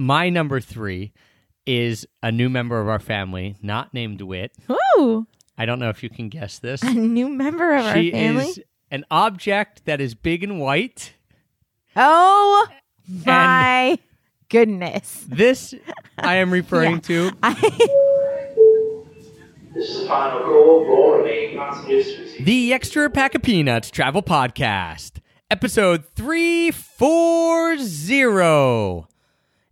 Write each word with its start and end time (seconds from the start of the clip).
my 0.00 0.30
number 0.30 0.60
three 0.60 1.12
is 1.66 2.06
a 2.22 2.32
new 2.32 2.48
member 2.48 2.80
of 2.80 2.88
our 2.88 2.98
family, 2.98 3.54
not 3.60 3.92
named 3.92 4.22
Wit. 4.22 4.50
Ooh, 4.98 5.26
I 5.58 5.66
don't 5.66 5.78
know 5.78 5.90
if 5.90 6.02
you 6.02 6.08
can 6.08 6.30
guess 6.30 6.58
this. 6.58 6.82
a 6.82 6.94
new 6.94 7.28
member 7.28 7.76
of 7.76 7.82
she 7.94 8.10
our 8.12 8.18
family. 8.18 8.46
is 8.46 8.60
an 8.90 9.04
object 9.10 9.84
that 9.84 10.00
is 10.00 10.14
big 10.14 10.42
and 10.42 10.58
white. 10.58 11.12
oh 11.96 12.66
my 13.06 13.98
goodness! 14.48 15.26
This 15.28 15.74
I 16.16 16.36
am 16.36 16.50
referring 16.50 17.02
to 17.02 17.32
I 17.42 17.52
This 19.74 19.90
is 19.90 20.00
the 20.00 20.06
final 20.06 20.40
call 20.40 20.86
for 20.86 21.18
remaining 21.18 21.58
passengers 21.58 22.14
to 22.14 22.22
receive. 22.22 22.46
the 22.46 22.72
Extra 22.72 23.10
Pack 23.10 23.34
of 23.34 23.42
Peanuts 23.42 23.90
Travel 23.90 24.22
Podcast, 24.22 25.18
episode 25.50 26.04
340. 26.16 29.09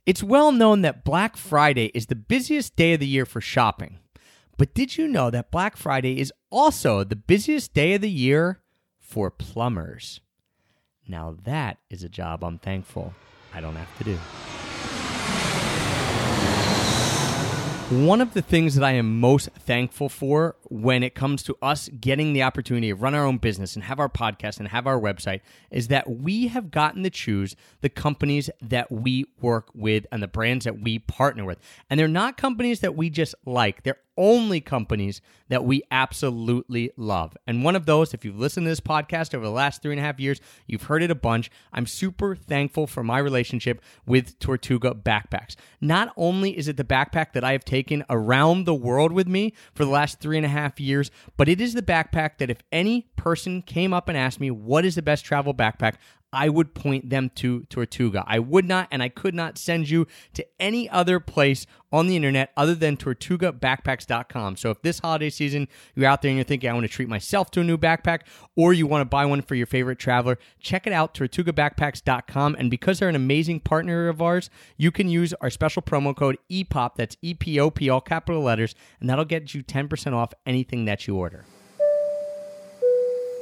It's 0.09 0.23
well 0.23 0.53
known 0.53 0.81
that 0.81 1.05
Black 1.05 1.37
Friday 1.37 1.91
is 1.93 2.07
the 2.07 2.15
busiest 2.15 2.77
day 2.77 2.95
of 2.95 3.01
the 3.01 3.07
year 3.07 3.27
for 3.27 3.43
shopping. 3.43 3.99
But 4.57 4.73
did 4.73 4.97
you 4.97 5.07
know 5.07 5.29
that 5.29 5.51
Black 5.51 5.77
Friday 5.77 6.19
is 6.19 6.33
also 6.51 7.05
the 7.05 7.15
busiest 7.15 7.75
day 7.75 7.93
of 7.93 8.01
the 8.01 8.09
year 8.09 8.59
for 8.99 9.31
plumbers? 9.31 10.23
Now, 11.07 11.37
that 11.45 11.77
is 11.91 12.03
a 12.03 12.09
job 12.09 12.43
I'm 12.43 12.59
thankful 12.59 13.13
I 13.53 13.61
don't 13.61 13.77
have 13.77 13.99
to 13.99 14.05
do. 14.05 14.17
One 18.07 18.23
of 18.23 18.33
the 18.33 18.41
things 18.41 18.77
that 18.77 18.85
I 18.85 18.93
am 18.93 19.21
most 19.21 19.51
thankful 19.51 20.09
for 20.09 20.57
when 20.71 21.03
it 21.03 21.15
comes 21.15 21.43
to 21.45 21.57
us 21.63 21.89
getting 22.01 22.33
the 22.33 22.43
opportunity 22.43 22.89
to 22.89 22.95
run 22.95 23.15
our 23.15 23.25
own 23.25 23.39
business 23.39 23.75
and 23.75 23.85
have 23.85 23.99
our 23.99 24.09
podcast 24.09 24.59
and 24.59 24.69
have 24.69 24.87
our 24.87 25.01
website 25.01 25.41
is 25.71 25.89
that 25.89 26.09
we 26.09 26.49
have 26.49 26.71
gotten 26.71 27.03
to 27.03 27.11
choose 27.11 27.57
the 27.81 27.89
companies 27.89 28.51
that 28.61 28.91
we 28.91 29.25
work 29.41 29.71
with 29.75 30.07
and 30.13 30.23
the 30.23 30.29
brands 30.29 30.65
that 30.65 30.81
we 30.81 30.99
partner 30.99 31.45
with. 31.45 31.59
And 31.89 31.99
they're 31.99 32.09
not 32.09 32.37
companies 32.37 32.81
that 32.81 32.95
we 32.97 33.11
just 33.11 33.35
like, 33.45 33.83
they're 33.83 33.99
only 34.19 34.61
companies 34.61 35.23
that 35.49 35.65
we 35.65 35.81
absolutely 35.91 36.91
love. 36.97 37.37
And 37.47 37.63
one 37.63 37.77
of 37.77 37.87
those, 37.87 38.13
if 38.13 38.25
you've 38.25 38.39
listened 38.39 38.67
to 38.67 38.71
this 38.71 38.81
podcast 38.81 39.33
over 39.33 39.45
the 39.45 39.51
last 39.51 39.81
three 39.81 39.93
and 39.93 40.01
a 40.01 40.03
half 40.03 40.19
years, 40.19 40.41
you've 40.67 40.83
heard 40.83 41.05
it 41.05 41.11
a 41.11 41.15
bunch. 41.15 41.51
I'm 41.73 41.87
super 41.87 42.35
thankful 42.35 42.89
for 42.89 43.05
my 43.05 43.19
relationship 43.19 43.81
with 44.05 44.39
Tortuga 44.41 44.91
backpacks. 44.91 45.55
Not 45.81 46.13
only 46.17 46.59
is 46.59 46.67
it 46.67 46.77
the 46.77 46.85
backpack 46.85 47.33
that 47.33 47.45
I 47.45 47.53
have 47.53 47.65
taken 47.65 48.05
around 48.11 48.65
the 48.65 48.75
world 48.75 49.13
with 49.13 49.29
me 49.29 49.55
for 49.73 49.85
the 49.85 49.91
last 49.91 50.19
three 50.19 50.37
and 50.37 50.45
a 50.45 50.51
half 50.51 50.58
years, 50.79 51.11
but 51.37 51.49
it 51.49 51.61
is 51.61 51.75
the 51.75 51.83
backpack 51.83 52.39
that 52.39 52.51
if 52.51 52.63
any 52.73 53.09
person 53.17 53.63
came 53.63 53.93
up 53.93 54.09
and 54.09 54.17
asked 54.17 54.41
me, 54.41 54.51
what 54.51 54.85
is 54.85 54.95
the 54.95 55.03
best 55.03 55.25
travel 55.25 55.55
backpack? 55.55 55.95
I 56.33 56.49
would 56.49 56.75
point 56.75 57.11
them 57.11 57.31
to 57.37 57.65
Tortuga. 57.65 58.25
I 58.27 58.39
would 58.39 58.67
not 58.67 58.89
and 58.91 59.03
I 59.03 59.09
could 59.09 59.35
not 59.35 59.59
send 59.59 59.89
you 59.89 60.07
to 60.35 60.47
any 60.61 60.89
other 60.89 61.21
place 61.21 61.67
on 61.91 62.07
the 62.07 62.17
internet 62.17 62.53
other 62.57 62.75
than 62.75 62.97
tortugabackpacks.com. 62.97 64.57
So 64.57 64.71
if 64.71 64.83
this 64.83 64.99
holiday 64.99 65.31
season 65.31 65.69
you're 65.95 66.07
out 66.07 66.23
there 66.23 66.29
and 66.31 66.37
you're 66.37 66.45
thinking, 66.45 66.69
I 66.69 66.75
want 66.75 66.85
to 66.85 66.93
treat 66.93 67.09
myself 67.09 67.51
to 67.53 67.61
a 67.61 67.65
new 67.65 67.79
backpack, 67.79 68.21
or 68.57 68.73
you 68.73 68.87
want 68.87 69.01
to 69.01 69.07
buy 69.07 69.25
one 69.25 69.43
for 69.43 69.55
your 69.55 69.67
favorite 69.67 69.99
traveler, 69.99 70.39
check 70.61 70.87
it 70.87 70.93
out, 70.93 71.15
tortugabackpacks.com. 71.15 72.57
And 72.59 72.71
because 72.71 72.99
they're 72.99 73.09
an 73.09 73.17
amazing 73.17 73.61
partner 73.61 74.09
of 74.09 74.21
ours, 74.21 74.51
you 74.77 74.91
can 74.91 75.09
use 75.09 75.33
our 75.41 75.51
special 75.51 75.83
promo 75.83 76.15
code 76.15 76.39
EPOP, 76.51 76.97
that's 76.97 77.17
E 77.23 77.35
P 77.35 77.59
O 77.59 77.71
P, 77.71 77.89
all 77.89 78.01
capital 78.01 78.43
letters, 78.43 78.75
and 79.01 79.09
that'll 79.09 79.25
get 79.25 79.55
you 79.55 79.63
10% 79.63 80.13
off 80.13 80.33
anything 80.45 80.85
that 80.85 81.07
you 81.07 81.17
order. 81.17 81.45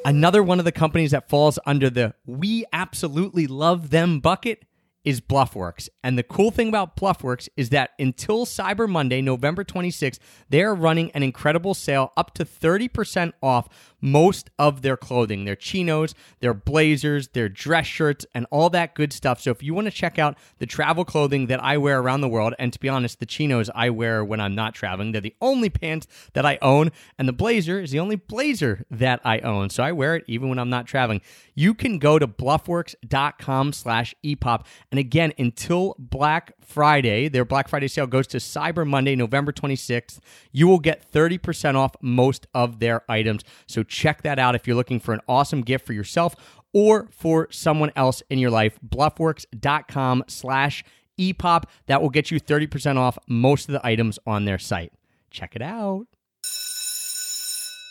Another 0.07 0.41
one 0.41 0.61
of 0.61 0.65
the 0.65 0.71
companies 0.71 1.11
that 1.11 1.29
falls 1.29 1.59
under 1.67 1.91
the 1.91 2.15
we 2.25 2.65
absolutely 2.73 3.49
love 3.49 3.91
them 3.91 4.21
bucket 4.21 4.65
is 5.07 5.21
Bluffworks. 5.21 5.89
And 6.03 6.19
the 6.19 6.25
cool 6.25 6.51
thing 6.51 6.69
about 6.69 6.97
Bluffworks 6.97 7.49
is 7.57 7.71
that 7.71 7.91
until 7.99 8.45
Cyber 8.45 8.89
Monday, 8.89 9.23
November 9.23 9.63
26th, 9.63 10.19
they're 10.51 10.75
running 10.75 11.13
an 11.13 11.23
incredible 11.23 11.75
sale 11.75 12.13
up 12.17 12.35
to 12.35 12.45
30% 12.45 13.33
off 13.41 13.69
most 14.01 14.51
of 14.59 14.83
their 14.83 14.97
clothing, 14.97 15.45
their 15.45 15.57
chinos, 15.57 16.15
their 16.41 16.53
blazers, 16.53 17.29
their 17.29 17.49
dress 17.49 17.87
shirts, 17.87 18.27
and 18.35 18.47
all 18.51 18.69
that 18.71 18.95
good 18.95 19.13
stuff. 19.13 19.41
So 19.41 19.51
if 19.51 19.63
you 19.63 19.75
want 19.75 19.87
to 19.87 19.91
check 19.91 20.19
out 20.19 20.37
the 20.59 20.67
travel 20.67 21.05
clothing 21.05 21.47
that 21.47 21.63
I 21.63 21.79
wear 21.79 22.01
around 22.01 22.21
the 22.21 22.29
world, 22.29 22.55
and 22.59 22.73
to 22.73 22.81
be 22.81 22.89
honest, 22.89 23.21
the 23.21 23.27
chinos 23.27 23.71
I 23.75 23.91
wear 23.91 24.25
when 24.25 24.41
I'm 24.41 24.55
not 24.55 24.75
traveling, 24.75 25.13
they're 25.13 25.21
the 25.21 25.35
only 25.41 25.71
pants 25.71 26.07
that 26.35 26.45
I 26.45 26.59
own, 26.61 26.91
and 27.19 27.29
the 27.29 27.33
blazer 27.33 27.81
is 27.81 27.91
the 27.91 28.01
only 28.01 28.17
blazer 28.17 28.85
that 28.91 29.21
I 29.25 29.39
own. 29.41 29.71
So 29.71 29.83
I 29.83 29.93
wear 29.93 30.17
it 30.17 30.25
even 30.27 30.49
when 30.49 30.59
I'm 30.59 30.71
not 30.71 30.87
traveling. 30.87 31.21
You 31.55 31.75
can 31.75 31.99
go 31.99 32.19
to 32.19 32.29
bluffworks.com 32.29 33.73
slash 33.73 34.15
epop. 34.25 34.67
And 34.97 35.01
again, 35.05 35.35
until 35.37 35.95
Black 35.99 36.55
Friday, 36.59 37.29
their 37.29 37.45
Black 37.45 37.69
Friday 37.69 37.87
sale 37.87 38.07
goes 38.07 38.27
to 38.29 38.39
Cyber 38.39 38.87
Monday, 38.87 39.15
November 39.15 39.53
26th. 39.53 40.21
You 40.53 40.67
will 40.69 40.79
get 40.79 41.13
30% 41.13 41.75
off 41.75 41.95
most 42.01 42.47
of 42.55 42.79
their 42.79 43.03
items. 43.07 43.43
So 43.67 43.83
check 43.83 44.23
that 44.23 44.39
out 44.39 44.55
if 44.55 44.67
you're 44.67 44.75
looking 44.75 44.99
for 44.99 45.13
an 45.13 45.21
awesome 45.29 45.61
gift 45.61 45.85
for 45.85 45.93
yourself 45.93 46.35
or 46.73 47.11
for 47.11 47.47
someone 47.51 47.93
else 47.95 48.23
in 48.31 48.39
your 48.39 48.49
life. 48.49 48.79
Bluffworks.com 48.89 50.25
slash 50.29 50.83
epop. 51.21 51.65
That 51.89 52.01
will 52.01 52.09
get 52.09 52.31
you 52.31 52.41
30% 52.41 52.97
off 52.97 53.19
most 53.29 53.69
of 53.69 53.75
the 53.75 53.87
items 53.87 54.19
on 54.27 54.47
their 54.47 54.59
site. 54.59 54.95
Check 55.31 55.55
it 55.55 55.61
out. 55.61 56.07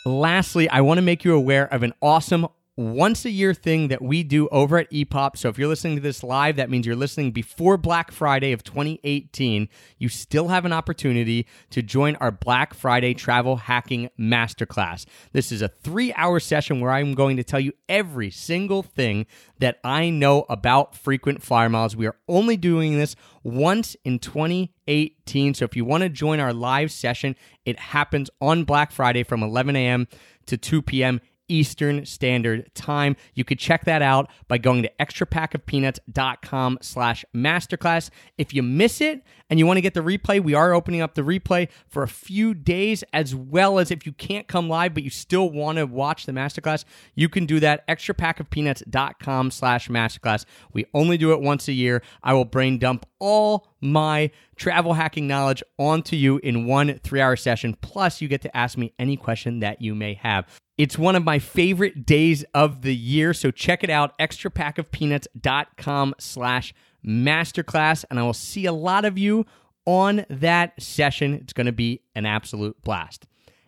Lastly, 0.07 0.67
I 0.69 0.81
want 0.81 0.97
to 0.97 1.03
make 1.03 1.23
you 1.23 1.35
aware 1.35 1.71
of 1.71 1.83
an 1.83 1.93
awesome 2.01 2.47
once 2.77 3.23
a 3.23 3.29
year 3.29 3.53
thing 3.53 3.87
that 3.87 4.01
we 4.01 4.21
do 4.21 4.49
over 4.49 4.77
at 4.77 4.91
EPOP. 4.91 5.37
So 5.37 5.47
if 5.47 5.57
you're 5.57 5.69
listening 5.69 5.95
to 5.95 6.01
this 6.01 6.23
live, 6.23 6.57
that 6.57 6.69
means 6.69 6.85
you're 6.85 6.95
listening 6.95 7.31
before 7.31 7.77
Black 7.77 8.11
Friday 8.11 8.51
of 8.51 8.63
2018. 8.63 9.69
You 9.97 10.09
still 10.09 10.49
have 10.49 10.65
an 10.65 10.73
opportunity 10.73 11.47
to 11.69 11.81
join 11.81 12.17
our 12.17 12.31
Black 12.31 12.73
Friday 12.73 13.13
travel 13.13 13.55
hacking 13.55 14.09
masterclass. 14.19 15.05
This 15.31 15.53
is 15.53 15.61
a 15.61 15.69
three 15.69 16.13
hour 16.13 16.39
session 16.39 16.81
where 16.81 16.91
I'm 16.91 17.13
going 17.13 17.37
to 17.37 17.43
tell 17.43 17.61
you 17.61 17.71
every 17.87 18.29
single 18.29 18.83
thing 18.83 19.25
that 19.59 19.79
I 19.83 20.09
know 20.09 20.45
about 20.49 20.95
frequent 20.95 21.41
flyer 21.41 21.69
miles. 21.69 21.95
We 21.95 22.07
are 22.07 22.17
only 22.27 22.57
doing 22.57 22.97
this 22.97 23.15
once 23.43 23.95
in 24.03 24.19
2018. 24.19 25.53
So 25.53 25.63
if 25.63 25.77
you 25.77 25.85
want 25.85 26.03
to 26.03 26.09
join 26.09 26.41
our 26.41 26.51
live 26.51 26.91
session, 26.91 27.37
it 27.63 27.79
happens 27.79 28.29
on 28.41 28.65
Black 28.65 28.91
Friday 28.91 29.23
from 29.23 29.43
11 29.43 29.77
a.m. 29.77 30.07
to 30.47 30.57
2 30.57 30.81
p.m. 30.81 31.21
Eastern 31.47 32.05
Standard 32.05 32.73
Time. 32.73 33.15
You 33.33 33.43
could 33.43 33.59
check 33.59 33.85
that 33.85 34.01
out 34.01 34.29
by 34.47 34.57
going 34.57 34.83
to 34.83 34.91
extrapackofpeanuts.com 34.99 36.79
slash 36.81 37.25
masterclass. 37.35 38.09
If 38.37 38.53
you 38.53 38.63
miss 38.63 39.01
it 39.01 39.23
and 39.49 39.59
you 39.59 39.65
want 39.65 39.77
to 39.77 39.81
get 39.81 39.93
the 39.93 40.01
replay, 40.01 40.41
we 40.43 40.53
are 40.53 40.73
opening 40.73 41.01
up 41.01 41.15
the 41.15 41.21
replay 41.21 41.69
for 41.87 42.03
a 42.03 42.07
few 42.07 42.53
days, 42.53 43.03
as 43.13 43.35
well 43.35 43.79
as 43.79 43.91
if 43.91 44.05
you 44.05 44.11
can't 44.11 44.47
come 44.47 44.69
live 44.69 44.93
but 44.93 45.03
you 45.03 45.09
still 45.09 45.49
want 45.49 45.77
to 45.77 45.85
watch 45.85 46.25
the 46.25 46.31
masterclass, 46.31 46.85
you 47.13 47.29
can 47.29 47.45
do 47.45 47.59
that. 47.59 47.87
extrapackofpeanuts.com 47.87 49.51
slash 49.51 49.89
masterclass. 49.89 50.45
We 50.73 50.85
only 50.93 51.17
do 51.17 51.31
it 51.31 51.41
once 51.41 51.67
a 51.67 51.73
year. 51.73 52.01
I 52.23 52.33
will 52.33 52.45
brain 52.45 52.79
dump 52.79 53.05
all 53.19 53.67
my 53.81 54.31
travel 54.55 54.93
hacking 54.93 55.27
knowledge 55.27 55.63
onto 55.77 56.15
you 56.15 56.39
in 56.39 56.65
one 56.65 56.99
three 57.03 57.21
hour 57.21 57.35
session. 57.35 57.75
Plus, 57.81 58.21
you 58.21 58.27
get 58.27 58.41
to 58.41 58.57
ask 58.57 58.77
me 58.77 58.93
any 58.99 59.17
question 59.17 59.59
that 59.59 59.81
you 59.81 59.95
may 59.95 60.15
have. 60.15 60.47
It's 60.77 60.97
one 60.97 61.15
of 61.15 61.23
my 61.23 61.39
favorite 61.39 62.05
days 62.05 62.43
of 62.53 62.81
the 62.81 62.93
year, 62.93 63.33
so 63.33 63.49
check 63.49 63.81
it 63.81 63.89
out, 63.89 64.17
extrapackofpeanuts.com 64.17 66.15
slash 66.19 66.73
masterclass, 67.05 68.03
and 68.09 68.19
I 68.19 68.23
will 68.23 68.33
see 68.33 68.65
a 68.65 68.73
lot 68.73 69.05
of 69.05 69.17
you 69.17 69.45
on 69.85 70.25
that 70.29 70.81
session. 70.81 71.33
It's 71.35 71.53
going 71.53 71.67
to 71.67 71.71
be 71.71 72.01
an 72.13 72.25
absolute 72.25 72.81
blast. 72.83 73.25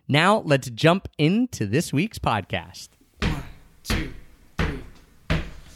Now, 0.10 0.40
let's 0.40 0.70
jump 0.70 1.08
into 1.18 1.66
this 1.66 1.94
week's 1.94 2.20
podcast. 2.20 2.90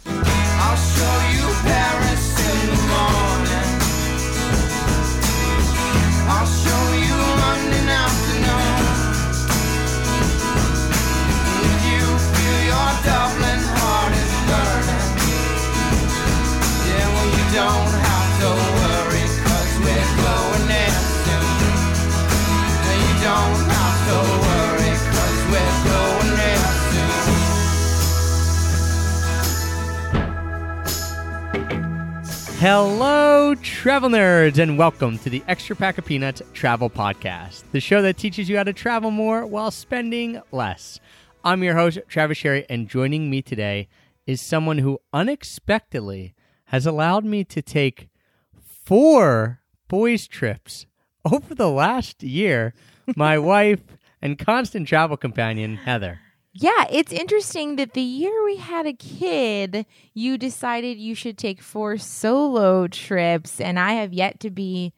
I'll 0.05 0.75
show 0.75 1.29
you 1.31 1.53
Paris 1.63 2.80
Hello, 32.61 33.55
travel 33.55 34.09
nerds, 34.11 34.59
and 34.59 34.77
welcome 34.77 35.17
to 35.17 35.31
the 35.31 35.43
Extra 35.47 35.75
Pack 35.75 35.97
of 35.97 36.05
Peanuts 36.05 36.43
Travel 36.53 36.91
Podcast, 36.91 37.63
the 37.71 37.79
show 37.79 38.03
that 38.03 38.17
teaches 38.17 38.47
you 38.47 38.57
how 38.57 38.63
to 38.63 38.71
travel 38.71 39.09
more 39.09 39.47
while 39.47 39.71
spending 39.71 40.39
less. 40.51 40.99
I'm 41.43 41.63
your 41.63 41.73
host, 41.73 41.97
Travis 42.07 42.37
Sherry, 42.37 42.67
and 42.69 42.87
joining 42.87 43.31
me 43.31 43.41
today 43.41 43.87
is 44.27 44.41
someone 44.41 44.77
who 44.77 44.99
unexpectedly 45.11 46.35
has 46.71 46.85
allowed 46.85 47.25
me 47.25 47.43
to 47.43 47.61
take 47.61 48.07
four 48.63 49.59
boys' 49.87 50.25
trips 50.27 50.85
over 51.29 51.53
the 51.53 51.69
last 51.69 52.23
year. 52.23 52.73
My 53.15 53.37
wife 53.53 53.81
and 54.21 54.39
constant 54.39 54.87
travel 54.87 55.17
companion, 55.17 55.75
Heather. 55.75 56.19
Yeah, 56.53 56.85
it's 56.89 57.11
interesting 57.13 57.75
that 57.77 57.93
the 57.93 58.01
year 58.01 58.43
we 58.45 58.57
had 58.57 58.85
a 58.85 58.93
kid, 58.93 59.85
you 60.13 60.37
decided 60.37 60.97
you 60.97 61.15
should 61.15 61.37
take 61.37 61.61
four 61.61 61.97
solo 61.97 62.87
trips, 62.87 63.61
and 63.61 63.79
I 63.79 63.93
have 63.93 64.13
yet 64.13 64.39
to 64.41 64.49
be 64.49 64.93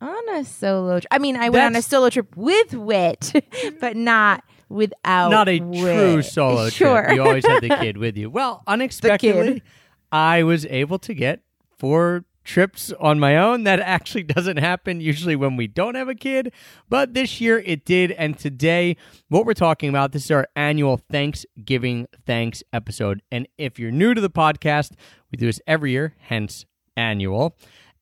on 0.00 0.28
a 0.34 0.44
solo. 0.44 1.00
Tri- 1.00 1.08
I 1.10 1.18
mean, 1.18 1.36
I 1.36 1.48
went 1.50 1.64
on 1.64 1.76
a 1.76 1.82
solo 1.82 2.08
trip 2.10 2.36
with 2.36 2.74
Wit, 2.74 3.32
but 3.80 3.96
not 3.96 4.44
without. 4.68 5.30
Not 5.30 5.48
a 5.48 5.60
Wit. 5.60 5.80
true 5.80 6.22
solo 6.22 6.68
Sure. 6.68 7.02
trip. 7.04 7.16
You 7.16 7.22
always 7.22 7.46
had 7.46 7.62
the 7.62 7.70
kid 7.70 7.96
with 7.96 8.16
you. 8.18 8.28
Well, 8.28 8.62
unexpectedly, 8.66 9.54
kid. 9.54 9.62
I 10.10 10.42
was 10.42 10.66
able 10.66 10.98
to 11.00 11.14
get 11.14 11.40
four 11.76 12.24
trips 12.48 12.92
on 12.98 13.20
my 13.20 13.36
own. 13.36 13.64
That 13.64 13.78
actually 13.80 14.22
doesn't 14.34 14.56
happen 14.56 15.00
usually 15.00 15.36
when 15.36 15.56
we 15.56 15.66
don't 15.66 15.94
have 15.94 16.08
a 16.08 16.14
kid, 16.14 16.52
but 16.88 17.14
this 17.14 17.40
year 17.40 17.58
it 17.64 17.84
did. 17.84 18.12
And 18.12 18.38
today, 18.38 18.96
what 19.28 19.44
we're 19.46 19.54
talking 19.54 19.88
about, 19.88 20.12
this 20.12 20.24
is 20.24 20.30
our 20.30 20.48
annual 20.56 20.96
Thanksgiving 20.96 22.08
Thanks 22.26 22.62
episode. 22.72 23.22
And 23.30 23.46
if 23.58 23.78
you're 23.78 23.90
new 23.90 24.14
to 24.14 24.20
the 24.20 24.30
podcast, 24.30 24.92
we 25.30 25.36
do 25.36 25.46
this 25.46 25.60
every 25.66 25.92
year, 25.92 26.14
hence 26.18 26.64
annual. 26.96 27.56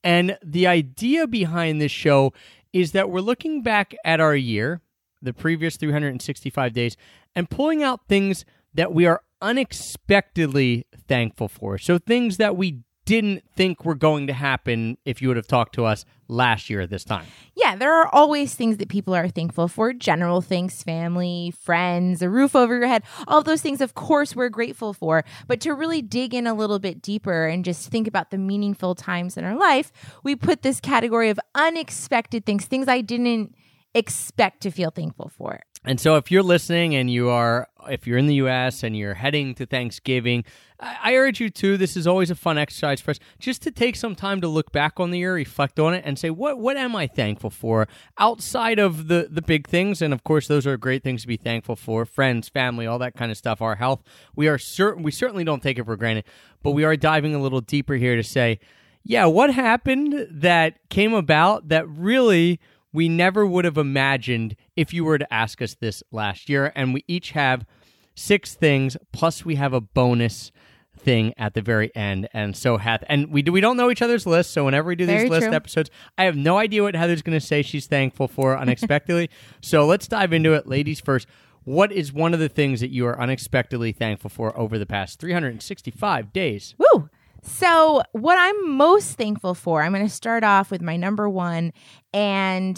And 0.05 0.38
the 0.43 0.67
idea 0.69 1.26
behind 1.26 1.81
this 1.81 1.93
show 1.93 2.32
is 2.73 2.93
that 2.93 3.11
we're 3.11 3.20
looking 3.20 3.62
back 3.62 3.94
at 4.05 4.20
our 4.20 4.37
year, 4.37 4.81
the 5.20 5.32
previous 5.32 5.76
365 5.76 6.73
days, 6.73 6.97
and 7.35 7.50
pulling 7.50 7.82
out 7.82 8.06
things 8.06 8.44
that 8.75 8.93
we 8.93 9.06
are 9.06 9.23
unexpectedly 9.41 10.87
thankful 11.09 11.49
for. 11.49 11.79
So 11.79 11.99
things 11.99 12.37
that 12.38 12.56
we 12.56 12.83
didn't 13.06 13.44
think 13.55 13.85
were 13.85 13.94
going 13.94 14.27
to 14.27 14.33
happen 14.33 14.99
if 15.05 15.23
you 15.23 15.29
would 15.29 15.37
have 15.37 15.47
talked 15.47 15.75
to 15.77 15.85
us 15.85 16.05
last 16.29 16.69
year 16.69 16.81
at 16.81 16.91
this 16.91 17.05
time. 17.05 17.25
Yeah, 17.55 17.77
there 17.77 17.94
are 17.94 18.09
always 18.12 18.55
things 18.55 18.79
that 18.79 18.88
people 18.88 19.15
are 19.15 19.29
thankful 19.29 19.69
for 19.69 19.93
general 19.93 20.41
things, 20.41 20.83
family, 20.83 21.55
friends, 21.62 22.21
a 22.21 22.29
roof 22.29 22.56
over 22.56 22.77
your 22.77 22.88
head. 22.88 23.05
All 23.29 23.43
those 23.43 23.62
things, 23.62 23.81
of 23.81 23.94
course, 23.94 24.35
we're 24.35 24.49
grateful 24.49 24.93
for. 24.93 25.25
But 25.47 25.61
to 25.61 25.73
really 25.73 26.03
dig 26.03 26.35
in 26.35 26.49
a 26.49 26.55
little 26.55 26.81
bit 26.81 27.00
deeper 27.00 27.47
and 27.47 27.65
just 27.65 27.88
think 27.88 28.09
about 28.09 28.31
the 28.33 28.38
meaningful 28.38 28.97
times 28.97 29.37
in 29.37 29.44
our 29.44 29.56
life, 29.56 29.93
we 30.25 30.35
put 30.35 30.62
this 30.62 30.81
category 30.81 31.31
of 31.31 31.38
unexpected 31.55 32.44
things, 32.44 32.67
things 32.67 32.88
I 32.88 33.03
didn't 33.03 33.55
expect 33.94 34.62
to 34.62 34.71
feel 34.71 34.91
thankful 34.91 35.31
for. 35.35 35.61
And 35.87 36.00
so 36.00 36.17
if 36.17 36.31
you're 36.33 36.43
listening 36.43 36.97
and 36.97 37.09
you 37.09 37.31
are 37.31 37.69
if 37.88 38.06
you're 38.06 38.19
in 38.19 38.27
the 38.27 38.35
US 38.37 38.83
and 38.83 38.97
you're 38.97 39.15
heading 39.15 39.55
to 39.55 39.67
Thanksgiving, 39.67 40.44
I, 40.81 41.15
urge 41.15 41.41
you 41.41 41.49
to, 41.50 41.77
this 41.77 41.97
is 41.97 42.06
always 42.06 42.31
a 42.31 42.35
fun 42.35 42.59
exercise 42.59 43.00
for 43.00 43.12
us, 43.12 43.21
just 43.38 43.62
to 43.62 43.71
take 43.71 43.94
some 43.97 44.17
time 44.17 44.41
to 44.41 44.49
look 44.49 44.73
back 44.73 44.99
on 44.99 45.11
the 45.11 45.21
year, 45.21 45.35
reflect 45.35 45.79
on 45.79 45.94
it, 45.94 46.03
and 46.05 46.19
say, 46.19 46.29
what 46.29 46.59
what 46.59 46.77
am 46.77 46.97
I 46.97 47.06
thankful 47.06 47.50
for 47.50 47.87
outside 48.19 48.79
of 48.79 49.09
the 49.09 49.29
the 49.31 49.43
big 49.43 49.69
things? 49.69 50.03
And 50.03 50.12
of 50.12 50.25
course 50.25 50.49
those 50.49 50.67
are 50.67 50.77
great 50.77 51.03
things 51.03 51.23
to 51.23 51.29
be 51.29 51.37
thankful 51.37 51.77
for. 51.77 52.05
Friends, 52.05 52.49
family, 52.49 52.87
all 52.87 52.99
that 52.99 53.15
kind 53.15 53.31
of 53.31 53.38
stuff, 53.38 53.62
our 53.62 53.77
health. 53.77 54.03
We 54.35 54.49
are 54.49 54.59
certain 54.59 55.03
we 55.03 55.12
certainly 55.12 55.44
don't 55.44 55.62
take 55.62 55.79
it 55.79 55.85
for 55.85 55.97
granted, 55.97 56.25
but 56.62 56.73
we 56.73 56.85
are 56.85 56.97
diving 56.97 57.35
a 57.35 57.41
little 57.41 57.61
deeper 57.61 57.94
here 57.94 58.17
to 58.17 58.25
say, 58.25 58.59
yeah, 59.05 59.27
what 59.27 59.55
happened 59.55 60.27
that 60.31 60.88
came 60.91 61.15
about 61.15 61.69
that 61.69 61.88
really 61.88 62.59
we 62.97 63.11
never 63.11 63.45
would 63.45 63.67
have 63.67 63.77
imagined 63.77 64.57
if 64.75 64.95
you 64.95 65.05
were 65.05 65.19
to 65.19 65.33
ask 65.33 65.61
us 65.61 65.75
this 65.75 66.03
last 66.11 66.49
year. 66.49 66.73
And 66.75 66.95
we 66.95 67.05
each 67.07 67.33
have 67.33 67.67
six 68.15 68.55
things, 68.55 68.97
plus 69.13 69.45
we 69.45 69.57
have 69.57 69.75
a 69.75 69.83
bonus 69.83 70.51
thing 70.97 71.35
at 71.37 71.53
the 71.53 71.61
very 71.61 71.95
end. 71.95 72.27
And 72.33 72.57
so 72.57 72.79
Heath, 72.79 73.05
and 73.07 73.31
we 73.31 73.43
do 73.43 73.53
we 73.53 73.61
don't 73.61 73.77
know 73.77 73.91
each 73.91 74.01
other's 74.01 74.27
lists, 74.27 74.51
so 74.51 74.65
whenever 74.65 74.89
we 74.89 74.97
do 74.97 75.05
these 75.05 75.17
Very 75.17 75.29
list 75.29 75.47
true. 75.49 75.55
episodes, 75.55 75.91
I 76.17 76.25
have 76.25 76.37
no 76.37 76.57
idea 76.57 76.83
what 76.83 76.97
Heather's 76.97 77.21
going 77.21 77.39
to 77.39 77.47
say 77.47 77.61
she's 77.61 77.87
thankful 77.87 78.29
for 78.29 78.57
unexpectedly. 78.59 79.29
so 79.61 79.85
let's 79.85 80.09
dive 80.09 80.33
into 80.33 80.55
it, 80.55 80.67
ladies 80.67 80.99
first. 80.99 81.29
What 81.65 81.93
is 81.93 82.15
one 82.15 82.33
of 82.33 82.41
the 82.41 82.49
things 82.49 82.81
that 82.81 82.91
you 82.91 83.07
are 83.07 83.21
unexpectedly 83.21 83.93
thankful 83.93 84.31
for 84.31 84.59
over 84.59 84.79
the 84.79 84.87
past 84.87 85.21
365 85.21 86.33
days? 86.33 86.75
Woo! 86.79 87.11
So, 87.49 88.03
what 88.13 88.37
I'm 88.39 88.71
most 88.77 89.13
thankful 89.17 89.55
for, 89.55 89.83
I'm 89.83 89.93
going 89.93 90.05
to 90.05 90.13
start 90.13 90.43
off 90.43 90.71
with 90.71 90.83
my 90.83 90.97
number 90.97 91.29
one, 91.29 91.73
and 92.13 92.77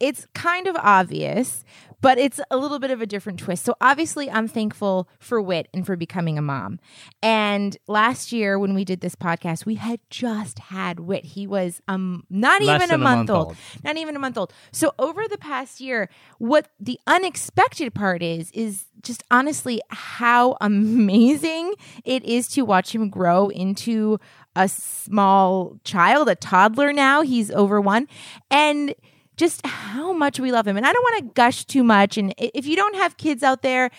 it's 0.00 0.26
kind 0.34 0.66
of 0.66 0.76
obvious, 0.76 1.64
but 2.02 2.18
it's 2.18 2.38
a 2.50 2.58
little 2.58 2.78
bit 2.78 2.90
of 2.90 3.00
a 3.00 3.06
different 3.06 3.38
twist. 3.38 3.64
So, 3.64 3.74
obviously, 3.80 4.30
I'm 4.30 4.48
thankful 4.48 5.08
for 5.18 5.40
Wit 5.40 5.68
and 5.72 5.86
for 5.86 5.96
becoming 5.96 6.36
a 6.36 6.42
mom. 6.42 6.78
And 7.22 7.76
last 7.86 8.32
year, 8.32 8.58
when 8.58 8.74
we 8.74 8.84
did 8.84 9.00
this 9.00 9.14
podcast, 9.14 9.64
we 9.64 9.76
had 9.76 10.00
just 10.10 10.58
had 10.58 11.00
Wit. 11.00 11.24
He 11.24 11.46
was 11.46 11.80
um 11.88 12.24
not 12.28 12.60
Less 12.60 12.82
even 12.82 12.90
a 12.90 12.92
than 12.92 13.00
a 13.00 13.04
month, 13.04 13.16
month 13.28 13.30
old. 13.30 13.46
old. 13.46 13.56
Not 13.84 13.96
even 13.96 14.16
a 14.16 14.18
month 14.18 14.36
old. 14.36 14.52
So, 14.72 14.92
over 14.98 15.26
the 15.28 15.38
past 15.38 15.80
year, 15.80 16.10
what 16.38 16.68
the 16.78 17.00
unexpected 17.06 17.94
part 17.94 18.22
is, 18.22 18.50
is 18.50 18.84
just 19.02 19.22
honestly 19.30 19.80
how 19.88 20.56
amazing 20.60 21.74
it 22.04 22.24
is 22.24 22.48
to 22.48 22.62
watch 22.62 22.94
him 22.94 23.08
grow 23.08 23.48
into 23.48 24.18
a 24.54 24.68
small 24.68 25.78
child, 25.84 26.28
a 26.28 26.34
toddler 26.34 26.92
now. 26.92 27.22
He's 27.22 27.50
over 27.50 27.80
one. 27.80 28.06
And 28.50 28.94
just 29.42 29.66
how 29.66 30.12
much 30.12 30.38
we 30.38 30.52
love 30.52 30.68
him. 30.68 30.76
And 30.76 30.86
I 30.86 30.92
don't 30.92 31.02
want 31.02 31.24
to 31.24 31.34
gush 31.34 31.64
too 31.64 31.82
much. 31.82 32.16
And 32.16 32.32
if 32.38 32.64
you 32.64 32.76
don't 32.76 32.94
have 32.94 33.16
kids 33.16 33.42
out 33.42 33.62
there, 33.62 33.90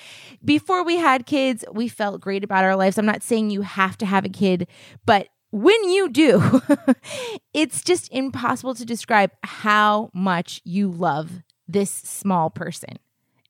before 0.45 0.85
we 0.85 0.95
had 0.95 1.25
kids, 1.25 1.65
we 1.69 1.89
felt 1.89 2.21
great 2.21 2.45
about 2.45 2.63
our 2.63 2.77
lives. 2.77 2.97
I'm 2.97 3.05
not 3.05 3.23
saying 3.23 3.49
you 3.49 3.61
have 3.61 3.97
to 3.97 4.05
have 4.05 4.23
a 4.23 4.29
kid, 4.29 4.69
but 5.05 5.27
when 5.51 5.83
you 5.89 6.09
do, 6.09 6.61
it's 7.53 7.83
just 7.83 8.09
impossible 8.13 8.73
to 8.75 8.85
describe 8.85 9.31
how 9.43 10.11
much 10.13 10.61
you 10.63 10.89
love 10.89 11.43
this 11.67 11.91
small 11.91 12.49
person. 12.49 12.97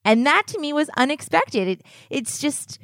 And 0.03 0.25
that 0.25 0.47
to 0.47 0.59
me 0.59 0.73
was 0.73 0.89
unexpected. 0.97 1.67
It, 1.67 1.81
it's 2.09 2.39
just, 2.39 2.79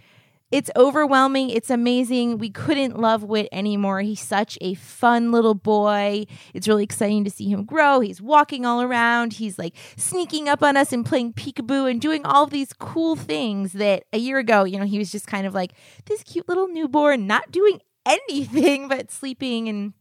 it's 0.52 0.72
overwhelming. 0.76 1.50
It's 1.50 1.70
amazing. 1.70 2.40
We 2.40 2.50
couldn't 2.50 3.00
love 3.00 3.24
Wit 3.24 3.50
anymore. 3.52 4.02
He's 4.02 4.22
such 4.22 4.58
a 4.62 4.74
fun 4.74 5.32
little 5.32 5.54
boy. 5.54 6.26
It's 6.54 6.68
really 6.68 6.84
exciting 6.84 7.24
to 7.26 7.30
see 7.30 7.50
him 7.50 7.66
grow. 7.66 8.00
He's 8.00 8.22
walking 8.22 8.66
all 8.66 8.82
around. 8.82 9.34
He's 9.34 9.60
like 9.60 9.76
sneaking 9.96 10.50
up 10.50 10.64
on 10.64 10.76
us 10.76 10.92
and 10.92 11.06
playing 11.06 11.34
peekaboo 11.34 11.90
and 11.90 12.02
doing 12.02 12.26
all 12.26 12.48
these 12.48 12.74
cool 12.74 13.16
things 13.16 13.74
that 13.74 14.04
a 14.12 14.18
year 14.18 14.40
ago, 14.40 14.64
you 14.64 14.80
know, 14.80 14.86
he 14.86 14.98
was 14.98 15.12
just 15.12 15.28
kind 15.28 15.46
of 15.46 15.54
like 15.54 15.74
this 16.06 16.24
cute 16.24 16.48
little 16.48 16.68
newborn, 16.68 17.28
not 17.28 17.52
doing 17.52 17.80
anything 18.06 18.88
but 18.88 19.12
sleeping 19.12 19.68
and 19.68 19.94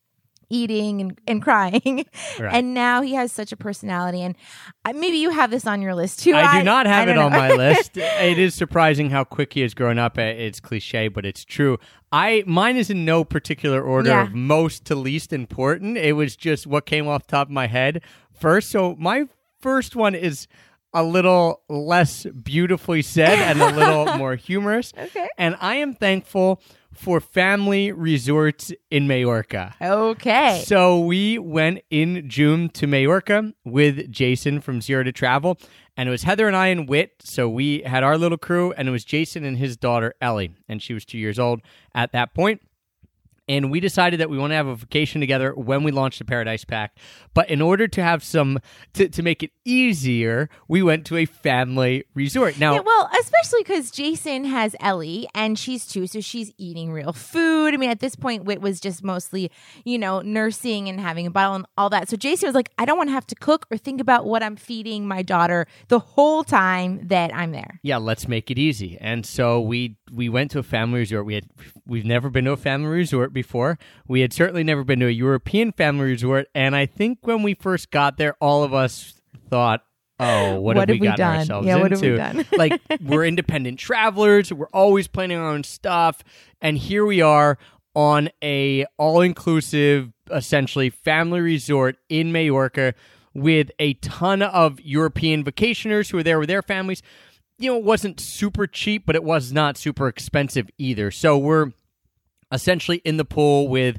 eating 0.50 1.00
and, 1.00 1.18
and 1.26 1.42
crying. 1.42 2.04
Right. 2.38 2.54
And 2.54 2.72
now 2.72 3.02
he 3.02 3.14
has 3.14 3.32
such 3.32 3.50
a 3.52 3.56
personality. 3.56 4.22
And 4.22 4.36
uh, 4.84 4.92
maybe 4.92 5.16
you 5.16 5.30
have 5.30 5.50
this 5.50 5.66
on 5.66 5.82
your 5.82 5.94
list 5.94 6.20
too. 6.20 6.34
I 6.34 6.58
do 6.60 6.64
not 6.64 6.86
I 6.86 6.90
have 6.90 7.08
it 7.08 7.18
on 7.18 7.32
my 7.32 7.50
list. 7.52 7.96
It 7.96 8.38
is 8.38 8.54
surprising 8.54 9.10
how 9.10 9.24
quick 9.24 9.54
he 9.54 9.60
has 9.62 9.74
grown 9.74 9.98
up. 9.98 10.18
It's 10.18 10.60
cliche, 10.60 11.08
but 11.08 11.24
it's 11.26 11.44
true. 11.44 11.78
I 12.12 12.44
mine 12.46 12.76
is 12.76 12.90
in 12.90 13.04
no 13.04 13.24
particular 13.24 13.82
order 13.82 14.10
Yeah. 14.10 14.22
of 14.24 14.34
most 14.34 14.84
to 14.86 14.94
least 14.94 15.32
important. 15.32 15.96
It 15.96 16.12
was 16.12 16.36
just 16.36 16.66
what 16.66 16.86
came 16.86 17.08
off 17.08 17.26
the 17.26 17.32
top 17.32 17.48
of 17.48 17.52
my 17.52 17.66
head 17.66 18.02
first. 18.32 18.70
So 18.70 18.94
my 18.98 19.24
first 19.60 19.96
one 19.96 20.14
is 20.14 20.46
a 20.94 21.02
little 21.02 21.62
less 21.68 22.24
beautifully 22.24 23.02
said 23.02 23.38
and 23.38 23.60
a 23.60 23.70
little 23.70 24.06
more 24.18 24.34
humorous. 24.36 24.92
Okay. 24.96 25.28
And 25.36 25.56
I 25.60 25.76
am 25.76 25.94
thankful 25.94 26.62
for 26.92 27.20
family 27.20 27.92
resorts 27.92 28.72
in 28.90 29.06
Majorca. 29.06 29.74
Okay. 29.80 30.62
So 30.66 31.00
we 31.00 31.38
went 31.38 31.80
in 31.90 32.28
June 32.28 32.68
to 32.70 32.86
Majorca 32.86 33.52
with 33.64 34.10
Jason 34.10 34.60
from 34.60 34.80
Zero 34.80 35.04
to 35.04 35.12
Travel, 35.12 35.58
and 35.96 36.08
it 36.08 36.12
was 36.12 36.24
Heather 36.24 36.48
and 36.48 36.56
I 36.56 36.68
and 36.68 36.88
Wit. 36.88 37.12
So 37.20 37.48
we 37.48 37.82
had 37.82 38.02
our 38.02 38.18
little 38.18 38.38
crew, 38.38 38.72
and 38.72 38.88
it 38.88 38.90
was 38.90 39.04
Jason 39.04 39.44
and 39.44 39.58
his 39.58 39.76
daughter 39.76 40.14
Ellie, 40.20 40.52
and 40.68 40.82
she 40.82 40.94
was 40.94 41.04
two 41.04 41.18
years 41.18 41.38
old 41.38 41.60
at 41.94 42.12
that 42.12 42.34
point. 42.34 42.62
And 43.48 43.70
we 43.70 43.80
decided 43.80 44.20
that 44.20 44.30
we 44.30 44.38
want 44.38 44.50
to 44.50 44.56
have 44.56 44.66
a 44.66 44.76
vacation 44.76 45.20
together 45.20 45.54
when 45.54 45.82
we 45.82 45.90
launched 45.90 46.18
the 46.18 46.24
Paradise 46.24 46.64
Pack. 46.64 46.96
But 47.34 47.48
in 47.50 47.60
order 47.60 47.88
to 47.88 48.02
have 48.02 48.22
some, 48.22 48.58
to, 48.94 49.08
to 49.08 49.22
make 49.22 49.42
it 49.42 49.50
easier, 49.64 50.48
we 50.68 50.82
went 50.82 51.06
to 51.06 51.16
a 51.16 51.24
family 51.24 52.04
resort. 52.14 52.58
Now, 52.58 52.74
Yeah, 52.74 52.80
well, 52.80 53.10
especially 53.20 53.60
because 53.62 53.90
Jason 53.90 54.44
has 54.44 54.76
Ellie 54.80 55.28
and 55.34 55.58
she's 55.58 55.86
two, 55.86 56.06
so 56.06 56.20
she's 56.20 56.52
eating 56.58 56.92
real 56.92 57.12
food. 57.12 57.74
I 57.74 57.76
mean, 57.76 57.90
at 57.90 58.00
this 58.00 58.16
point, 58.16 58.44
Wit 58.44 58.60
was 58.60 58.80
just 58.80 59.02
mostly, 59.02 59.50
you 59.84 59.98
know, 59.98 60.20
nursing 60.20 60.88
and 60.88 61.00
having 61.00 61.26
a 61.26 61.30
bottle 61.30 61.54
and 61.56 61.66
all 61.76 61.90
that. 61.90 62.08
So 62.08 62.16
Jason 62.16 62.48
was 62.48 62.54
like, 62.54 62.70
I 62.78 62.84
don't 62.84 62.98
want 62.98 63.08
to 63.08 63.14
have 63.14 63.26
to 63.28 63.34
cook 63.34 63.66
or 63.70 63.76
think 63.76 64.00
about 64.00 64.26
what 64.26 64.42
I'm 64.42 64.56
feeding 64.56 65.06
my 65.06 65.22
daughter 65.22 65.66
the 65.88 65.98
whole 65.98 66.44
time 66.44 67.06
that 67.08 67.34
I'm 67.34 67.52
there. 67.52 67.80
yeah, 67.82 67.96
let's 67.96 68.28
make 68.28 68.50
it 68.50 68.58
easy. 68.58 68.98
And 69.00 69.24
so 69.24 69.60
we 69.60 69.96
we 70.12 70.28
went 70.28 70.50
to 70.52 70.58
a 70.58 70.62
family 70.62 71.00
resort. 71.00 71.26
We 71.26 71.34
had 71.34 71.46
we've 71.86 72.04
never 72.04 72.30
been 72.30 72.44
to 72.46 72.52
a 72.52 72.56
family 72.56 72.88
resort 72.88 73.32
before. 73.38 73.78
We 74.06 74.20
had 74.20 74.32
certainly 74.32 74.64
never 74.64 74.84
been 74.84 75.00
to 75.00 75.06
a 75.06 75.10
European 75.10 75.72
family 75.72 76.06
resort. 76.06 76.48
And 76.54 76.74
I 76.76 76.86
think 76.86 77.18
when 77.22 77.42
we 77.42 77.54
first 77.54 77.90
got 77.90 78.16
there, 78.16 78.34
all 78.40 78.64
of 78.64 78.74
us 78.74 79.20
thought, 79.48 79.82
"Oh, 80.20 80.54
what, 80.60 80.76
What 80.76 80.88
have 80.88 80.96
we 80.96 81.00
we 81.00 81.06
gotten 81.06 81.24
done? 81.24 81.36
ourselves 81.38 81.66
Yeah, 81.66 81.76
into?" 81.76 81.82
what 81.82 81.92
have 81.92 82.00
we 82.02 82.16
done? 82.16 82.46
like 82.58 82.80
we're 83.02 83.24
independent 83.24 83.78
travelers. 83.78 84.52
We're 84.52 84.66
always 84.72 85.06
planning 85.06 85.38
our 85.38 85.48
own 85.50 85.64
stuff, 85.64 86.22
and 86.60 86.76
here 86.78 87.04
we 87.06 87.20
are 87.20 87.58
on 87.94 88.28
a 88.44 88.84
all-inclusive 88.96 90.12
essentially 90.30 90.90
family 90.90 91.40
resort 91.40 91.96
in 92.08 92.32
Majorca 92.32 92.94
with 93.34 93.70
a 93.78 93.94
ton 93.94 94.42
of 94.42 94.80
European 94.80 95.44
vacationers 95.44 96.10
who 96.10 96.18
are 96.18 96.22
there 96.22 96.38
with 96.38 96.48
their 96.48 96.62
families. 96.62 97.02
You 97.58 97.72
know, 97.72 97.78
it 97.78 97.84
wasn't 97.84 98.20
super 98.20 98.66
cheap, 98.66 99.04
but 99.06 99.16
it 99.16 99.24
was 99.24 99.52
not 99.52 99.76
super 99.76 100.06
expensive 100.06 100.68
either. 100.78 101.10
So 101.10 101.36
we're 101.38 101.72
essentially 102.52 102.98
in 103.04 103.16
the 103.16 103.24
pool 103.24 103.68
with 103.68 103.98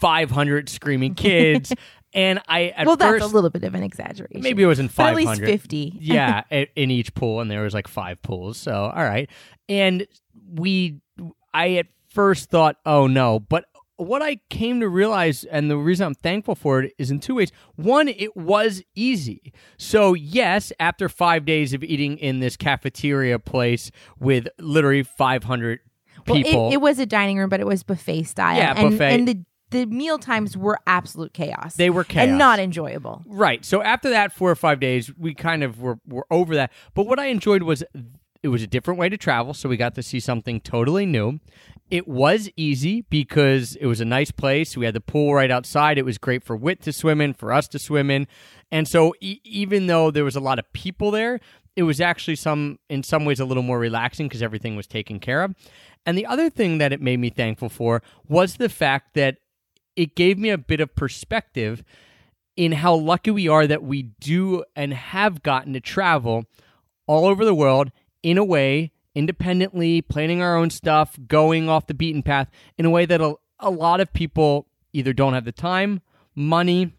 500 0.00 0.68
screaming 0.68 1.14
kids. 1.14 1.72
and 2.14 2.40
I, 2.48 2.68
at 2.68 2.86
well, 2.86 2.96
first, 2.96 3.20
that's 3.20 3.32
a 3.32 3.34
little 3.34 3.50
bit 3.50 3.64
of 3.64 3.74
an 3.74 3.82
exaggeration. 3.82 4.40
maybe 4.40 4.62
it 4.62 4.66
wasn't 4.66 4.90
but 4.90 5.14
500. 5.14 5.32
at 5.32 5.38
least 5.38 5.62
50. 5.62 5.92
yeah, 6.00 6.42
in 6.50 6.90
each 6.90 7.14
pool, 7.14 7.40
and 7.40 7.50
there 7.50 7.62
was 7.62 7.74
like 7.74 7.88
five 7.88 8.20
pools. 8.22 8.58
So, 8.58 8.72
all 8.72 9.04
right. 9.04 9.30
And 9.68 10.06
we, 10.52 11.00
I 11.54 11.74
at 11.74 11.86
first 12.08 12.50
thought, 12.50 12.76
oh 12.84 13.06
no, 13.06 13.40
but 13.40 13.64
what 13.96 14.22
I 14.22 14.40
came 14.50 14.80
to 14.80 14.88
realize, 14.88 15.44
and 15.44 15.70
the 15.70 15.76
reason 15.76 16.06
I'm 16.06 16.14
thankful 16.14 16.54
for 16.54 16.80
it, 16.80 16.92
is 16.98 17.10
in 17.10 17.20
two 17.20 17.36
ways. 17.36 17.52
One, 17.76 18.08
it 18.08 18.36
was 18.36 18.82
easy. 18.94 19.52
So, 19.76 20.14
yes, 20.14 20.72
after 20.80 21.08
five 21.08 21.44
days 21.44 21.72
of 21.72 21.84
eating 21.84 22.18
in 22.18 22.40
this 22.40 22.56
cafeteria 22.56 23.38
place 23.38 23.90
with 24.18 24.48
literally 24.58 25.02
500 25.02 25.80
Well, 26.26 26.38
it- 26.70 26.74
it, 26.74 26.80
was 26.80 26.98
a 26.98 27.06
dining 27.06 27.38
room, 27.38 27.48
but 27.48 27.60
it 27.60 27.66
was 27.66 27.82
buffet 27.82 28.24
style. 28.24 28.56
Yeah, 28.56 28.74
and, 28.76 28.90
buffet. 28.90 29.14
And 29.14 29.28
the, 29.28 29.38
the 29.70 29.86
meal 29.86 30.18
times 30.18 30.56
were 30.56 30.78
absolute 30.86 31.32
chaos. 31.32 31.76
They 31.76 31.90
were 31.90 32.04
chaos. 32.04 32.28
And 32.28 32.38
not 32.38 32.58
enjoyable. 32.58 33.22
Right. 33.26 33.64
So 33.64 33.82
after 33.82 34.10
that 34.10 34.32
four 34.32 34.50
or 34.50 34.56
five 34.56 34.80
days, 34.80 35.10
we 35.16 35.34
kind 35.34 35.62
of 35.62 35.80
were, 35.80 35.98
were 36.06 36.26
over 36.30 36.54
that. 36.56 36.72
But 36.94 37.06
what 37.06 37.18
I 37.18 37.26
enjoyed 37.26 37.62
was 37.62 37.82
it 38.42 38.48
was 38.48 38.62
a 38.62 38.66
different 38.66 38.98
way 38.98 39.08
to 39.08 39.16
travel, 39.16 39.54
so 39.54 39.68
we 39.68 39.76
got 39.76 39.94
to 39.94 40.02
see 40.02 40.18
something 40.18 40.60
totally 40.60 41.06
new. 41.06 41.38
It 41.90 42.08
was 42.08 42.50
easy 42.56 43.02
because 43.02 43.76
it 43.76 43.86
was 43.86 44.00
a 44.00 44.04
nice 44.04 44.30
place. 44.30 44.76
We 44.76 44.84
had 44.84 44.94
the 44.94 45.00
pool 45.00 45.34
right 45.34 45.50
outside. 45.50 45.96
It 45.96 46.04
was 46.04 46.18
great 46.18 46.42
for 46.42 46.56
Wit 46.56 46.80
to 46.82 46.92
swim 46.92 47.20
in, 47.20 47.34
for 47.34 47.52
us 47.52 47.68
to 47.68 47.78
swim 47.78 48.10
in. 48.10 48.26
And 48.72 48.88
so 48.88 49.14
e- 49.20 49.40
even 49.44 49.86
though 49.86 50.10
there 50.10 50.24
was 50.24 50.34
a 50.34 50.40
lot 50.40 50.58
of 50.58 50.70
people 50.72 51.10
there, 51.10 51.38
it 51.76 51.84
was 51.84 52.00
actually 52.00 52.36
some 52.36 52.78
in 52.88 53.02
some 53.02 53.24
ways 53.24 53.40
a 53.40 53.44
little 53.44 53.62
more 53.62 53.78
relaxing 53.78 54.28
because 54.28 54.42
everything 54.42 54.76
was 54.76 54.86
taken 54.86 55.18
care 55.18 55.42
of. 55.42 55.54
And 56.04 56.18
the 56.18 56.26
other 56.26 56.50
thing 56.50 56.78
that 56.78 56.92
it 56.92 57.00
made 57.00 57.20
me 57.20 57.30
thankful 57.30 57.68
for 57.68 58.02
was 58.28 58.56
the 58.56 58.68
fact 58.68 59.14
that 59.14 59.38
it 59.96 60.14
gave 60.14 60.38
me 60.38 60.50
a 60.50 60.58
bit 60.58 60.80
of 60.80 60.94
perspective 60.94 61.84
in 62.56 62.72
how 62.72 62.94
lucky 62.94 63.30
we 63.30 63.48
are 63.48 63.66
that 63.66 63.82
we 63.82 64.02
do 64.02 64.64
and 64.76 64.92
have 64.92 65.42
gotten 65.42 65.72
to 65.72 65.80
travel 65.80 66.44
all 67.06 67.26
over 67.26 67.44
the 67.44 67.54
world 67.54 67.90
in 68.22 68.36
a 68.36 68.44
way 68.44 68.92
independently 69.14 70.00
planning 70.00 70.40
our 70.40 70.56
own 70.56 70.70
stuff 70.70 71.18
going 71.26 71.68
off 71.68 71.86
the 71.86 71.94
beaten 71.94 72.22
path 72.22 72.48
in 72.78 72.84
a 72.84 72.90
way 72.90 73.04
that 73.04 73.20
a, 73.20 73.34
a 73.58 73.70
lot 73.70 74.00
of 74.00 74.12
people 74.12 74.66
either 74.92 75.12
don't 75.12 75.34
have 75.34 75.44
the 75.44 75.52
time 75.52 76.00
money 76.34 76.92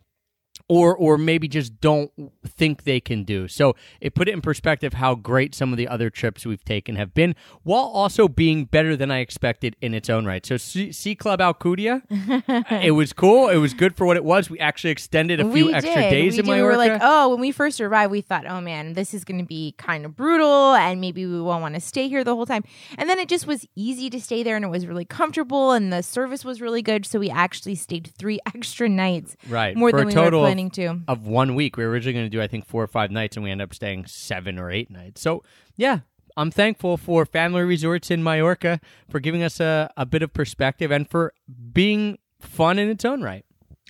or 0.68 0.96
or 0.96 1.18
maybe 1.18 1.48
just 1.48 1.80
don't 1.82 2.12
think 2.46 2.84
they 2.84 3.00
can 3.00 3.24
do. 3.24 3.48
So 3.48 3.76
it 4.00 4.16
put 4.16 4.28
it 4.28 4.34
in 4.34 4.42
perspective 4.42 4.94
how 4.94 5.16
great 5.16 5.54
some 5.54 5.72
of 5.72 5.78
the 5.78 5.88
other 5.88 6.10
trips 6.10 6.46
we've 6.46 6.64
taken 6.64 6.96
have 6.96 7.14
been, 7.14 7.36
while 7.64 7.84
also 7.84 8.28
being 8.28 8.66
better 8.66 8.96
than 8.96 9.12
I 9.12 9.20
expected 9.20 9.76
in 9.82 9.94
its 9.94 10.10
own 10.10 10.26
right. 10.26 10.46
So 10.46 10.58
C, 10.58 10.92
C 10.92 11.16
Club 11.16 11.40
Alcudia, 11.40 12.02
it 12.84 12.92
was 12.92 13.14
cool. 13.14 13.50
It 13.50 13.58
was 13.58 13.74
good 13.74 13.96
for 13.96 14.06
what 14.06 14.18
it 14.18 14.24
was. 14.24 14.50
We 14.50 14.60
actually 14.60 14.92
extended 14.92 15.40
a 15.40 15.52
few 15.52 15.68
we 15.68 15.74
extra 15.74 15.96
did. 15.96 16.10
days 16.10 16.34
we 16.34 16.40
in 16.40 16.46
did. 16.46 16.52
Mallorca. 16.52 16.64
We 16.64 16.72
were 16.72 16.78
like, 16.78 17.02
oh, 17.04 17.30
when 17.30 17.40
we 17.40 17.52
first 17.52 17.82
arrived, 17.82 18.12
we 18.12 18.22
thought, 18.22 18.46
oh 18.48 18.62
man, 18.62 18.94
this 18.94 19.14
is 19.14 19.24
going 19.24 19.40
to 19.40 19.46
be 19.46 19.76
kind 19.78 20.06
of 20.06 20.16
brutal, 20.16 20.74
and 20.76 21.02
maybe 21.02 21.26
we 21.26 21.42
won't 21.42 21.62
want 21.62 21.76
to 21.76 21.82
stay 21.82 22.08
here 22.08 22.24
the 22.24 22.36
whole 22.36 22.46
time. 22.46 22.64
And 22.98 23.10
then 23.10 23.20
it 23.20 23.28
just 23.28 23.48
was 23.48 23.66
easy 23.76 24.10
to 24.10 24.22
stay 24.22 24.44
there, 24.44 24.56
and 24.56 24.64
it 24.64 24.70
was 24.70 24.88
really 24.88 25.06
comfortable, 25.06 25.72
and 25.74 25.92
the 25.92 26.02
service 26.04 26.46
was 26.46 26.62
really 26.62 26.82
good. 26.82 27.06
So 27.06 27.20
we 27.20 27.30
actually 27.30 27.76
stayed 27.76 28.12
three 28.18 28.40
extra 28.56 28.88
nights, 28.88 29.36
Right, 29.48 29.76
More 29.76 29.90
for 29.90 29.98
than 29.98 30.06
a 30.06 30.08
we 30.08 30.14
total 30.14 30.43
were 30.44 30.48
of- 30.48 30.52
planning 30.52 30.70
to. 30.72 31.02
of 31.08 31.26
one 31.28 31.56
week. 31.56 31.78
We 31.78 31.84
were 31.84 31.90
originally 31.90 32.14
going 32.14 32.26
to 32.26 32.30
do, 32.30 32.42
I 32.42 32.48
think, 32.48 32.66
four 32.66 32.84
or 32.84 32.88
five 32.88 33.12
nights, 33.12 33.36
and 33.38 33.44
we 33.44 33.52
ended 33.52 33.70
up 33.70 33.74
staying 33.74 34.06
seven 34.06 34.60
or 34.60 34.72
eight 34.72 34.90
nights. 34.92 35.22
So, 35.22 35.44
yeah, 35.76 36.00
I'm 36.38 36.52
thankful 36.52 36.98
for 36.98 37.26
Family 37.26 37.62
Resorts 37.62 38.10
in 38.12 38.24
Mallorca 38.24 38.80
for 39.10 39.20
giving 39.20 39.44
us 39.44 39.60
a, 39.60 39.92
a 39.98 40.06
bit 40.06 40.22
of 40.24 40.34
perspective 40.34 40.92
and 40.92 41.10
for 41.10 41.34
being 41.72 42.18
fun 42.40 42.80
in 42.80 42.90
its 42.90 43.06
own 43.06 43.22
right. 43.22 43.46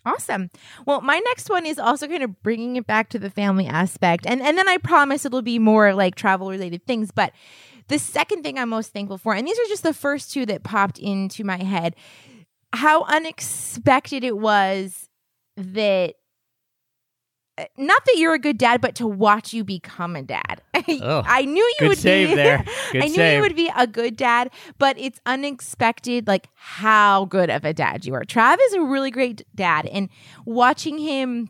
Awesome. 0.05 0.49
Well, 0.85 0.99
my 0.99 1.19
next 1.27 1.49
one 1.49 1.65
is 1.65 1.79
also 1.79 2.07
kind 2.07 2.23
of 2.23 2.43
bringing 2.43 2.75
it 2.75 2.85
back 2.85 3.07
to 3.09 3.19
the 3.19 3.29
family 3.29 3.65
aspect. 3.67 4.25
And 4.27 4.41
and 4.41 4.57
then 4.57 4.67
I 4.67 4.77
promise 4.77 5.25
it'll 5.25 5.41
be 5.41 5.59
more 5.59 5.93
like 5.93 6.15
travel 6.15 6.49
related 6.49 6.85
things, 6.85 7.09
but 7.11 7.31
the 7.87 7.97
second 7.97 8.43
thing 8.43 8.59
I'm 8.59 8.67
most 8.67 8.91
thankful 8.91 9.17
for, 9.17 9.33
and 9.33 9.47
these 9.47 9.57
are 9.57 9.69
just 9.69 9.83
the 9.83 9.93
first 9.93 10.33
two 10.33 10.45
that 10.47 10.63
popped 10.63 10.99
into 10.99 11.45
my 11.45 11.63
head, 11.63 11.95
how 12.73 13.03
unexpected 13.03 14.25
it 14.25 14.37
was 14.37 15.07
that 15.55 16.15
not 17.77 18.05
that 18.05 18.15
you're 18.17 18.33
a 18.33 18.39
good 18.39 18.57
dad, 18.57 18.81
but 18.81 18.95
to 18.95 19.07
watch 19.07 19.53
you 19.53 19.63
become 19.63 20.15
a 20.15 20.21
dad. 20.23 20.61
Oh, 21.01 21.23
I 21.25 21.45
knew 21.45 21.63
you 21.63 21.75
good 21.79 21.87
would 21.89 21.97
save 21.97 22.29
be 22.29 22.35
there. 22.43 22.65
Good 22.91 23.03
I 23.03 23.07
knew 23.07 23.15
save. 23.15 23.35
you 23.35 23.41
would 23.41 23.55
be 23.55 23.71
a 23.75 23.87
good 23.87 24.17
dad, 24.17 24.51
but 24.77 24.97
it's 24.99 25.19
unexpected, 25.25 26.27
like 26.27 26.49
how 26.55 27.25
good 27.25 27.49
of 27.49 27.63
a 27.63 27.73
dad 27.73 28.05
you 28.05 28.13
are. 28.13 28.23
Trav 28.23 28.57
is 28.67 28.73
a 28.73 28.81
really 28.81 29.09
great 29.09 29.43
dad, 29.55 29.85
and 29.85 30.09
watching 30.45 30.97
him 30.97 31.49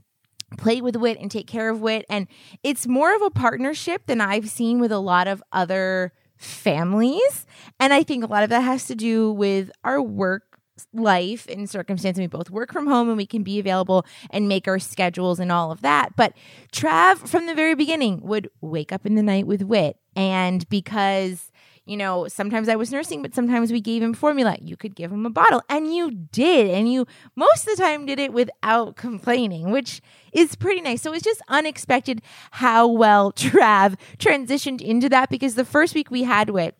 play 0.57 0.81
with 0.81 0.95
Wit 0.95 1.17
and 1.19 1.31
take 1.31 1.47
care 1.47 1.69
of 1.69 1.81
Wit, 1.81 2.05
and 2.09 2.27
it's 2.63 2.85
more 2.85 3.15
of 3.15 3.21
a 3.23 3.31
partnership 3.31 4.05
than 4.05 4.21
I've 4.21 4.49
seen 4.49 4.79
with 4.79 4.91
a 4.91 4.99
lot 4.99 5.27
of 5.27 5.41
other 5.51 6.13
families. 6.37 7.45
And 7.79 7.91
I 7.93 8.03
think 8.03 8.23
a 8.23 8.27
lot 8.27 8.43
of 8.43 8.49
that 8.49 8.61
has 8.61 8.85
to 8.85 8.95
do 8.95 9.31
with 9.31 9.71
our 9.83 10.01
work 10.01 10.52
life 10.93 11.47
and 11.47 11.69
circumstance. 11.69 12.17
We 12.17 12.27
both 12.27 12.49
work 12.49 12.73
from 12.73 12.87
home 12.87 13.09
and 13.09 13.17
we 13.17 13.25
can 13.25 13.43
be 13.43 13.59
available 13.59 14.05
and 14.29 14.47
make 14.47 14.67
our 14.67 14.79
schedules 14.79 15.39
and 15.39 15.51
all 15.51 15.71
of 15.71 15.81
that. 15.81 16.15
But 16.15 16.33
Trav, 16.71 17.27
from 17.27 17.45
the 17.45 17.55
very 17.55 17.75
beginning, 17.75 18.21
would 18.23 18.49
wake 18.61 18.91
up 18.91 19.05
in 19.05 19.15
the 19.15 19.23
night 19.23 19.47
with 19.47 19.61
Wit. 19.61 19.97
And 20.15 20.67
because 20.69 21.51
you 21.85 21.97
know, 21.97 22.27
sometimes 22.29 22.69
I 22.69 22.75
was 22.75 22.91
nursing, 22.91 23.21
but 23.21 23.35
sometimes 23.35 23.71
we 23.71 23.81
gave 23.81 24.01
him 24.01 24.13
formula. 24.13 24.55
You 24.61 24.77
could 24.77 24.95
give 24.95 25.11
him 25.11 25.25
a 25.25 25.29
bottle, 25.29 25.61
and 25.67 25.93
you 25.93 26.11
did. 26.11 26.69
And 26.69 26.91
you 26.91 27.05
most 27.35 27.67
of 27.67 27.75
the 27.75 27.83
time 27.83 28.05
did 28.05 28.19
it 28.19 28.31
without 28.31 28.95
complaining, 28.95 29.71
which 29.71 30.01
is 30.31 30.55
pretty 30.55 30.81
nice. 30.81 31.01
So 31.01 31.13
it's 31.13 31.25
just 31.25 31.41
unexpected 31.49 32.21
how 32.51 32.87
well 32.87 33.31
Trav 33.33 33.95
transitioned 34.17 34.81
into 34.81 35.09
that 35.09 35.29
because 35.29 35.55
the 35.55 35.65
first 35.65 35.93
week 35.93 36.09
we 36.09 36.23
had 36.23 36.49
Wit, 36.49 36.77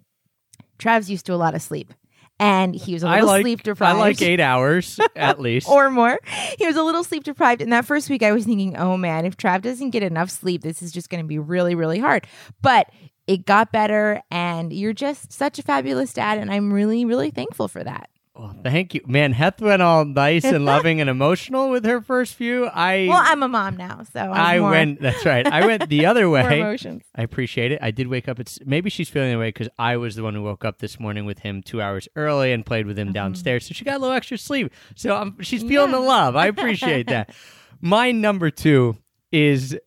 Trav's 0.80 1.10
used 1.10 1.26
to 1.26 1.34
a 1.34 1.36
lot 1.36 1.56
of 1.56 1.62
sleep. 1.62 1.94
And 2.40 2.76
he 2.76 2.94
was 2.94 3.04
a 3.04 3.10
little 3.10 3.28
like 3.28 3.42
sleep 3.44 3.64
deprived 3.64 3.96
I 3.96 4.00
like 4.00 4.22
eight 4.22 4.40
hours 4.40 5.00
at 5.16 5.40
least. 5.40 5.70
or 5.70 5.90
more. 5.90 6.20
He 6.58 6.66
was 6.66 6.76
a 6.76 6.84
little 6.84 7.04
sleep 7.04 7.24
deprived. 7.24 7.62
And 7.62 7.72
that 7.72 7.86
first 7.86 8.10
week, 8.10 8.24
I 8.24 8.32
was 8.32 8.44
thinking, 8.46 8.76
oh 8.76 8.98
man, 8.98 9.26
if 9.26 9.38
Trav 9.38 9.62
doesn't 9.62 9.92
get 9.92 10.04
enough 10.04 10.30
sleep, 10.30 10.62
this 10.62 10.82
is 10.82 10.92
just 10.92 11.10
going 11.10 11.24
to 11.24 11.28
be 11.28 11.40
really, 11.40 11.76
really 11.76 12.00
hard. 12.00 12.28
But 12.62 12.90
it 13.28 13.46
got 13.46 13.72
better, 13.72 14.22
and 14.30 14.74
you're 14.74 14.92
just 14.94 15.32
such 15.32 15.58
a 15.58 15.64
fabulous 15.64 16.12
dad. 16.12 16.40
And 16.40 16.52
I'm 16.52 16.74
really, 16.74 17.06
really 17.06 17.32
thankful 17.32 17.70
for 17.70 17.82
that. 17.84 18.10
Well, 18.36 18.56
thank 18.64 18.96
you, 18.96 19.02
man. 19.06 19.32
Heth 19.34 19.62
went 19.62 19.84
all 19.84 20.06
nice 20.06 20.44
and 20.44 20.66
loving 20.74 21.00
and 21.00 21.08
emotional 21.08 21.70
with 21.70 21.86
her 21.86 22.02
first 22.02 22.34
few. 22.34 22.66
I 22.66 23.06
Well, 23.08 23.22
I'm 23.22 23.44
a 23.44 23.48
mom 23.48 23.78
now, 23.78 24.02
so 24.12 24.20
I'm 24.22 24.32
I 24.34 24.60
more, 24.60 24.72
went. 24.72 25.02
That's 25.02 25.24
right. 25.24 25.46
I 25.46 25.68
went 25.68 25.88
the 25.88 26.06
other 26.08 26.24
more 26.26 26.32
way. 26.34 26.60
emotions. 26.60 27.04
I 27.16 27.22
appreciate 27.22 27.72
it. 27.72 27.80
I 27.80 27.92
did 27.92 28.08
wake 28.08 28.28
up. 28.28 28.40
It's 28.40 28.58
maybe 28.66 28.90
she's 28.90 29.08
feeling 29.08 29.32
the 29.32 29.38
way 29.38 29.50
because 29.50 29.70
I 29.78 29.98
was 29.98 30.16
the 30.16 30.24
one 30.24 30.34
who 30.34 30.42
woke 30.42 30.66
up 30.66 30.80
this 30.80 31.00
morning 31.00 31.26
with 31.26 31.40
him 31.40 31.62
two 31.62 31.80
hours 31.80 32.08
early 32.16 32.52
and 32.54 32.66
played 32.66 32.88
with 32.88 32.98
him 32.98 33.10
Mm-hmm. 33.10 33.14
downstairs. 33.14 33.68
So 33.68 33.74
she 33.76 33.86
got 33.86 33.98
a 33.98 34.00
little 34.00 34.16
extra 34.16 34.40
sleep. 34.40 34.72
So 34.96 35.16
um, 35.16 35.38
she's 35.42 35.62
feeling 35.62 35.92
Yeah. 35.92 35.98
the 35.98 36.04
love. 36.04 36.36
I 36.36 36.48
appreciate 36.48 37.08
that. 37.08 37.30
My 37.82 38.12
number 38.12 38.50
two 38.50 38.98
is 39.32 39.78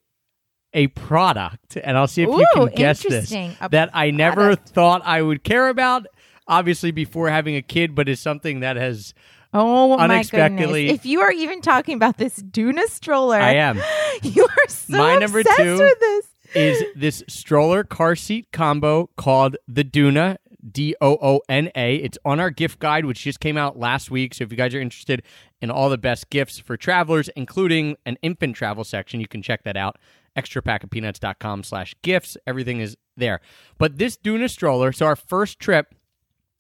a 0.73 0.87
product, 0.89 1.79
and 1.83 1.97
I'll 1.97 2.07
see 2.07 2.23
if 2.23 2.29
you 2.29 2.47
can 2.55 2.67
guess 2.77 3.03
this. 3.03 3.33
A 3.33 3.57
That 3.71 3.91
I 3.95 4.11
never 4.11 4.55
thought 4.55 5.01
I 5.05 5.23
would 5.23 5.43
care 5.43 5.69
about. 5.69 6.07
Obviously, 6.49 6.91
before 6.91 7.29
having 7.29 7.57
a 7.57 7.63
kid, 7.63 7.95
but 7.95 8.09
is 8.09 8.21
something 8.21 8.61
that 8.61 8.77
has 8.77 9.15
Oh 9.53 9.97
my 9.97 10.05
Unexpectedly- 10.05 10.85
goodness! 10.87 11.01
If 11.01 11.07
you 11.07 11.21
are 11.21 11.33
even 11.33 11.61
talking 11.61 11.95
about 11.97 12.19
this 12.19 12.39
Doona 12.43 12.85
stroller, 12.89 13.39
I 13.39 13.55
am. 13.55 13.81
You 14.23 14.45
are 14.45 14.69
so 14.69 14.97
My 14.97 15.17
number 15.17 15.43
two 15.43 15.79
with 15.79 16.01
this. 16.01 16.27
is 16.55 16.83
this 16.95 17.23
stroller 17.29 17.85
car 17.85 18.17
seat 18.17 18.49
combo 18.53 19.11
called 19.17 19.57
the 19.69 19.85
Doona. 19.85 20.37
D 20.69 20.97
O 21.01 21.17
O 21.23 21.41
N 21.49 21.71
A. 21.77 21.95
It's 21.97 22.19
on 22.25 22.41
our 22.41 22.51
gift 22.51 22.81
guide, 22.81 23.05
which 23.05 23.23
just 23.23 23.39
came 23.39 23.57
out 23.57 23.79
last 23.79 24.11
week. 24.11 24.35
So 24.35 24.43
if 24.43 24.51
you 24.51 24.57
guys 24.57 24.75
are 24.75 24.81
interested 24.81 25.23
in 25.61 25.71
all 25.71 25.89
the 25.89 25.97
best 25.99 26.29
gifts 26.29 26.59
for 26.59 26.77
travelers, 26.77 27.29
including 27.37 27.97
an 28.05 28.17
infant 28.21 28.57
travel 28.57 28.83
section, 28.83 29.21
you 29.21 29.29
can 29.29 29.43
check 29.43 29.63
that 29.63 29.77
out. 29.77 29.97
Extra 30.35 30.61
pack 30.61 30.83
of 30.83 30.91
Extrapackofpeanuts.com 30.91 31.63
slash 31.63 31.95
gifts. 32.03 32.37
Everything 32.49 32.81
is 32.81 32.97
there. 33.17 33.41
But 33.79 33.99
this 33.99 34.17
Doona 34.17 34.51
stroller, 34.51 34.91
so 34.91 35.07
our 35.07 35.15
first 35.15 35.61
trip, 35.61 35.95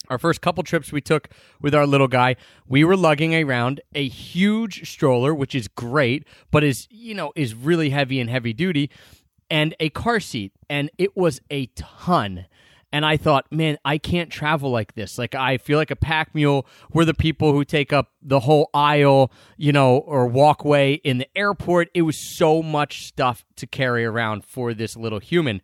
our 0.08 0.18
first 0.18 0.40
couple 0.40 0.62
trips 0.62 0.92
we 0.92 1.00
took 1.00 1.28
with 1.60 1.74
our 1.74 1.86
little 1.86 2.08
guy, 2.08 2.36
we 2.66 2.84
were 2.84 2.96
lugging 2.96 3.34
around 3.34 3.80
a 3.94 4.08
huge 4.08 4.90
stroller, 4.90 5.34
which 5.34 5.54
is 5.54 5.68
great, 5.68 6.26
but 6.50 6.64
is, 6.64 6.86
you 6.90 7.14
know, 7.14 7.32
is 7.36 7.54
really 7.54 7.90
heavy 7.90 8.20
and 8.20 8.30
heavy 8.30 8.52
duty, 8.52 8.90
and 9.50 9.74
a 9.80 9.90
car 9.90 10.20
seat. 10.20 10.52
And 10.68 10.90
it 10.98 11.16
was 11.16 11.40
a 11.50 11.66
ton. 11.76 12.46
And 12.92 13.04
I 13.04 13.16
thought, 13.16 13.50
man, 13.50 13.78
I 13.84 13.98
can't 13.98 14.30
travel 14.30 14.70
like 14.70 14.94
this. 14.94 15.18
Like 15.18 15.34
I 15.34 15.58
feel 15.58 15.76
like 15.76 15.90
a 15.90 15.96
pack 15.96 16.34
mule. 16.34 16.66
We're 16.92 17.04
the 17.04 17.14
people 17.14 17.52
who 17.52 17.64
take 17.64 17.92
up 17.92 18.12
the 18.22 18.40
whole 18.40 18.70
aisle, 18.72 19.30
you 19.56 19.72
know, 19.72 19.98
or 19.98 20.26
walkway 20.26 20.94
in 20.94 21.18
the 21.18 21.28
airport. 21.36 21.88
It 21.94 22.02
was 22.02 22.16
so 22.16 22.62
much 22.62 23.06
stuff 23.06 23.44
to 23.56 23.66
carry 23.66 24.04
around 24.04 24.44
for 24.44 24.72
this 24.72 24.96
little 24.96 25.18
human. 25.18 25.60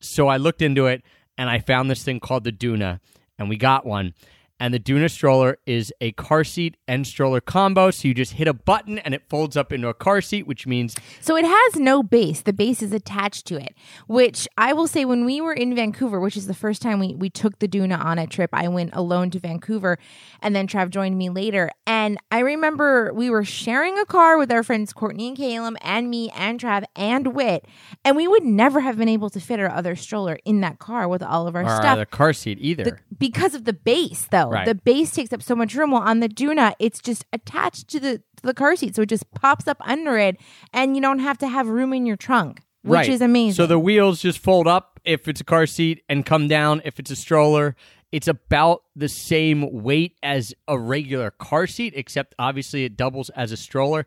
So 0.00 0.26
I 0.28 0.36
looked 0.36 0.62
into 0.62 0.86
it 0.86 1.02
and 1.36 1.50
I 1.50 1.58
found 1.58 1.90
this 1.90 2.02
thing 2.02 2.20
called 2.20 2.44
the 2.44 2.52
Doona, 2.52 3.00
and 3.38 3.48
we 3.48 3.56
got 3.56 3.86
one. 3.86 4.14
And 4.60 4.72
the 4.72 4.78
Doona 4.78 5.10
stroller 5.10 5.58
is 5.66 5.92
a 6.00 6.12
car 6.12 6.44
seat 6.44 6.76
and 6.86 7.06
stroller 7.06 7.40
combo. 7.40 7.90
So 7.90 8.06
you 8.08 8.14
just 8.14 8.34
hit 8.34 8.46
a 8.46 8.54
button 8.54 8.98
and 9.00 9.12
it 9.12 9.22
folds 9.28 9.56
up 9.56 9.72
into 9.72 9.88
a 9.88 9.94
car 9.94 10.20
seat, 10.20 10.46
which 10.46 10.66
means 10.66 10.94
So 11.20 11.36
it 11.36 11.44
has 11.44 11.76
no 11.76 12.02
base. 12.02 12.42
The 12.42 12.52
base 12.52 12.80
is 12.80 12.92
attached 12.92 13.46
to 13.46 13.56
it, 13.56 13.74
which 14.06 14.46
I 14.56 14.72
will 14.72 14.86
say 14.86 15.04
when 15.04 15.24
we 15.24 15.40
were 15.40 15.52
in 15.52 15.74
Vancouver, 15.74 16.20
which 16.20 16.36
is 16.36 16.46
the 16.46 16.54
first 16.54 16.82
time 16.82 17.00
we, 17.00 17.14
we 17.14 17.30
took 17.30 17.58
the 17.58 17.66
Doona 17.66 18.02
on 18.02 18.18
a 18.18 18.28
trip, 18.28 18.50
I 18.52 18.68
went 18.68 18.90
alone 18.94 19.30
to 19.30 19.40
Vancouver 19.40 19.98
and 20.40 20.54
then 20.54 20.68
Trav 20.68 20.90
joined 20.90 21.18
me 21.18 21.30
later. 21.30 21.70
And 21.86 22.18
I 22.30 22.38
remember 22.38 23.12
we 23.12 23.30
were 23.30 23.44
sharing 23.44 23.98
a 23.98 24.06
car 24.06 24.38
with 24.38 24.52
our 24.52 24.62
friends 24.62 24.92
Courtney 24.92 25.28
and 25.28 25.36
Caleb 25.36 25.76
and 25.82 26.08
me 26.08 26.30
and 26.30 26.60
Trav 26.60 26.84
and 26.94 27.34
Wit. 27.34 27.66
And 28.04 28.16
we 28.16 28.28
would 28.28 28.44
never 28.44 28.80
have 28.80 28.96
been 28.96 29.08
able 29.08 29.30
to 29.30 29.40
fit 29.40 29.58
our 29.58 29.70
other 29.70 29.96
stroller 29.96 30.38
in 30.44 30.60
that 30.60 30.78
car 30.78 31.08
with 31.08 31.22
all 31.22 31.48
of 31.48 31.56
our 31.56 31.64
or 31.64 31.76
stuff 31.76 31.98
the 31.98 32.06
car 32.06 32.32
seat 32.32 32.58
either. 32.60 32.84
the, 32.84 32.98
because 33.18 33.54
of 33.54 33.64
the 33.64 33.72
base 33.72 34.28
though 34.30 34.50
Right. 34.54 34.66
the 34.66 34.74
base 34.74 35.10
takes 35.10 35.32
up 35.32 35.42
so 35.42 35.54
much 35.54 35.74
room 35.74 35.90
well 35.90 36.02
on 36.02 36.20
the 36.20 36.28
Doona 36.28 36.74
it's 36.78 37.00
just 37.00 37.24
attached 37.32 37.88
to 37.88 38.00
the 38.00 38.18
to 38.36 38.42
the 38.42 38.54
car 38.54 38.76
seat 38.76 38.94
so 38.96 39.02
it 39.02 39.08
just 39.08 39.30
pops 39.32 39.66
up 39.68 39.78
under 39.80 40.16
it 40.18 40.36
and 40.72 40.96
you 40.96 41.02
don't 41.02 41.18
have 41.20 41.38
to 41.38 41.48
have 41.48 41.68
room 41.68 41.92
in 41.92 42.06
your 42.06 42.16
trunk 42.16 42.60
which 42.82 42.98
right. 42.98 43.08
is 43.08 43.20
amazing 43.22 43.54
So 43.54 43.66
the 43.66 43.78
wheels 43.78 44.20
just 44.20 44.38
fold 44.38 44.66
up 44.66 45.00
if 45.04 45.26
it's 45.26 45.40
a 45.40 45.44
car 45.44 45.66
seat 45.66 46.02
and 46.08 46.24
come 46.24 46.48
down 46.48 46.82
if 46.84 46.98
it's 46.98 47.10
a 47.10 47.16
stroller. 47.16 47.76
It's 48.12 48.28
about 48.28 48.82
the 48.94 49.08
same 49.08 49.82
weight 49.82 50.16
as 50.22 50.54
a 50.68 50.78
regular 50.78 51.30
car 51.32 51.66
seat, 51.66 51.94
except 51.96 52.34
obviously 52.38 52.84
it 52.84 52.96
doubles 52.96 53.30
as 53.30 53.52
a 53.52 53.56
stroller. 53.56 54.04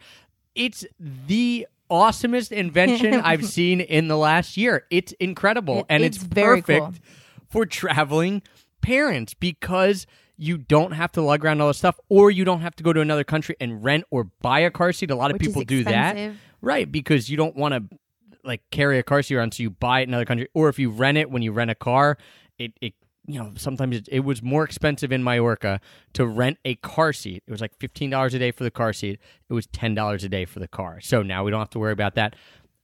It's 0.56 0.86
the 1.00 1.68
awesomest 1.90 2.52
invention 2.52 3.16
I've 3.24 3.46
seen 3.46 3.82
in 3.82 4.08
the 4.08 4.18
last 4.18 4.58
year. 4.58 4.86
It's 4.92 5.12
incredible 5.14 5.80
It- 5.80 5.86
and 5.90 6.04
it's 6.04 6.18
it's, 6.18 6.26
very 6.26 6.62
perfect 6.62 6.86
cool. 6.86 6.94
for 7.50 7.66
traveling 7.66 8.44
parents 8.82 9.34
because 9.34 10.06
you 10.38 10.58
don't 10.58 10.92
have 10.92 11.12
to 11.14 11.22
lug 11.22 11.44
around 11.44 11.62
all 11.62 11.68
this 11.68 11.78
stuff 11.78 12.00
or 12.10 12.30
you 12.32 12.46
don't 12.46 12.62
have 12.62 12.76
to 12.76 12.84
go 12.84 12.94
to 12.94 13.02
another 13.02 13.24
country 13.24 13.56
and 13.60 13.84
rent 13.84 14.04
or 14.12 14.26
buy 14.42 14.60
a 14.60 14.72
car 14.72 14.94
seat. 14.94 15.12
A 15.12 15.16
lot 15.16 15.32
of 15.32 15.36
Which 15.36 15.48
people 15.48 15.64
do 15.64 15.84
that. 15.84 16.34
Right, 16.62 16.92
because 16.92 17.30
you 17.30 17.38
don't 17.38 17.56
want 17.56 17.74
to 17.74 17.98
like 18.44 18.62
carry 18.72 18.98
a 18.98 19.04
car 19.04 19.22
seat 19.22 19.36
around, 19.36 19.54
so 19.54 19.64
you 19.64 19.70
buy 19.70 20.00
it 20.00 20.04
in 20.04 20.10
another 20.10 20.26
country, 20.26 20.48
or 20.54 20.70
if 20.70 20.80
you 20.80 20.90
rent 20.90 21.18
it 21.18 21.30
when 21.30 21.42
you 21.42 21.52
rent 21.52 21.70
a 21.70 21.76
car, 21.76 22.18
it 22.58 22.72
it 22.82 22.94
you 23.28 23.40
know 23.40 23.52
sometimes 23.58 23.98
it, 23.98 24.10
it 24.12 24.22
was 24.22 24.42
more 24.42 24.64
expensive 24.64 25.12
in 25.12 25.24
Mallorca 25.24 25.80
to 26.14 26.26
rent 26.26 26.58
a 26.66 26.76
car 26.76 27.14
seat. 27.14 27.44
It 27.46 27.52
was 27.52 27.62
like 27.62 27.76
fifteen 27.78 28.10
dollars 28.10 28.34
a 28.34 28.40
day 28.40 28.52
for 28.52 28.64
the 28.64 28.72
car 28.72 28.94
seat. 28.94 29.20
It 29.50 29.54
was 29.54 29.68
ten 29.68 29.94
dollars 29.94 30.24
a 30.24 30.30
day 30.30 30.46
for 30.46 30.60
the 30.60 30.68
car. 30.68 31.00
So 31.02 31.22
now 31.22 31.44
we 31.44 31.52
don't 31.52 31.60
have 31.60 31.70
to 31.72 31.80
worry 31.80 31.94
about 31.94 32.16
that. 32.16 32.36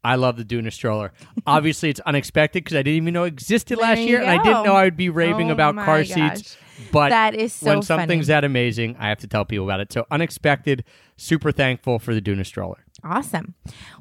I 0.04 0.16
love 0.16 0.38
the 0.38 0.44
Doona 0.44 0.72
stroller. 0.72 1.14
Obviously, 1.48 1.90
it's 1.90 2.00
unexpected 2.02 2.64
because 2.64 2.76
I 2.76 2.84
didn't 2.84 2.98
even 2.98 3.14
know 3.14 3.24
it 3.24 3.30
existed 3.30 3.78
last 3.78 4.00
year, 4.00 4.22
and 4.22 4.30
I 4.30 4.42
didn't 4.44 4.64
know 4.64 4.76
I 4.76 4.84
would 4.84 4.98
be 4.98 5.10
raving 5.10 5.50
Oh 5.50 5.54
about 5.54 5.76
car 5.76 6.04
gosh. 6.04 6.10
seats. 6.10 6.58
But 6.92 7.10
That 7.10 7.36
is 7.36 7.54
so 7.54 7.68
when 7.68 7.82
something's 7.84 8.26
funny. 8.28 8.34
that 8.36 8.44
amazing, 8.44 8.96
I 9.00 9.10
have 9.10 9.20
to 9.20 9.28
tell 9.28 9.46
people 9.46 9.66
about 9.66 9.80
it. 9.80 9.94
So 9.94 10.06
unexpected, 10.12 10.84
super 11.18 11.52
thankful 11.52 12.00
for 12.00 12.14
the 12.14 12.22
Doona 12.22 12.46
stroller. 12.46 12.84
Awesome. 13.04 13.54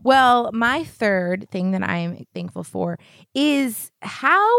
Well, 0.02 0.50
my 0.52 0.82
third 0.85 1.49
thing 1.50 1.73
that 1.73 1.82
I'm 1.82 2.26
thankful 2.35 2.64
for 2.64 2.99
is 3.35 3.92
how 4.00 4.50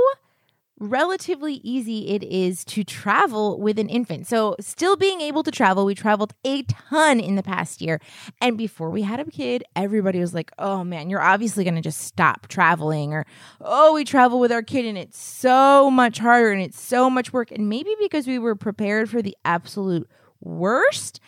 relatively 0.80 1.56
easy 1.64 2.10
it 2.10 2.24
is 2.24 2.66
to 2.66 2.84
travel 2.84 3.60
with 3.60 3.80
an 3.80 3.90
infant. 3.90 4.28
So, 4.28 4.56
still 4.60 4.96
being 4.96 5.22
able 5.22 5.44
to 5.44 5.52
travel, 5.52 5.86
we 5.86 5.96
traveled 5.96 6.34
a 6.44 6.64
ton 6.64 7.20
in 7.20 7.36
the 7.36 7.44
past 7.44 7.82
year. 7.82 8.00
And 8.42 8.58
before 8.58 8.90
we 8.90 9.04
had 9.04 9.20
a 9.20 9.26
kid, 9.26 9.64
everybody 9.76 10.20
was 10.20 10.34
like, 10.34 10.52
oh 10.58 10.84
man, 10.84 11.10
you're 11.10 11.22
obviously 11.22 11.64
going 11.64 11.76
to 11.76 11.82
just 11.82 12.02
stop 12.02 12.48
traveling. 12.48 13.14
Or, 13.14 13.26
oh, 13.62 13.94
we 13.94 14.04
travel 14.04 14.40
with 14.40 14.52
our 14.52 14.64
kid 14.64 14.86
and 14.86 14.98
it's 14.98 15.22
so 15.22 15.90
much 15.90 16.18
harder 16.18 16.52
and 16.52 16.62
it's 16.62 16.80
so 16.80 17.10
much 17.10 17.32
work. 17.32 17.52
And 17.52 17.70
maybe 17.70 17.96
because 18.00 18.28
we 18.28 18.40
were 18.40 18.56
prepared 18.56 19.10
for 19.10 19.22
the 19.22 19.38
absolute 19.46 20.10
worst. 20.42 21.20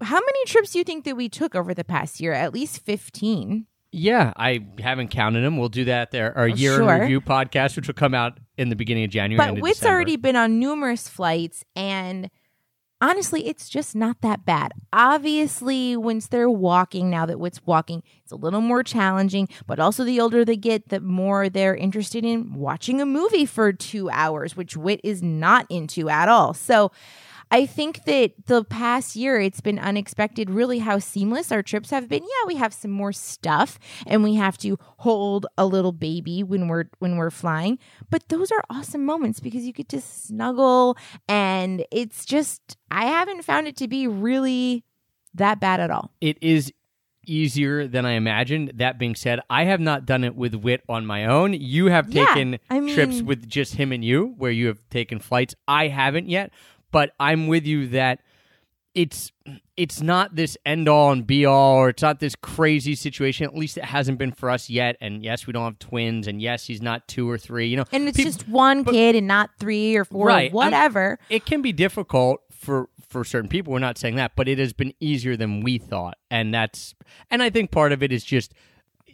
How 0.00 0.20
many 0.20 0.44
trips 0.46 0.72
do 0.72 0.78
you 0.78 0.84
think 0.84 1.04
that 1.04 1.16
we 1.16 1.28
took 1.28 1.54
over 1.54 1.74
the 1.74 1.84
past 1.84 2.20
year? 2.20 2.32
At 2.32 2.54
least 2.54 2.84
15. 2.84 3.66
Yeah, 3.90 4.32
I 4.36 4.66
haven't 4.78 5.08
counted 5.08 5.40
them. 5.40 5.56
We'll 5.56 5.70
do 5.70 5.86
that 5.86 6.10
there. 6.10 6.36
Our 6.36 6.44
oh, 6.44 6.46
year 6.46 6.82
in 6.82 6.88
Oh, 6.88 6.98
review 7.00 7.20
podcast, 7.20 7.76
which 7.76 7.86
will 7.86 7.94
come 7.94 8.14
out 8.14 8.38
in 8.58 8.68
the 8.68 8.76
beginning 8.76 9.04
of 9.04 9.10
January. 9.10 9.52
But 9.52 9.62
Wit's 9.62 9.78
December. 9.78 9.94
already 9.94 10.16
been 10.16 10.36
on 10.36 10.58
numerous 10.58 11.08
flights, 11.08 11.64
and 11.74 12.28
honestly, 13.00 13.46
it's 13.46 13.68
just 13.68 13.96
not 13.96 14.20
that 14.20 14.44
bad. 14.44 14.72
Obviously, 14.92 15.96
once 15.96 16.26
they're 16.26 16.50
walking, 16.50 17.08
now 17.08 17.24
that 17.24 17.40
Wit's 17.40 17.64
walking, 17.64 18.02
it's 18.22 18.32
a 18.32 18.36
little 18.36 18.60
more 18.60 18.82
challenging. 18.82 19.48
But 19.66 19.78
also, 19.78 20.04
the 20.04 20.20
older 20.20 20.44
they 20.44 20.56
get, 20.56 20.90
the 20.90 21.00
more 21.00 21.48
they're 21.48 21.74
interested 21.76 22.26
in 22.26 22.54
watching 22.54 23.00
a 23.00 23.06
movie 23.06 23.46
for 23.46 23.72
two 23.72 24.10
hours, 24.10 24.54
which 24.54 24.76
Wit 24.76 25.00
is 25.02 25.22
not 25.22 25.64
into 25.70 26.10
at 26.10 26.28
all. 26.28 26.52
So, 26.52 26.92
I 27.50 27.66
think 27.66 28.04
that 28.04 28.32
the 28.46 28.64
past 28.64 29.16
year 29.16 29.40
it's 29.40 29.60
been 29.60 29.78
unexpected 29.78 30.50
really 30.50 30.78
how 30.80 30.98
seamless 30.98 31.50
our 31.50 31.62
trips 31.62 31.90
have 31.90 32.08
been. 32.08 32.22
Yeah, 32.22 32.46
we 32.46 32.56
have 32.56 32.72
some 32.74 32.90
more 32.90 33.12
stuff 33.12 33.78
and 34.06 34.22
we 34.22 34.34
have 34.34 34.58
to 34.58 34.78
hold 34.98 35.46
a 35.56 35.64
little 35.66 35.92
baby 35.92 36.42
when 36.42 36.68
we're 36.68 36.84
when 36.98 37.16
we're 37.16 37.30
flying, 37.30 37.78
but 38.10 38.28
those 38.28 38.50
are 38.50 38.62
awesome 38.70 39.04
moments 39.04 39.40
because 39.40 39.64
you 39.64 39.72
get 39.72 39.88
to 39.90 40.00
snuggle 40.00 40.96
and 41.28 41.84
it's 41.90 42.24
just 42.24 42.76
I 42.90 43.06
haven't 43.06 43.42
found 43.42 43.66
it 43.68 43.76
to 43.78 43.88
be 43.88 44.06
really 44.06 44.84
that 45.34 45.60
bad 45.60 45.80
at 45.80 45.90
all. 45.90 46.10
it 46.20 46.36
is 46.42 46.72
easier 47.26 47.86
than 47.86 48.06
I 48.06 48.12
imagined. 48.12 48.72
That 48.76 48.98
being 48.98 49.14
said, 49.14 49.40
I 49.50 49.64
have 49.64 49.80
not 49.80 50.06
done 50.06 50.24
it 50.24 50.34
with 50.34 50.54
Wit 50.54 50.82
on 50.88 51.04
my 51.04 51.26
own. 51.26 51.52
You 51.52 51.86
have 51.86 52.10
Yeah, 52.10 52.24
taken 52.26 52.58
I 52.70 52.80
trips 52.94 53.20
with 53.20 53.46
just 53.48 53.74
him 53.74 53.92
and 53.92 54.02
you, 54.04 54.34
where 54.38 54.50
you 54.50 54.66
have 54.68 54.80
taken 54.88 55.18
flights. 55.18 55.54
I 55.66 55.88
haven't 55.88 56.28
yet, 56.30 56.50
but 56.90 57.12
I'm 57.20 57.46
with 57.46 57.66
you 57.66 57.88
that 57.88 58.20
it's 58.94 59.30
it's 59.76 60.00
not 60.02 60.34
this 60.34 60.56
end 60.66 60.88
all 60.88 61.12
and 61.12 61.26
be 61.26 61.44
all, 61.46 61.76
or 61.76 61.88
it's 61.90 62.02
not 62.02 62.18
this 62.18 62.34
crazy 62.34 62.94
situation. 62.96 63.44
At 63.46 63.54
least 63.54 63.76
it 63.76 63.84
hasn't 63.84 64.18
been 64.18 64.32
for 64.32 64.50
us 64.50 64.68
yet. 64.68 64.96
And 65.00 65.22
yes, 65.22 65.46
we 65.46 65.52
don't 65.52 65.64
have 65.64 65.78
twins, 65.78 66.26
and 66.26 66.42
yes, 66.42 66.66
he's 66.66 66.82
not 66.82 67.06
two 67.06 67.30
or 67.30 67.38
three. 67.38 67.68
You 67.68 67.76
know, 67.76 67.84
And 67.92 68.08
it's 68.08 68.18
just 68.18 68.48
one 68.48 68.84
kid 68.84 69.14
and 69.14 69.26
not 69.28 69.50
three 69.60 69.94
or 69.94 70.04
four 70.04 70.26
Right, 70.26 70.52
or 70.52 70.62
I'm- 70.62 70.72
whatever. 70.72 71.18
it 71.30 71.44
can 71.46 71.62
be 71.62 71.72
difficult 71.72 72.40
for 72.50 72.88
for 73.08 73.24
certain 73.24 73.48
people 73.48 73.72
we're 73.72 73.78
not 73.78 73.96
saying 73.96 74.16
that 74.16 74.32
but 74.36 74.48
it 74.48 74.58
has 74.58 74.74
been 74.74 74.92
easier 75.00 75.34
than 75.34 75.62
we 75.62 75.78
thought 75.78 76.18
and 76.30 76.52
that's 76.52 76.94
and 77.30 77.42
i 77.42 77.48
think 77.48 77.70
part 77.70 77.90
of 77.90 78.02
it 78.02 78.12
is 78.12 78.22
just 78.22 78.52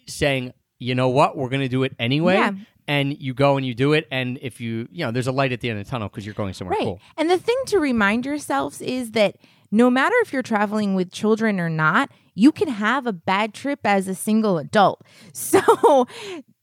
saying 0.09 0.53
you 0.81 0.95
know 0.97 1.09
what 1.09 1.37
we're 1.37 1.49
going 1.49 1.61
to 1.63 1.69
do 1.69 1.83
it 1.85 1.95
anyway 1.99 2.35
Yeah. 2.35 2.53
And 2.87 3.21
you 3.21 3.35
go 3.35 3.57
and 3.57 3.67
you 3.67 3.75
do 3.75 3.93
it 3.93 4.07
and 4.11 4.39
if 4.43 4.61
you 4.61 4.89
you 4.91 5.05
know 5.05 5.11
there's 5.11 5.27
a 5.27 5.33
light 5.33 5.53
at 5.53 5.61
the 5.61 5.71
end 5.71 5.79
of 5.79 5.85
the 5.85 5.91
tunnel 5.91 6.09
because 6.09 6.25
you're 6.27 6.35
going 6.35 6.53
somewhere 6.55 6.77
Right. 6.79 6.85
cool 6.85 7.01
And 7.17 7.31
the 7.31 7.39
thing 7.39 7.57
to 7.67 7.79
remind 7.79 8.27
yourselves 8.27 8.81
is 8.81 9.13
that 9.13 9.37
no 9.71 9.91
matter 9.91 10.15
if 10.23 10.33
you're 10.33 10.43
traveling 10.43 10.95
with 10.95 11.11
children 11.11 11.59
or 11.59 11.69
not, 11.69 12.09
you 12.37 12.53
can 12.53 12.69
have 12.69 13.07
a 13.07 13.13
bad 13.13 13.53
trip 13.55 13.81
as 13.85 14.07
a 14.09 14.15
single 14.15 14.59
adult. 14.59 15.03
So 15.33 16.07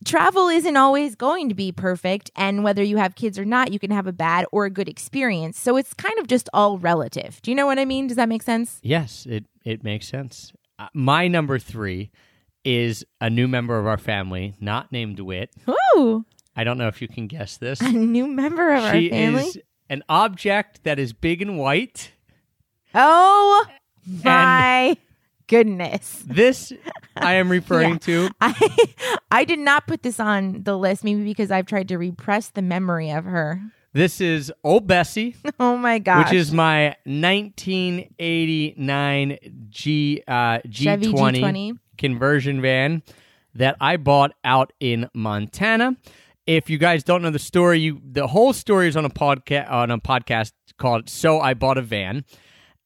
travel 0.05 0.47
isn't 0.49 0.77
always 0.77 1.15
going 1.15 1.49
to 1.49 1.55
be 1.55 1.71
perfect. 1.71 2.31
And 2.35 2.63
whether 2.63 2.81
you 2.83 2.97
have 2.97 3.15
kids 3.15 3.37
or 3.37 3.45
not, 3.45 3.71
you 3.71 3.79
can 3.79 3.91
have 3.91 4.07
a 4.07 4.13
bad 4.13 4.45
or 4.51 4.65
a 4.65 4.69
good 4.69 4.87
experience. 4.89 5.59
So 5.59 5.77
it's 5.77 5.93
kind 5.93 6.17
of 6.19 6.27
just 6.27 6.49
all 6.53 6.77
relative. 6.77 7.41
Do 7.41 7.51
you 7.51 7.55
know 7.55 7.65
what 7.65 7.79
I 7.79 7.85
mean? 7.85 8.07
Does 8.07 8.17
that 8.17 8.29
make 8.29 8.43
sense? 8.43 8.79
yes 8.81 9.25
it 9.29 9.45
it 9.65 9.83
makes 9.83 10.07
sense 10.07 10.53
uh, 10.79 10.87
my 10.93 11.27
number 11.27 11.59
three 11.59 12.11
is 12.63 13.03
a 13.19 13.27
new 13.29 13.47
member 13.47 13.77
of 13.79 13.87
our 13.87 13.97
family 13.97 14.53
not 14.59 14.91
named 14.91 15.19
wit 15.19 15.49
Ooh, 15.95 16.23
i 16.55 16.63
don't 16.63 16.77
know 16.77 16.87
if 16.87 17.01
you 17.01 17.07
can 17.07 17.25
guess 17.27 17.57
this 17.57 17.81
a 17.81 17.91
new 17.91 18.27
member 18.27 18.71
of 18.73 18.81
she 18.91 19.09
our 19.11 19.17
family. 19.17 19.41
She 19.43 19.47
is 19.49 19.57
an 19.89 20.03
object 20.09 20.83
that 20.83 20.99
is 20.99 21.11
big 21.13 21.41
and 21.41 21.57
white 21.57 22.11
oh 22.93 23.65
my 24.23 24.95
goodness. 25.47 26.23
this 26.25 26.71
i 27.15 27.33
am 27.33 27.49
referring 27.49 27.93
Yeah. 27.93 27.97
to 27.99 28.29
I 28.41 28.87
I 29.31 29.43
did 29.45 29.59
not 29.59 29.87
put 29.87 30.03
this 30.03 30.19
on 30.19 30.63
the 30.63 30.77
list, 30.77 31.03
maybe 31.05 31.23
because 31.23 31.49
I've 31.51 31.65
tried 31.65 31.87
to 31.89 31.97
repress 31.97 32.49
the 32.49 32.61
memory 32.61 33.09
of 33.11 33.23
her. 33.25 33.61
This 33.93 34.21
is 34.21 34.51
Old 34.63 34.87
Bessie, 34.87 35.35
Oh 35.59 35.75
my 35.77 35.99
gosh. 35.99 36.31
which 36.31 36.39
is 36.39 36.51
my 36.51 36.95
1989 37.05 39.37
G 39.69 40.23
uh, 40.27 40.59
G20, 40.67 41.41
G20. 41.41 41.77
Conversion 42.01 42.61
van 42.61 43.01
that 43.53 43.77
I 43.79 43.95
bought 43.97 44.31
out 44.43 44.73
in 44.79 45.09
Montana. 45.13 45.95
If 46.47 46.69
you 46.69 46.77
guys 46.77 47.03
don't 47.03 47.21
know 47.21 47.29
the 47.29 47.39
story, 47.39 47.79
you 47.79 48.01
the 48.03 48.27
whole 48.27 48.51
story 48.53 48.87
is 48.89 48.97
on 48.97 49.05
a 49.05 49.09
podcast 49.09 49.69
on 49.71 49.91
a 49.91 49.99
podcast 49.99 50.51
called 50.77 51.07
"So 51.09 51.39
I 51.39 51.53
Bought 51.53 51.77
a 51.77 51.81
Van." 51.81 52.25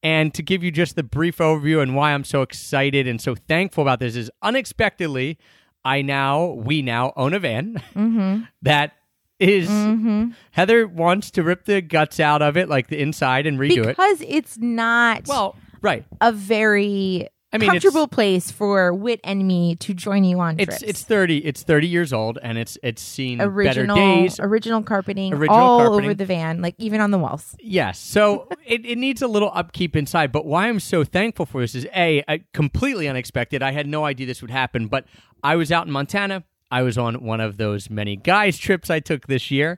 And 0.03 0.33
to 0.35 0.43
give 0.43 0.63
you 0.63 0.69
just 0.69 0.95
the 0.95 1.01
brief 1.03 1.37
overview 1.39 1.81
and 1.81 1.95
why 1.95 2.11
I'm 2.13 2.23
so 2.23 2.43
excited 2.43 3.07
and 3.07 3.19
so 3.19 3.33
thankful 3.33 3.81
about 3.81 3.99
this 3.99 4.15
is 4.15 4.29
unexpectedly, 4.43 5.39
I 5.83 6.03
now 6.03 6.45
we 6.51 6.83
now 6.83 7.11
own 7.15 7.33
a 7.33 7.39
van 7.39 7.81
Mm-hmm. 7.95 8.43
that 8.61 8.91
is 9.39 9.67
Mm-hmm. 9.69 10.31
Heather 10.51 10.85
wants 10.87 11.31
to 11.31 11.43
rip 11.43 11.65
the 11.65 11.81
guts 11.81 12.19
out 12.19 12.41
of 12.43 12.55
it, 12.55 12.69
like 12.69 12.87
the 12.89 12.99
inside, 13.01 13.47
and 13.47 13.57
redo 13.57 13.77
it. 13.83 13.87
because 13.87 14.21
it's 14.27 14.57
not 14.59 15.27
Well, 15.27 15.55
right. 15.81 16.05
a 16.21 16.31
very 16.31 17.27
I 17.55 17.57
mean, 17.57 17.69
comfortable 17.69 18.07
place 18.07 18.51
for 18.51 18.93
Wit 18.93 19.19
and 19.23 19.47
me 19.47 19.75
to 19.77 19.93
join 19.93 20.23
you 20.23 20.39
on 20.39 20.59
It's 20.59 20.65
trips. 20.79 20.81
it's 20.83 21.03
thirty. 21.03 21.37
It's 21.39 21.63
thirty 21.63 21.87
years 21.87 22.13
old, 22.13 22.37
and 22.43 22.57
it's 22.57 22.77
it's 22.83 23.01
seen 23.01 23.41
original 23.41 23.95
better 23.95 24.21
days. 24.21 24.39
original 24.39 24.83
carpeting 24.83 25.33
Original 25.33 25.57
all 25.57 25.79
carpeting. 25.79 26.05
over 26.05 26.13
the 26.13 26.25
van, 26.25 26.61
like 26.61 26.75
even 26.77 27.01
on 27.01 27.11
the 27.11 27.17
walls. 27.17 27.55
Yes. 27.59 27.97
So 27.99 28.47
it, 28.65 28.85
it 28.85 28.97
needs 28.97 29.21
a 29.21 29.27
little 29.27 29.51
upkeep 29.53 29.95
inside. 29.95 30.31
But 30.31 30.45
why 30.45 30.67
I'm 30.67 30.79
so 30.79 31.03
thankful 31.03 31.45
for 31.45 31.61
this 31.61 31.75
is 31.75 31.87
A, 31.95 32.23
I, 32.27 32.41
completely 32.53 33.07
unexpected. 33.07 33.63
I 33.63 33.71
had 33.71 33.87
no 33.87 34.05
idea 34.05 34.27
this 34.27 34.41
would 34.41 34.51
happen. 34.51 34.87
But 34.87 35.05
I 35.43 35.55
was 35.55 35.71
out 35.71 35.85
in 35.87 35.91
Montana. 35.91 36.43
I 36.71 36.81
was 36.81 36.97
on 36.97 37.23
one 37.23 37.39
of 37.41 37.57
those 37.57 37.89
many 37.89 38.15
guys 38.15 38.57
trips 38.57 38.89
I 38.89 38.99
took 38.99 39.27
this 39.27 39.51
year. 39.51 39.77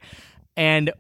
And 0.56 0.92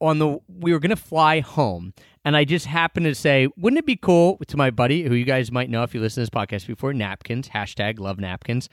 on 0.00 0.18
the 0.18 0.38
we 0.48 0.72
were 0.72 0.78
gonna 0.78 0.96
fly 0.96 1.40
home. 1.40 1.94
And 2.24 2.36
I 2.36 2.44
just 2.44 2.66
happened 2.66 3.06
to 3.06 3.14
say, 3.14 3.48
wouldn't 3.56 3.78
it 3.78 3.86
be 3.86 3.96
cool 3.96 4.38
to 4.48 4.56
my 4.56 4.70
buddy, 4.70 5.04
who 5.04 5.14
you 5.14 5.24
guys 5.24 5.52
might 5.52 5.70
know 5.70 5.84
if 5.84 5.94
you 5.94 6.00
listen 6.00 6.24
to 6.24 6.28
this 6.28 6.30
podcast 6.30 6.66
before, 6.66 6.92
napkins, 6.92 7.50
hashtag 7.50 8.00
love 8.00 8.18
napkins 8.18 8.68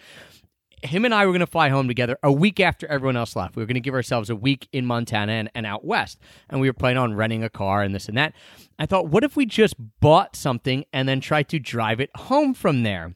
him 0.83 1.05
and 1.05 1.13
I 1.13 1.25
were 1.25 1.31
going 1.31 1.39
to 1.39 1.47
fly 1.47 1.69
home 1.69 1.87
together 1.87 2.17
a 2.23 2.31
week 2.31 2.59
after 2.59 2.85
everyone 2.87 3.15
else 3.15 3.35
left. 3.35 3.55
We 3.55 3.63
were 3.63 3.67
going 3.67 3.75
to 3.75 3.81
give 3.81 3.93
ourselves 3.93 4.29
a 4.29 4.35
week 4.35 4.67
in 4.71 4.85
Montana 4.85 5.31
and, 5.33 5.49
and 5.55 5.65
out 5.65 5.85
west. 5.85 6.19
And 6.49 6.59
we 6.61 6.69
were 6.69 6.73
planning 6.73 6.97
on 6.97 7.13
renting 7.13 7.43
a 7.43 7.49
car 7.49 7.81
and 7.81 7.95
this 7.95 8.09
and 8.09 8.17
that. 8.17 8.33
I 8.77 8.85
thought, 8.85 9.07
what 9.07 9.23
if 9.23 9.35
we 9.35 9.45
just 9.45 9.75
bought 10.01 10.35
something 10.35 10.85
and 10.91 11.07
then 11.07 11.21
tried 11.21 11.49
to 11.49 11.59
drive 11.59 11.99
it 11.99 12.09
home 12.15 12.53
from 12.53 12.83
there? 12.83 13.15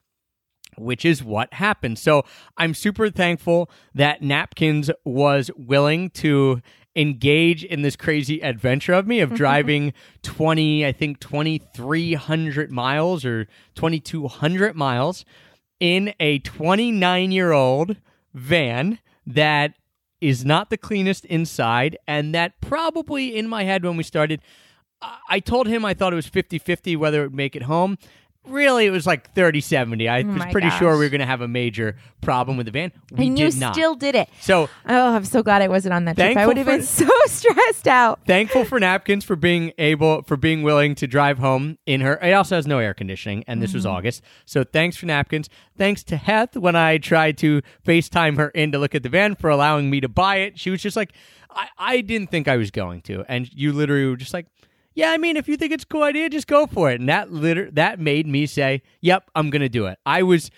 Which 0.78 1.06
is 1.06 1.24
what 1.24 1.54
happened. 1.56 1.98
So 1.98 2.24
I'm 2.56 2.74
super 2.74 3.10
thankful 3.10 3.70
that 3.96 4.22
Napkins 4.22 4.91
was 5.04 5.50
willing 5.58 6.12
to 6.12 6.62
engage 6.98 7.64
in 7.64 7.84
this 7.84 7.96
crazy 7.96 8.42
adventure 8.42 8.94
of 8.94 9.08
me 9.08 9.20
of 9.20 9.30
mm-hmm. 9.30 9.38
driving 9.38 9.94
20, 10.24 10.86
I 10.86 10.92
think 10.92 11.20
2,300 11.20 12.72
miles 12.72 13.24
or 13.24 13.46
2,200 13.76 14.76
miles 14.76 15.24
in 15.80 16.14
a 16.20 16.40
29 16.40 17.32
year 17.32 17.52
old 17.52 17.98
van 18.34 19.00
that 19.26 19.76
is 20.20 20.44
not 20.44 20.72
the 20.72 20.78
cleanest 20.78 21.24
inside 21.26 21.98
and 22.08 22.34
that 22.34 22.60
probably 22.60 23.38
in 23.38 23.48
my 23.48 23.64
head 23.64 23.86
when 23.86 23.96
we 23.96 24.04
started 24.04 24.42
I- 25.30 25.40
told 25.40 25.68
him 25.68 25.86
I 25.86 25.94
thought 25.94 26.14
it 26.14 26.16
was 26.16 26.30
50-50 26.30 26.98
whether 26.98 27.22
it 27.22 27.28
would 27.28 27.36
make 27.36 27.56
it 27.56 27.64
home. 27.64 28.00
Really, 28.48 28.86
it 28.86 28.92
was 28.92 29.06
like 29.06 29.34
30-70. 29.34 30.10
I 30.10 30.22
oh 30.22 30.26
was 30.26 30.36
Oh 30.36 30.38
my 30.40 30.52
pretty 30.52 30.70
sure 30.72 30.98
we 30.98 31.06
were 31.06 31.10
going 31.10 31.20
to 31.20 31.26
have 31.26 31.42
a 31.42 31.48
major 31.48 31.98
problem 32.22 32.58
with 32.58 32.66
the 32.66 32.72
van. 32.72 32.92
We 33.12 33.28
and 33.28 33.38
did 33.38 33.54
you 33.54 33.60
not. 33.60 33.74
still 33.74 33.96
did 33.96 34.16
it. 34.16 34.30
so 34.42 34.70
Oh, 34.88 35.14
I'm 35.14 35.26
so 35.26 35.44
glad 35.44 35.62
I 35.62 35.68
wasn't 35.68 35.94
on 35.94 36.06
that 36.06 36.16
trip. 36.16 36.38
I 36.38 36.48
would 36.48 36.58
have 36.58 36.66
been 36.66 36.84
so 36.84 37.08
stressed 37.28 37.88
out. 37.88 38.20
thankful 38.26 38.66
for 38.66 38.80
napkins 38.80 39.24
for 39.24 39.36
being 39.36 39.72
able 39.78 40.22
for 40.24 40.38
being 40.38 40.64
willing 40.64 40.96
to 40.96 41.08
drive 41.08 41.38
home 41.38 41.78
in 41.86 42.02
her 42.02 42.16
it 42.22 42.32
also 42.32 42.56
has 42.56 42.66
no 42.66 42.80
air 42.80 42.94
conditioning 42.94 43.44
and 43.48 43.62
this 43.62 43.74
was 43.74 43.86
mm-hmm. 43.86 43.96
august 43.96 44.22
so 44.46 44.64
thanks 44.64 44.98
for 44.98 45.06
napkins 45.06 45.50
thanks 45.78 46.04
to 46.04 46.18
heth 46.18 46.56
when 46.56 46.76
i 46.76 46.98
tried 46.98 47.38
to 47.38 47.62
facetime 47.86 48.38
her 48.38 48.50
in 48.50 48.72
to 48.72 48.80
look 48.80 48.96
at 48.96 49.04
the 49.04 49.10
van 49.10 49.36
for 49.36 49.50
allowing 49.50 49.90
me 49.90 50.00
to 50.00 50.08
buy 50.08 50.38
it 50.38 50.58
she 50.58 50.70
was 50.70 50.82
just 50.82 50.96
like 50.96 51.14
i, 51.52 51.68
I 51.78 52.02
didn't 52.02 52.32
think 52.32 52.48
i 52.48 52.58
was 52.58 52.72
going 52.72 53.02
to 53.04 53.24
and 53.28 53.52
you 53.54 53.74
literally 53.74 54.08
were 54.08 54.18
just 54.18 54.34
like 54.34 54.48
yeah 54.98 55.12
i 55.12 55.18
mean 55.18 55.38
if 55.38 55.48
you 55.48 55.56
think 55.56 55.72
it's 55.72 55.84
a 55.84 55.88
cool 55.88 56.04
idea 56.04 56.30
just 56.30 56.48
go 56.48 56.66
for 56.68 56.92
it 56.92 57.00
and 57.00 57.08
that 57.08 57.32
liter- 57.32 57.72
that 57.72 58.00
made 58.00 58.28
me 58.28 58.46
say 58.46 58.82
yep 59.02 59.30
i'm 59.36 59.50
gonna 59.50 59.70
do 59.70 59.86
it 59.86 59.98
i 60.06 60.22
was 60.24 60.52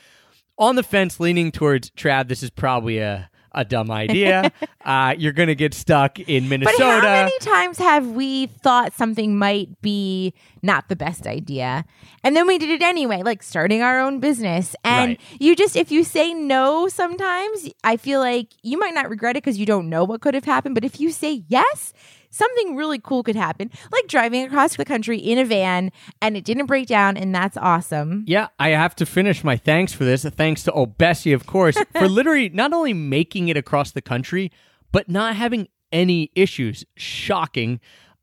on 0.58 0.76
the 0.76 0.84
fence 0.84 1.20
leaning 1.20 1.52
towards 1.52 1.92
trav 1.92 2.28
this 2.28 2.42
is 2.42 2.50
probably 2.50 2.98
a 2.98 3.30
a 3.54 3.66
dumb 3.66 3.90
idea. 3.90 4.52
uh, 4.86 5.16
you're 5.18 5.34
gonna 5.34 5.56
get 5.56 5.74
stuck 5.74 6.20
in 6.20 6.50
Minnesota. 6.50 6.78
But 6.78 7.02
how 7.02 7.02
many 7.02 7.40
times 7.40 7.78
have 7.80 8.08
we 8.08 8.46
thought 8.46 8.94
something 8.94 9.38
might 9.38 9.82
be 9.82 10.34
not 10.62 10.88
the 10.90 10.96
best 10.96 11.26
idea? 11.26 11.86
And 12.24 12.36
then 12.36 12.48
we 12.48 12.58
did 12.58 12.70
it 12.70 12.82
anyway, 12.82 13.24
like 13.24 13.42
starting 13.44 13.82
our 13.82 14.00
own 14.00 14.20
business. 14.20 14.76
And 14.84 15.10
Right. 15.12 15.22
you 15.40 15.56
just, 15.56 15.76
if 15.76 15.92
you 15.92 16.04
say 16.04 16.34
no 16.34 16.88
sometimes, 16.90 17.70
I 17.84 17.98
feel 17.98 18.20
like 18.20 18.54
you 18.62 18.78
might 18.78 18.94
not 18.94 19.10
regret 19.10 19.36
it 19.36 19.44
because 19.44 19.58
you 19.58 19.66
don't 19.66 19.90
know 19.90 20.04
what 20.04 20.22
could 20.22 20.36
have 20.36 20.46
happened. 20.46 20.76
But 20.76 20.86
if 20.86 21.00
you 21.00 21.12
say 21.12 21.44
yes, 21.48 21.94
something 22.30 22.76
really 22.76 23.00
cool 23.00 23.24
could 23.24 23.36
happen, 23.36 23.70
like 23.92 24.08
driving 24.08 24.44
across 24.46 24.76
the 24.76 24.86
country 24.86 25.18
in 25.18 25.38
a 25.38 25.46
van 25.46 25.92
and 26.22 26.38
it 26.38 26.44
didn't 26.44 26.68
break 26.68 26.88
down. 26.88 27.18
And 27.18 27.34
that's 27.34 27.58
awesome. 27.58 28.24
Yeah, 28.28 28.48
I 28.60 28.70
have 28.70 28.96
to 28.98 29.06
finish 29.06 29.44
my 29.44 29.58
thanks 29.58 29.94
for 29.94 30.04
this. 30.04 30.24
Thanks 30.24 30.64
to 30.64 30.72
old 30.72 30.98
Bessie, 30.98 31.34
of 31.34 31.46
course, 31.46 31.78
for 31.98 32.08
literally 32.08 32.50
not 32.50 32.74
only 32.74 32.94
making 32.94 33.48
it 33.48 33.58
across 33.58 33.92
the 33.92 34.02
country, 34.02 34.52
but 34.92 35.10
not 35.10 35.36
having 35.36 35.68
any 35.92 36.32
issues. 36.36 36.86
Shocking. 36.96 37.80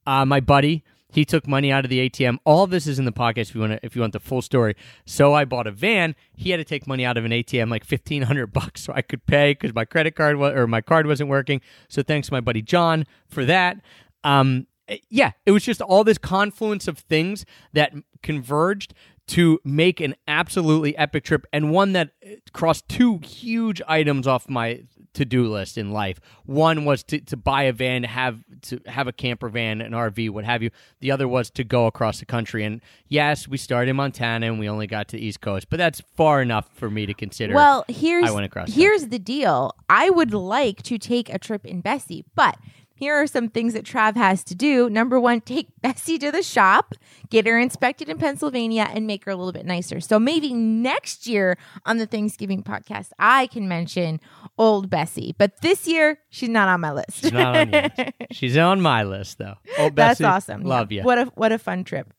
Uh, 0.07 0.25
my 0.25 0.39
buddy, 0.39 0.85
he 1.17 1.25
took 1.25 1.49
money 1.49 1.73
out 1.73 1.83
of 1.85 1.89
the 1.89 2.11
ATM. 2.11 2.37
All 2.45 2.67
this 2.67 2.87
is 2.87 2.99
in 2.99 3.07
the 3.07 3.13
podcast 3.13 3.49
if 3.49 3.55
you 3.55 3.63
want 3.63 3.81
if 3.83 3.97
you 3.97 4.03
want 4.03 4.13
the 4.13 4.21
full 4.21 4.43
story. 4.43 4.77
So 5.07 5.33
I 5.33 5.47
bought 5.47 5.67
a 5.67 5.71
van. 5.71 6.15
He 6.35 6.51
had 6.51 6.59
to 6.59 6.65
take 6.65 6.87
money 6.87 7.07
out 7.07 7.17
of 7.17 7.25
an 7.25 7.33
ATM, 7.33 7.71
like 7.71 7.85
fifteen 7.85 8.23
hundred 8.23 8.47
bucks, 8.53 8.83
so 8.83 8.93
I 8.95 9.01
could 9.01 9.25
pay 9.25 9.53
because 9.53 9.75
my 9.75 9.87
credit 9.87 10.15
card 10.15 10.37
wa- 10.37 10.51
or 10.51 10.67
my 10.67 10.83
card 10.83 11.07
wasn't 11.07 11.31
working. 11.31 11.63
So 11.89 12.03
thanks 12.03 12.29
to 12.29 12.35
my 12.35 12.43
buddy 12.43 12.61
John 12.61 13.07
for 13.29 13.47
that. 13.47 13.79
Um, 14.25 14.67
yeah, 15.09 15.33
it 15.47 15.53
was 15.53 15.65
just 15.65 15.81
all 15.81 16.05
this 16.05 16.19
confluence 16.19 16.87
of 16.87 16.99
things 16.99 17.47
that 17.73 17.95
converged 18.23 18.93
to 19.29 19.59
make 19.65 20.01
an 20.01 20.15
absolutely 20.29 20.97
epic 20.99 21.25
trip 21.25 21.47
and 21.53 21.71
one 21.71 21.93
that 21.95 22.11
eh, 22.23 22.37
crossed 22.53 22.89
two 22.89 23.19
huge 23.19 23.81
items 23.89 24.27
off 24.27 24.49
my 24.49 24.83
to-do 25.17 25.49
list 25.49 25.79
in 25.79 25.91
life. 25.91 26.21
One 26.45 26.85
was 26.85 27.03
to, 27.05 27.21
to 27.21 27.37
buy 27.37 27.65
a 27.65 27.73
van, 27.73 28.03
to 28.03 28.09
have 28.09 28.45
to 28.63 28.81
have 28.87 29.09
a 29.09 29.13
camper 29.13 29.49
van, 29.49 29.81
an 29.81 29.93
RV, 29.93 30.31
what 30.31 30.45
have 30.45 30.63
you. 30.63 30.71
The 31.01 31.11
other 31.11 31.27
was 31.27 31.51
to 31.51 31.65
go 31.65 31.87
across 31.87 32.21
the 32.21 32.27
country. 32.27 32.65
And 32.65 32.83
yes, 33.09 33.49
we 33.49 33.57
started 33.57 33.91
in 33.91 33.97
Montana 33.97 34.47
and 34.47 34.59
we 34.59 34.69
only 34.69 34.87
got 34.87 35.09
to 35.09 35.17
the 35.17 35.25
East 35.25 35.41
Coast, 35.41 35.69
but 35.71 35.79
that's 35.79 36.03
far 36.17 36.43
enough 36.43 36.69
for 36.75 36.91
me 36.91 37.07
to 37.07 37.15
consider. 37.15 37.55
Well, 37.55 37.85
here's 37.89 38.29
I 38.29 38.33
went 38.33 38.45
across 38.47 38.73
here's 38.73 39.09
the 39.09 39.19
deal. 39.19 39.75
I 39.89 40.11
would 40.11 40.35
like 40.35 40.83
to 40.85 40.99
take 40.99 41.33
a 41.33 41.39
trip 41.39 41.65
in 41.65 41.81
Bessie, 41.81 42.25
but 42.35 42.59
here 42.97 43.15
are 43.15 43.27
some 43.27 43.49
things 43.49 43.75
that 43.75 43.85
Trav 43.85 44.17
has 44.17 44.43
to 44.45 44.55
do. 44.55 44.91
Number 44.91 45.21
one, 45.21 45.41
take 45.41 45.69
Bessie 45.83 46.19
to 46.19 46.33
the 46.33 46.43
shop, 46.43 46.95
get 47.31 47.47
her 47.47 47.59
inspected 47.59 48.09
in 48.09 48.19
Pennsylvania, 48.19 48.89
and 48.93 49.07
make 49.07 49.25
her 49.27 49.31
a 49.31 49.37
little 49.37 49.53
bit 49.53 49.65
nicer. 49.67 50.01
So 50.01 50.19
maybe 50.19 50.53
next 50.53 51.27
year 51.27 51.57
on 51.85 51.99
the 51.99 52.07
Thanksgiving 52.07 52.63
podcast, 52.63 53.11
I 53.19 53.47
can 53.49 53.69
mention 53.69 54.19
old 54.59 54.91
Bessie. 54.91 55.35
But 55.39 55.61
this 55.61 55.87
year, 55.87 56.19
she's 56.31 56.49
not 56.49 56.69
on 56.69 56.81
my 56.81 56.93
list. 56.93 57.21
She's 57.23 57.33
not 57.33 57.57
on. 57.75 57.91
She's 58.33 58.57
on 58.57 58.81
my 58.81 59.05
list 59.05 59.39
though. 59.39 59.55
Oh, 59.79 59.91
That's 59.91 60.21
awesome. 60.21 60.63
Love 60.63 60.91
Yeah. 60.91 61.03
you. 61.03 61.07
What 61.07 61.19
a 61.19 61.25
what 61.37 61.53
a 61.53 61.59
fun 61.59 61.85
trip. 61.85 62.13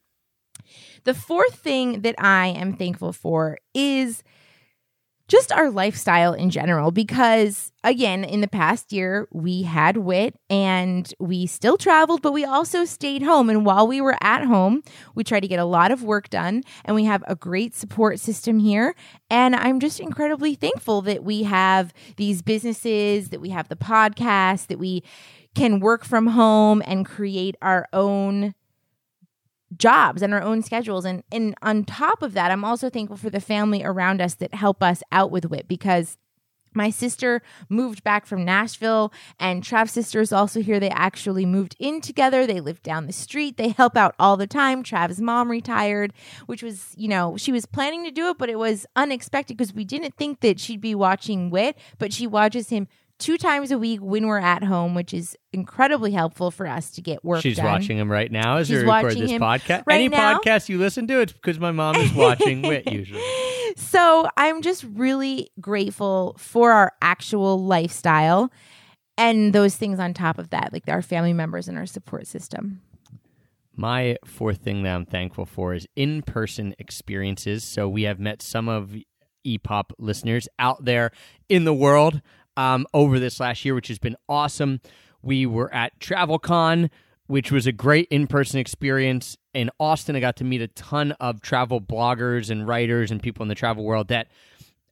The 1.03 1.13
fourth 1.13 1.55
thing 1.55 2.01
that 2.01 2.15
I 2.17 2.47
am 2.47 2.73
thankful 2.73 3.13
for 3.13 3.57
is 3.73 4.23
just 5.27 5.51
our 5.51 5.69
lifestyle 5.69 6.33
in 6.33 6.49
general 6.49 6.91
because 6.91 7.71
again 7.83 8.23
in 8.23 8.41
the 8.41 8.47
past 8.47 8.93
year 8.93 9.27
we 9.31 9.63
had 9.63 9.97
wit 9.97 10.35
and 10.49 11.13
we 11.19 11.45
still 11.45 11.77
traveled 11.77 12.21
but 12.21 12.31
we 12.31 12.45
also 12.45 12.85
stayed 12.85 13.21
home. 13.21 13.49
And 13.49 13.65
while 13.65 13.87
we 13.87 14.01
were 14.01 14.17
at 14.21 14.45
home 14.45 14.83
we 15.15 15.23
tried 15.23 15.41
to 15.41 15.47
get 15.47 15.59
a 15.59 15.65
lot 15.65 15.91
of 15.91 16.03
work 16.03 16.29
done 16.29 16.63
and 16.85 16.95
we 16.95 17.05
have 17.05 17.23
a 17.27 17.35
great 17.35 17.75
support 17.75 18.19
system 18.19 18.59
here. 18.59 18.95
And 19.29 19.55
i'm 19.55 19.79
just 19.79 19.99
incredibly 19.99 20.55
thankful 20.55 21.01
that 21.03 21.23
we 21.23 21.43
have 21.43 21.93
these 22.15 22.41
businesses 22.41 23.29
that 23.29 23.41
we 23.41 23.49
have 23.49 23.67
the 23.67 23.75
podcast 23.75 24.67
that 24.67 24.79
we 24.79 25.03
can 25.55 25.79
work 25.79 26.05
from 26.05 26.27
home 26.27 26.83
and 26.85 27.05
create 27.05 27.55
our 27.61 27.87
own 27.91 28.53
jobs 29.75 30.21
and 30.21 30.33
our 30.33 30.41
own 30.41 30.61
schedules 30.61 31.03
and 31.03 31.23
and 31.31 31.53
on 31.61 31.83
top 31.83 32.21
of 32.21 32.33
that 32.33 32.51
I'm 32.51 32.63
also 32.63 32.89
thankful 32.89 33.17
for 33.17 33.29
the 33.29 33.41
family 33.41 33.83
around 33.83 34.21
us 34.21 34.33
that 34.35 34.53
help 34.53 34.81
us 34.81 35.03
out 35.11 35.29
with 35.29 35.45
wit 35.45 35.67
because 35.67 36.17
my 36.77 36.89
sister 36.89 37.41
moved 37.67 38.03
back 38.03 38.25
from 38.25 38.45
Nashville 38.45 39.11
and 39.39 39.63
Trav's 39.63 39.91
sister 39.91 40.21
is 40.21 40.31
also 40.31 40.61
here. 40.61 40.79
They 40.79 40.91
actually 40.91 41.45
moved 41.45 41.75
in 41.79 41.99
together. 41.99 42.45
They 42.45 42.61
live 42.61 42.83
down 42.83 43.07
the 43.07 43.13
street. 43.13 43.57
They 43.57 43.69
help 43.69 43.97
out 43.97 44.15
all 44.19 44.37
the 44.37 44.47
time. 44.47 44.83
Trav's 44.83 45.19
mom 45.19 45.49
retired, 45.49 46.13
which 46.45 46.61
was, 46.61 46.93
you 46.95 47.07
know, 47.07 47.35
she 47.35 47.51
was 47.51 47.65
planning 47.65 48.05
to 48.05 48.11
do 48.11 48.29
it, 48.29 48.37
but 48.37 48.49
it 48.49 48.59
was 48.59 48.85
unexpected 48.95 49.57
because 49.57 49.73
we 49.73 49.83
didn't 49.83 50.15
think 50.15 50.41
that 50.41 50.59
she'd 50.59 50.79
be 50.79 50.95
watching 50.95 51.49
Wit, 51.49 51.77
but 51.97 52.13
she 52.13 52.27
watches 52.27 52.69
him 52.69 52.87
two 53.19 53.37
times 53.37 53.71
a 53.71 53.77
week 53.77 53.99
when 54.01 54.27
we're 54.27 54.39
at 54.39 54.63
home, 54.63 54.93
which 54.95 55.13
is 55.13 55.35
incredibly 55.53 56.11
helpful 56.11 56.51
for 56.51 56.67
us 56.67 56.91
to 56.91 57.01
get 57.01 57.23
work 57.25 57.41
She's 57.41 57.57
done. 57.57 57.65
watching 57.65 57.97
him 57.97 58.11
right 58.11 58.31
now 58.31 58.57
as 58.57 58.67
She's 58.67 58.83
we 58.83 58.89
record 58.89 59.17
this 59.17 59.31
podcast. 59.31 59.83
right 59.87 59.95
Any 59.95 60.09
now. 60.09 60.37
podcast 60.39 60.69
you 60.69 60.77
listen 60.77 61.07
to, 61.07 61.19
it's 61.21 61.33
because 61.33 61.59
my 61.59 61.71
mom 61.71 61.95
is 61.95 62.13
watching 62.13 62.61
Wit 62.61 62.83
usually. 62.91 63.21
So 63.75 64.27
I'm 64.37 64.61
just 64.61 64.83
really 64.93 65.49
grateful 65.59 66.35
for 66.37 66.71
our 66.71 66.93
actual 67.01 67.63
lifestyle 67.63 68.51
and 69.17 69.51
those 69.53 69.75
things 69.75 69.99
on 69.99 70.13
top 70.13 70.37
of 70.37 70.51
that, 70.51 70.71
like 70.71 70.83
our 70.87 71.01
family 71.01 71.33
members 71.33 71.67
and 71.67 71.77
our 71.77 71.85
support 71.87 72.27
system. 72.27 72.81
My 73.75 74.17
fourth 74.25 74.57
thing 74.59 74.83
that 74.83 74.95
I'm 74.95 75.05
thankful 75.05 75.45
for 75.45 75.73
is 75.73 75.87
in 75.95 76.23
person 76.23 76.73
experiences. 76.79 77.63
So 77.63 77.87
we 77.87 78.03
have 78.03 78.19
met 78.19 78.41
some 78.41 78.67
of 78.67 78.95
EPOP 79.45 79.91
listeners 79.99 80.47
out 80.59 80.83
there 80.85 81.11
in 81.47 81.63
the 81.63 81.73
world 81.73 82.21
um, 82.57 82.85
over 82.93 83.19
this 83.19 83.39
last 83.39 83.63
year, 83.63 83.73
which 83.75 83.87
has 83.87 83.99
been 83.99 84.17
awesome. 84.27 84.81
We 85.21 85.45
were 85.45 85.73
at 85.73 85.97
TravelCon, 85.99 86.89
which 87.27 87.51
was 87.51 87.67
a 87.67 87.71
great 87.71 88.07
in 88.09 88.27
person 88.27 88.59
experience. 88.59 89.37
In 89.53 89.69
Austin, 89.79 90.15
I 90.15 90.19
got 90.19 90.35
to 90.37 90.43
meet 90.43 90.61
a 90.61 90.67
ton 90.67 91.13
of 91.13 91.41
travel 91.41 91.79
bloggers 91.79 92.49
and 92.49 92.67
writers 92.67 93.11
and 93.11 93.21
people 93.21 93.43
in 93.43 93.49
the 93.49 93.55
travel 93.55 93.83
world 93.83 94.09
that 94.09 94.27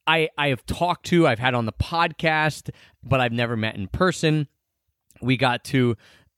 I, 0.08 0.30
I 0.38 0.50
have 0.50 0.66
talked 0.66 1.08
to, 1.08 1.28
I've 1.28 1.40
had 1.40 1.56
on 1.56 1.66
the 1.66 1.74
podcast, 1.74 2.70
but 3.04 3.20
I've 3.20 3.32
never 3.32 3.58
met 3.58 3.76
in 3.76 3.88
person. 3.88 4.48
We 5.22 5.36
got 5.36 5.64
to 5.66 5.98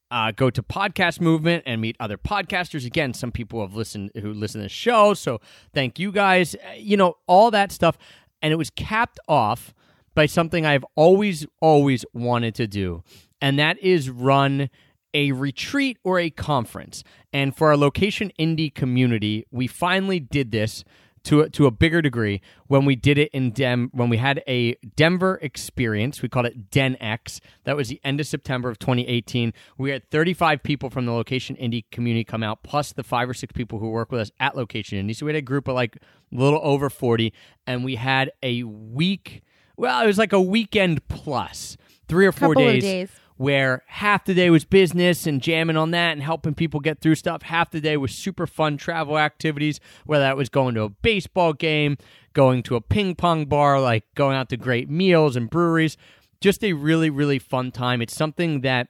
uh, 0.10 0.32
go 0.32 0.50
to 0.50 0.63
podcast 0.63 1.20
movement 1.20 1.63
and 1.66 1.82
meet 1.82 1.98
other 2.00 2.18
podcasters 2.18 2.86
again 2.86 3.13
some 3.13 3.30
people 3.30 3.60
have 3.60 3.76
listened 3.76 4.10
who 4.22 4.34
listen 4.34 4.62
to 4.62 4.63
the 4.63 4.70
show 4.70 5.13
so 5.13 5.42
thank 5.74 6.00
you 6.00 6.13
guys 6.13 6.56
you 6.78 6.96
know 6.96 7.18
all 7.28 7.52
that 7.52 7.74
stuff 7.74 7.98
and 8.42 8.54
it 8.54 8.56
was 8.56 8.70
capped 8.70 9.20
off 9.28 9.74
by 10.18 10.26
something 10.26 10.66
i've 10.66 10.86
always 10.96 11.46
always 11.62 12.04
wanted 12.12 12.56
to 12.56 12.66
do 12.66 13.04
and 13.40 13.60
that 13.60 13.78
is 13.78 14.10
run 14.10 14.68
a 15.14 15.32
retreat 15.32 15.98
or 16.04 16.20
a 16.20 16.30
conference 16.32 17.04
and 17.32 17.56
for 17.56 17.68
our 17.68 17.78
location 17.78 18.32
indie 18.40 18.74
community 18.74 19.46
we 19.52 19.68
finally 19.68 20.20
did 20.20 20.52
this 20.52 20.84
to 21.28 21.42
a, 21.42 21.50
to 21.50 21.66
a 21.66 21.72
bigger 21.72 22.02
degree 22.02 22.42
when 22.68 22.86
we 22.86 22.96
did 22.96 23.18
it 23.18 23.30
in 23.34 23.52
Dem 23.52 23.90
when 23.92 24.08
we 24.08 24.16
had 24.16 24.42
a 24.48 24.76
Denver 24.96 25.38
experience. 25.42 26.22
We 26.22 26.30
called 26.30 26.46
it 26.46 26.72
DenX. 26.72 27.42
That 27.66 27.76
was 27.76 27.90
the 27.90 28.00
end 28.04 28.22
of 28.22 28.28
September 28.28 28.70
of 28.70 28.80
2018. 28.80 29.52
We 29.78 29.90
had 29.90 30.10
35 30.10 30.64
people 30.64 30.90
from 30.90 31.06
the 31.06 31.12
Location 31.12 31.58
Indie 31.58 31.84
community 31.92 32.24
come 32.24 32.44
out, 32.44 32.64
plus 32.64 32.94
the 32.94 33.04
five 33.04 33.30
or 33.30 33.34
six 33.34 33.52
people 33.52 33.80
who 33.80 33.90
work 33.90 34.10
with 34.10 34.22
us 34.22 34.32
at 34.40 34.56
Location 34.56 35.06
Indie. 35.06 35.16
So 35.16 35.26
we 35.26 35.34
had 35.34 35.38
a 35.38 35.42
group 35.42 35.68
of 35.68 35.76
like 35.76 35.98
a 35.98 36.00
little 36.32 36.62
over 36.64 36.90
40, 36.90 37.34
and 37.66 37.84
we 37.84 37.96
had 37.96 38.32
a 38.42 38.64
week. 38.64 39.44
Well, 39.78 40.04
it 40.04 40.08
was 40.08 40.18
like 40.18 40.34
a 40.34 40.42
weekend 40.42 41.08
plus 41.08 41.78
three 42.08 42.26
or 42.26 42.32
four 42.32 42.56
days 42.56 42.84
days. 42.84 43.10
where 43.38 43.84
half 43.88 44.26
the 44.26 44.34
day 44.34 44.50
was 44.50 44.66
business 44.66 45.28
and 45.28 45.42
jamming 45.42 45.78
on 45.78 45.92
that 45.92 46.13
and 46.13 46.24
helping 46.24 46.56
people 46.56 46.80
get 46.80 47.00
through 47.00 47.16
stuff. 47.16 47.44
Half 47.44 47.72
the 47.72 47.80
day 47.80 47.96
was 47.96 48.12
super 48.13 48.48
fun 48.48 48.78
travel 48.78 49.18
activities, 49.20 49.80
whether 50.06 50.24
that 50.24 50.36
was 50.36 50.50
going 50.50 50.74
to 50.76 50.84
a 50.84 50.90
baseball 50.90 51.54
game, 51.54 51.98
going 52.34 52.63
to 52.63 52.76
a 52.76 52.82
ping 52.82 53.13
pong 53.13 53.46
bar, 53.46 53.80
like 53.80 54.04
going 54.16 54.36
out 54.36 54.50
to 54.50 54.58
great 54.58 54.90
meals 54.90 55.36
and 55.36 55.50
breweries. 55.50 55.96
Just 56.42 56.63
a 56.63 56.74
really, 56.74 57.10
really 57.10 57.40
fun 57.40 57.72
time. 57.72 58.02
It's 58.02 58.16
something 58.16 58.62
that 58.62 58.88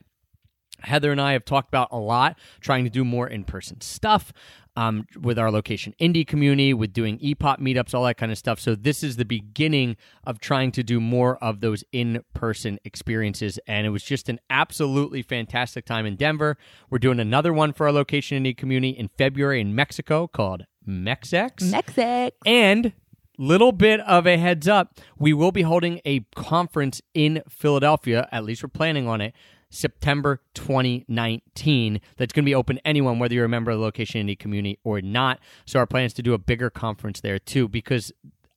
Heather 0.82 1.12
and 1.12 1.22
I 1.22 1.34
have 1.34 1.46
talked 1.46 1.70
about 1.70 1.90
a 1.92 1.98
lot, 1.98 2.38
trying 2.60 2.84
to 2.84 2.90
do 2.90 3.04
more 3.04 3.28
in 3.28 3.44
person 3.44 3.82
stuff 3.82 4.34
um, 4.76 5.08
with 5.20 5.40
our 5.40 5.52
location 5.52 5.96
indie 6.00 6.26
community, 6.26 6.74
with 6.74 6.94
doing 6.94 7.18
EPOP 7.18 7.60
meetups, 7.60 7.96
all 7.96 8.04
that 8.04 8.18
kind 8.18 8.32
of 8.32 8.38
stuff. 8.38 8.60
So, 8.60 8.76
this 8.76 9.04
is 9.04 9.16
the 9.16 9.26
beginning 9.26 9.98
of 10.26 10.40
trying 10.40 10.72
to 10.74 10.84
do 10.84 11.02
more 11.02 11.44
of 11.44 11.62
those 11.62 11.84
in 11.92 12.24
person 12.34 12.80
experiences. 12.86 13.60
And 13.68 13.88
it 13.88 13.90
was 13.90 14.04
just 14.04 14.30
an 14.30 14.40
absolutely 14.50 15.24
fantastic 15.24 15.86
time 15.86 16.06
in 16.06 16.16
Denver. 16.16 16.58
We're 16.90 17.00
doing 17.00 17.20
another 17.20 17.52
one 17.54 17.74
for 17.74 17.88
our 17.88 17.92
location 17.92 18.44
indie 18.44 18.56
community 18.56 18.92
in 18.92 19.10
February 19.18 19.62
in 19.62 19.74
Mexico 19.74 20.28
called 20.28 20.66
MexX. 20.88 21.72
Mexic. 21.72 22.36
And 22.46 22.94
little 23.38 23.72
bit 23.72 24.00
of 24.02 24.26
a 24.26 24.38
heads 24.38 24.68
up, 24.68 25.00
we 25.18 25.34
will 25.34 25.52
be 25.52 25.62
holding 25.62 26.02
a 26.06 26.22
conference 26.36 27.02
in 27.14 27.42
Philadelphia, 27.48 28.28
at 28.32 28.44
least 28.44 28.64
we're 28.64 28.70
planning 28.70 29.08
on 29.08 29.22
it, 29.22 29.34
September 29.70 30.42
2019. 30.54 32.02
That's 32.18 32.34
going 32.34 32.44
to 32.44 32.50
be 32.50 32.56
open 32.56 32.78
to 32.78 32.88
anyone, 32.88 33.20
whether 33.20 33.34
you're 33.34 33.46
a 33.46 33.50
member 33.50 33.72
of 33.72 33.78
the 33.78 33.84
Location 33.84 34.26
Indie 34.26 34.38
community 34.38 34.80
or 34.84 35.02
not. 35.02 35.40
So 35.66 35.80
our 35.80 35.86
plan 35.86 36.06
is 36.06 36.14
to 36.14 36.24
do 36.24 36.34
a 36.34 36.38
bigger 36.38 36.70
conference 36.70 37.22
there 37.22 37.40
too, 37.40 37.68
because 37.68 38.12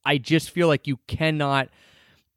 I 0.05 0.17
just 0.17 0.49
feel 0.49 0.67
like 0.67 0.87
you 0.87 0.97
cannot 1.07 1.69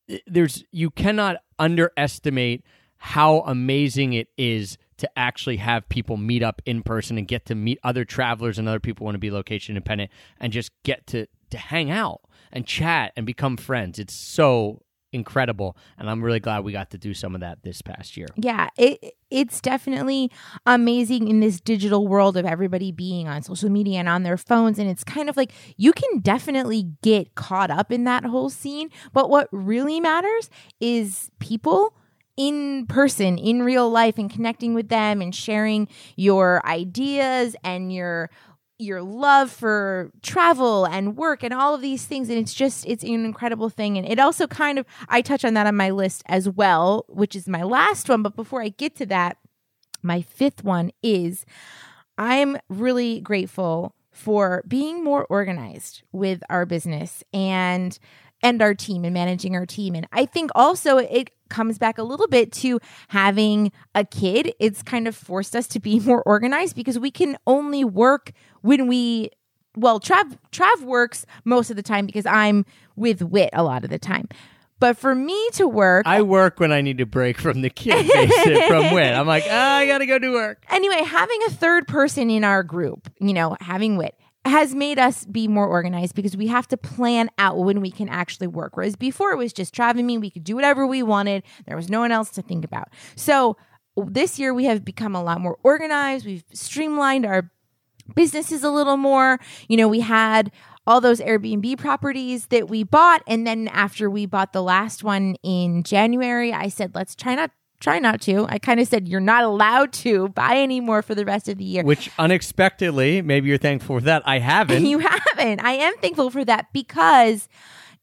eh, 0.08 0.18
there's 0.26 0.64
you 0.70 0.90
cannot 0.90 1.36
underestimate 1.58 2.64
how 2.96 3.40
amazing 3.40 4.12
it 4.12 4.28
is 4.36 4.78
to 4.96 5.18
actually 5.18 5.56
have 5.58 5.88
people 5.88 6.16
meet 6.16 6.42
up 6.42 6.62
in 6.64 6.82
person 6.82 7.18
and 7.18 7.26
get 7.26 7.46
to 7.46 7.54
meet 7.54 7.78
other 7.82 8.04
travelers 8.04 8.58
and 8.58 8.68
other 8.68 8.80
people 8.80 9.04
want 9.04 9.14
to 9.14 9.18
be 9.18 9.30
location 9.30 9.76
independent 9.76 10.10
and 10.40 10.52
just 10.52 10.70
get 10.84 11.06
to 11.06 11.26
to 11.50 11.58
hang 11.58 11.90
out 11.90 12.20
and 12.52 12.66
chat 12.66 13.12
and 13.16 13.26
become 13.26 13.56
friends. 13.56 13.98
It's 13.98 14.14
so 14.14 14.82
incredible 15.14 15.76
and 15.96 16.10
I'm 16.10 16.22
really 16.22 16.40
glad 16.40 16.64
we 16.64 16.72
got 16.72 16.90
to 16.90 16.98
do 16.98 17.14
some 17.14 17.34
of 17.34 17.40
that 17.40 17.62
this 17.62 17.80
past 17.80 18.16
year. 18.16 18.26
Yeah, 18.36 18.68
it 18.76 19.14
it's 19.30 19.60
definitely 19.60 20.30
amazing 20.66 21.28
in 21.28 21.40
this 21.40 21.60
digital 21.60 22.06
world 22.06 22.36
of 22.36 22.44
everybody 22.44 22.92
being 22.92 23.26
on 23.28 23.42
social 23.42 23.70
media 23.70 23.98
and 23.98 24.08
on 24.08 24.22
their 24.22 24.36
phones 24.36 24.78
and 24.78 24.90
it's 24.90 25.04
kind 25.04 25.28
of 25.28 25.36
like 25.36 25.52
you 25.76 25.92
can 25.92 26.20
definitely 26.20 26.90
get 27.02 27.34
caught 27.34 27.70
up 27.70 27.92
in 27.92 28.04
that 28.04 28.24
whole 28.24 28.50
scene, 28.50 28.90
but 29.12 29.30
what 29.30 29.48
really 29.52 30.00
matters 30.00 30.50
is 30.80 31.30
people 31.38 31.94
in 32.36 32.86
person 32.86 33.38
in 33.38 33.62
real 33.62 33.88
life 33.88 34.18
and 34.18 34.30
connecting 34.30 34.74
with 34.74 34.88
them 34.88 35.22
and 35.22 35.34
sharing 35.34 35.86
your 36.16 36.64
ideas 36.66 37.54
and 37.62 37.92
your 37.92 38.28
your 38.78 39.02
love 39.02 39.50
for 39.50 40.10
travel 40.22 40.84
and 40.84 41.16
work 41.16 41.42
and 41.44 41.54
all 41.54 41.74
of 41.74 41.80
these 41.80 42.06
things 42.06 42.28
and 42.28 42.38
it's 42.38 42.54
just 42.54 42.84
it's 42.86 43.04
an 43.04 43.24
incredible 43.24 43.68
thing. 43.68 43.96
And 43.96 44.06
it 44.06 44.18
also 44.18 44.46
kind 44.46 44.78
of 44.78 44.86
I 45.08 45.20
touch 45.20 45.44
on 45.44 45.54
that 45.54 45.66
on 45.66 45.76
my 45.76 45.90
list 45.90 46.22
as 46.26 46.48
well 46.48 47.04
which 47.08 47.36
is 47.36 47.48
my 47.48 47.62
last 47.62 48.08
one. 48.08 48.22
But 48.22 48.36
before 48.36 48.62
I 48.62 48.68
get 48.70 48.96
to 48.96 49.06
that 49.06 49.38
my 50.02 50.22
fifth 50.22 50.64
one 50.64 50.90
is 51.02 51.46
I'm 52.18 52.56
really 52.68 53.20
grateful 53.20 53.94
for 54.12 54.62
being 54.68 55.02
more 55.02 55.26
organized 55.28 56.02
with 56.12 56.42
our 56.48 56.66
business 56.66 57.24
and 57.32 57.98
and 58.42 58.60
our 58.60 58.74
team 58.74 59.04
and 59.04 59.14
managing 59.14 59.56
our 59.56 59.64
team. 59.64 59.94
And 59.94 60.06
I 60.12 60.26
think 60.26 60.50
also 60.54 60.98
it 60.98 61.30
comes 61.48 61.78
back 61.78 61.96
a 61.96 62.02
little 62.02 62.28
bit 62.28 62.52
to 62.52 62.78
having 63.08 63.72
a 63.94 64.04
kid. 64.04 64.52
It's 64.60 64.82
kind 64.82 65.08
of 65.08 65.16
forced 65.16 65.56
us 65.56 65.66
to 65.68 65.80
be 65.80 65.98
more 66.04 66.22
organized 66.22 66.76
because 66.76 66.98
we 66.98 67.10
can 67.10 67.36
only 67.46 67.84
work 67.84 68.32
when 68.64 68.86
we 68.86 69.30
well 69.76 70.00
trav 70.00 70.36
trav 70.50 70.80
works 70.82 71.26
most 71.44 71.68
of 71.70 71.76
the 71.76 71.82
time 71.82 72.06
because 72.06 72.26
i'm 72.26 72.64
with 72.96 73.22
wit 73.22 73.50
a 73.52 73.62
lot 73.62 73.84
of 73.84 73.90
the 73.90 73.98
time 73.98 74.26
but 74.80 74.96
for 74.98 75.14
me 75.14 75.48
to 75.52 75.68
work 75.68 76.04
I 76.06 76.20
work 76.22 76.58
when 76.60 76.72
I 76.72 76.80
need 76.80 76.98
to 76.98 77.06
break 77.06 77.38
from 77.38 77.62
the 77.62 77.70
kid 77.70 78.04
from 78.68 78.92
Wit. 78.92 79.14
I'm 79.14 79.26
like, 79.26 79.44
ah, 79.48 79.76
I 79.76 79.86
got 79.86 79.98
to 79.98 80.06
go 80.06 80.18
do 80.18 80.32
work. 80.32 80.64
anyway, 80.68 81.02
having 81.04 81.38
a 81.46 81.50
third 81.50 81.86
person 81.88 82.28
in 82.28 82.44
our 82.44 82.62
group, 82.62 83.08
you 83.18 83.32
know, 83.32 83.56
having 83.60 83.96
wit 83.96 84.14
has 84.44 84.74
made 84.74 84.98
us 84.98 85.24
be 85.24 85.48
more 85.48 85.66
organized 85.66 86.14
because 86.14 86.36
we 86.36 86.48
have 86.48 86.68
to 86.68 86.76
plan 86.76 87.30
out 87.38 87.56
when 87.56 87.80
we 87.80 87.90
can 87.90 88.08
actually 88.08 88.46
work. 88.46 88.76
Whereas 88.76 88.94
before 88.96 89.32
it 89.32 89.36
was 89.36 89.52
just 89.52 89.74
Trav 89.74 89.96
and 89.96 90.06
me, 90.06 90.18
we 90.18 90.28
could 90.28 90.44
do 90.44 90.54
whatever 90.54 90.86
we 90.86 91.02
wanted. 91.02 91.44
There 91.66 91.76
was 91.76 91.88
no 91.88 92.00
one 92.00 92.12
else 92.12 92.30
to 92.30 92.42
think 92.42 92.64
about. 92.64 92.88
So 93.16 93.56
this 93.96 94.38
year 94.38 94.52
we 94.52 94.64
have 94.64 94.84
become 94.84 95.14
a 95.14 95.22
lot 95.22 95.40
more 95.40 95.56
organized. 95.62 96.26
We've 96.26 96.44
streamlined 96.52 97.24
our 97.24 97.50
businesses 98.14 98.62
a 98.62 98.70
little 98.70 98.96
more. 98.96 99.38
You 99.68 99.76
know, 99.76 99.88
we 99.88 100.00
had 100.00 100.50
all 100.86 101.00
those 101.00 101.20
Airbnb 101.20 101.78
properties 101.78 102.46
that 102.46 102.68
we 102.68 102.82
bought. 102.82 103.22
And 103.26 103.46
then 103.46 103.68
after 103.68 104.10
we 104.10 104.26
bought 104.26 104.52
the 104.52 104.62
last 104.62 105.02
one 105.02 105.36
in 105.42 105.82
January, 105.82 106.52
I 106.52 106.68
said, 106.68 106.94
let's 106.94 107.14
try 107.14 107.34
not 107.34 107.50
try 107.80 107.98
not 107.98 108.20
to. 108.22 108.46
I 108.48 108.58
kind 108.58 108.80
of 108.80 108.88
said 108.88 109.08
you're 109.08 109.20
not 109.20 109.44
allowed 109.44 109.92
to 109.92 110.28
buy 110.28 110.56
any 110.56 110.80
more 110.80 111.02
for 111.02 111.14
the 111.14 111.24
rest 111.24 111.48
of 111.48 111.58
the 111.58 111.64
year. 111.64 111.82
Which 111.82 112.10
unexpectedly, 112.18 113.20
maybe 113.20 113.48
you're 113.48 113.58
thankful 113.58 113.98
for 113.98 114.04
that. 114.04 114.22
I 114.26 114.38
haven't. 114.38 114.84
You 114.94 115.00
haven't. 115.00 115.60
I 115.62 115.72
am 115.72 115.94
thankful 115.98 116.30
for 116.30 116.44
that 116.44 116.72
because 116.72 117.48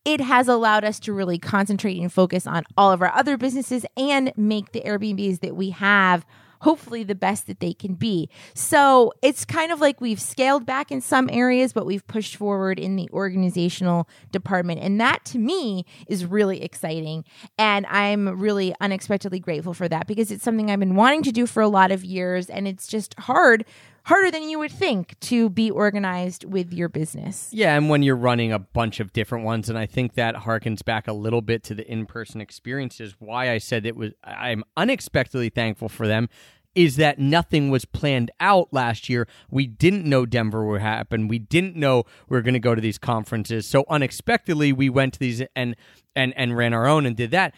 it 0.03 0.19
has 0.19 0.47
allowed 0.47 0.83
us 0.83 0.99
to 1.01 1.13
really 1.13 1.37
concentrate 1.37 1.99
and 1.99 2.11
focus 2.11 2.45
on 2.45 2.63
all 2.77 2.91
of 2.91 3.01
our 3.01 3.13
other 3.13 3.37
businesses 3.37 3.85
and 3.95 4.33
make 4.35 4.71
the 4.71 4.81
Airbnbs 4.81 5.39
that 5.41 5.55
we 5.55 5.69
have 5.71 6.25
hopefully 6.61 7.03
the 7.03 7.15
best 7.15 7.47
that 7.47 7.59
they 7.59 7.73
can 7.73 7.95
be. 7.95 8.29
So 8.53 9.13
it's 9.21 9.45
kind 9.45 9.71
of 9.71 9.81
like 9.81 9.99
we've 9.99 10.21
scaled 10.21 10.65
back 10.65 10.91
in 10.91 11.01
some 11.01 11.29
areas, 11.31 11.73
but 11.73 11.85
we've 11.85 12.05
pushed 12.07 12.35
forward 12.35 12.79
in 12.79 12.95
the 12.95 13.09
organizational 13.11 14.07
department. 14.31 14.79
And 14.81 14.99
that 15.01 15.25
to 15.25 15.37
me 15.37 15.85
is 16.07 16.25
really 16.25 16.63
exciting. 16.63 17.25
And 17.57 17.85
I'm 17.87 18.39
really 18.39 18.73
unexpectedly 18.79 19.39
grateful 19.39 19.73
for 19.73 19.89
that 19.89 20.07
because 20.07 20.31
it's 20.31 20.43
something 20.43 20.71
I've 20.71 20.79
been 20.79 20.95
wanting 20.95 21.23
to 21.23 21.31
do 21.31 21.45
for 21.45 21.61
a 21.61 21.67
lot 21.67 21.91
of 21.91 22.05
years. 22.05 22.49
And 22.49 22.67
it's 22.67 22.87
just 22.87 23.19
hard, 23.19 23.65
harder 24.03 24.31
than 24.31 24.49
you 24.49 24.59
would 24.59 24.71
think 24.71 25.19
to 25.21 25.49
be 25.49 25.69
organized 25.69 26.43
with 26.45 26.73
your 26.73 26.89
business. 26.89 27.49
Yeah, 27.51 27.75
and 27.75 27.89
when 27.89 28.03
you're 28.03 28.15
running 28.15 28.51
a 28.51 28.59
bunch 28.59 28.99
of 28.99 29.13
different 29.13 29.45
ones, 29.45 29.69
and 29.69 29.77
I 29.77 29.85
think 29.85 30.13
that 30.15 30.35
harkens 30.35 30.83
back 30.83 31.07
a 31.07 31.13
little 31.13 31.41
bit 31.41 31.63
to 31.63 31.75
the 31.75 31.89
in-person 31.89 32.41
experiences. 32.41 33.15
Why 33.19 33.51
I 33.51 33.57
said 33.57 33.85
it 33.85 33.95
was, 33.95 34.11
I'm 34.23 34.63
unexpectedly 34.75 35.49
thankful 35.49 35.89
for 35.89 36.07
them. 36.07 36.29
Is 36.73 36.95
that 36.95 37.19
nothing 37.19 37.69
was 37.69 37.83
planned 37.83 38.31
out 38.39 38.69
last 38.71 39.09
year? 39.09 39.27
We 39.49 39.67
didn't 39.67 40.05
know 40.05 40.25
Denver 40.25 40.65
would 40.65 40.81
happen. 40.81 41.27
We 41.27 41.37
didn't 41.37 41.75
know 41.75 42.05
we 42.29 42.37
were 42.37 42.41
going 42.41 42.53
to 42.53 42.61
go 42.61 42.73
to 42.73 42.81
these 42.81 42.97
conferences. 42.97 43.67
So 43.67 43.83
unexpectedly, 43.89 44.71
we 44.71 44.89
went 44.89 45.13
to 45.15 45.19
these 45.19 45.43
and 45.53 45.75
and 46.15 46.33
and 46.37 46.55
ran 46.55 46.73
our 46.73 46.87
own 46.87 47.05
and 47.05 47.15
did 47.15 47.31
that. 47.31 47.55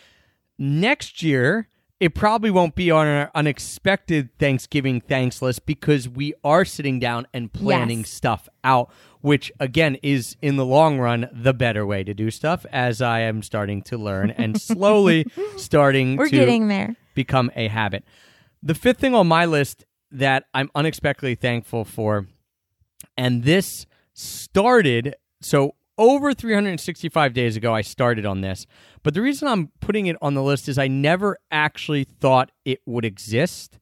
Next 0.58 1.22
year, 1.22 1.68
it 2.04 2.14
probably 2.14 2.52
won't 2.52 2.76
be 2.76 2.92
on 2.92 3.08
our 3.08 3.32
unexpected 3.34 4.30
Thanksgiving 4.38 5.00
thanks 5.00 5.42
list 5.42 5.66
because 5.66 6.10
we 6.10 6.34
are 6.44 6.66
sitting 6.66 7.00
down 7.00 7.26
and 7.34 7.52
planning 7.52 8.00
Yes. 8.00 8.10
stuff 8.10 8.50
out, 8.64 8.92
which 9.22 9.52
again 9.60 9.96
is 10.04 10.36
in 10.42 10.58
the 10.58 10.66
long 10.66 11.00
run 11.00 11.30
the 11.32 11.54
better 11.54 11.86
way 11.86 12.04
to 12.04 12.14
do 12.14 12.30
stuff, 12.30 12.66
as 12.74 13.02
I 13.02 13.22
am 13.22 13.42
starting 13.42 13.82
to 13.84 13.98
learn 13.98 14.32
and 14.32 14.60
slowly 14.62 15.26
starting 15.56 16.18
We're 16.18 16.26
to 16.30 16.32
getting 16.36 16.68
there. 16.68 16.96
become 17.16 17.50
a 17.56 17.70
habit. 17.70 18.04
The 18.62 18.76
fifth 18.76 19.00
thing 19.00 19.16
on 19.16 19.28
my 19.28 19.46
list 19.46 19.86
that 20.12 20.44
I'm 20.54 20.70
unexpectedly 20.76 21.36
thankful 21.36 21.86
for, 21.86 22.28
and 23.18 23.44
this 23.44 23.86
started 24.14 25.16
so 25.42 25.76
over 25.98 26.34
365 26.34 27.34
days 27.34 27.56
ago, 27.56 27.74
I 27.74 27.82
started 27.82 28.26
on 28.26 28.42
this. 28.42 28.66
But 29.04 29.14
the 29.14 29.22
reason 29.22 29.48
I'm 29.48 29.68
putting 29.80 30.08
it 30.08 30.16
on 30.22 30.34
the 30.34 30.44
list 30.44 30.68
is 30.68 30.78
I 30.78 30.88
never 30.88 31.38
actually 31.52 32.04
thought 32.04 32.52
it 32.66 32.80
would 32.86 33.06
exist. 33.06 33.78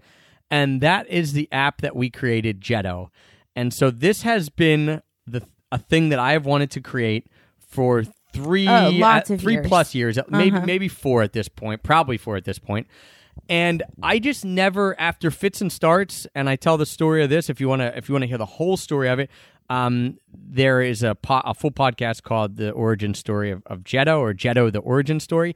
And 0.50 0.82
that 0.82 1.08
is 1.08 1.34
the 1.34 1.48
app 1.52 1.82
that 1.82 1.96
we 1.96 2.10
created, 2.10 2.60
Jetto. 2.62 3.08
And 3.56 3.74
so 3.74 3.90
this 3.92 4.24
has 4.24 4.50
been 4.50 5.02
the 5.26 5.42
a 5.72 5.78
thing 5.78 6.10
that 6.10 6.20
I 6.20 6.34
have 6.34 6.46
wanted 6.46 6.70
to 6.72 6.82
create 6.82 7.28
for 7.60 8.04
three 8.34 8.68
Oh, 8.68 8.92
uh, 9.02 9.22
three 9.22 9.54
years. 9.54 9.68
plus 9.68 9.96
years, 9.96 10.20
maybe 10.28 10.58
Uh-huh. 10.58 10.66
maybe 10.66 10.90
four 10.90 11.22
at 11.24 11.32
this 11.32 11.48
point, 11.48 11.82
probably 11.84 12.18
four 12.18 12.36
at 12.36 12.44
this 12.44 12.60
point. 12.60 12.88
And 13.48 13.82
I 14.04 14.20
just 14.20 14.44
never, 14.44 15.00
after 15.00 15.32
fits 15.32 15.62
and 15.62 15.72
starts, 15.72 16.28
and 16.36 16.50
I 16.50 16.58
tell 16.58 16.78
the 16.78 16.86
story 16.86 17.24
of 17.24 17.30
this. 17.30 17.50
If 17.50 17.62
you 17.62 17.70
want 17.70 17.82
to, 17.82 17.98
if 17.98 18.10
you 18.10 18.14
want 18.14 18.24
to 18.24 18.28
hear 18.28 18.38
the 18.38 18.46
whole 18.46 18.76
story 18.76 19.08
of 19.08 19.20
it, 19.20 19.30
um, 19.72 20.18
there 20.34 20.82
is 20.82 21.02
a 21.02 21.16
po- 21.16 21.42
a 21.46 21.54
full 21.54 21.72
podcast 21.72 22.24
called 22.24 22.58
"The 22.58 22.72
Origin 22.72 23.14
Story 23.14 23.52
of, 23.52 23.64
of 23.66 23.84
Jetto" 23.84 24.20
or 24.20 24.34
Jetto: 24.34 24.72
The 24.72 24.80
Origin 24.80 25.20
Story. 25.20 25.56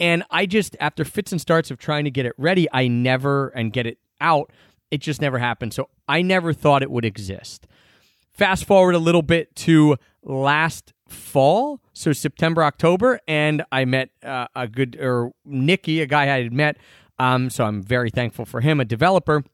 And 0.00 0.24
I 0.30 0.46
just, 0.46 0.74
after 0.80 1.04
fits 1.04 1.30
and 1.30 1.40
starts 1.40 1.70
of 1.70 1.78
trying 1.78 2.04
to 2.04 2.10
get 2.10 2.26
it 2.26 2.32
ready, 2.36 2.66
I 2.72 2.88
never 2.88 3.48
and 3.48 3.72
get 3.72 3.86
it 3.86 3.98
out. 4.20 4.50
It 4.90 5.00
just 5.00 5.20
never 5.20 5.38
happened. 5.38 5.74
So 5.74 5.88
I 6.08 6.22
never 6.22 6.52
thought 6.52 6.82
it 6.82 6.90
would 6.90 7.04
exist. 7.04 7.68
Fast 8.32 8.64
forward 8.64 8.96
a 8.96 8.98
little 8.98 9.22
bit 9.22 9.54
to 9.56 9.96
last 10.24 10.92
fall, 11.06 11.80
so 11.92 12.12
September, 12.12 12.64
October, 12.64 13.20
and 13.28 13.62
I 13.70 13.84
met 13.84 14.08
uh, 14.24 14.48
a 14.56 14.66
good 14.66 14.96
or 15.00 15.32
Nikki, 15.44 16.00
a 16.00 16.06
guy 16.06 16.22
I 16.22 16.42
had 16.42 16.52
met. 16.52 16.78
Um, 17.20 17.48
so 17.48 17.64
I'm 17.64 17.80
very 17.80 18.10
thankful 18.10 18.44
for 18.44 18.60
him, 18.60 18.80
a 18.80 18.84
developer. 18.84 19.44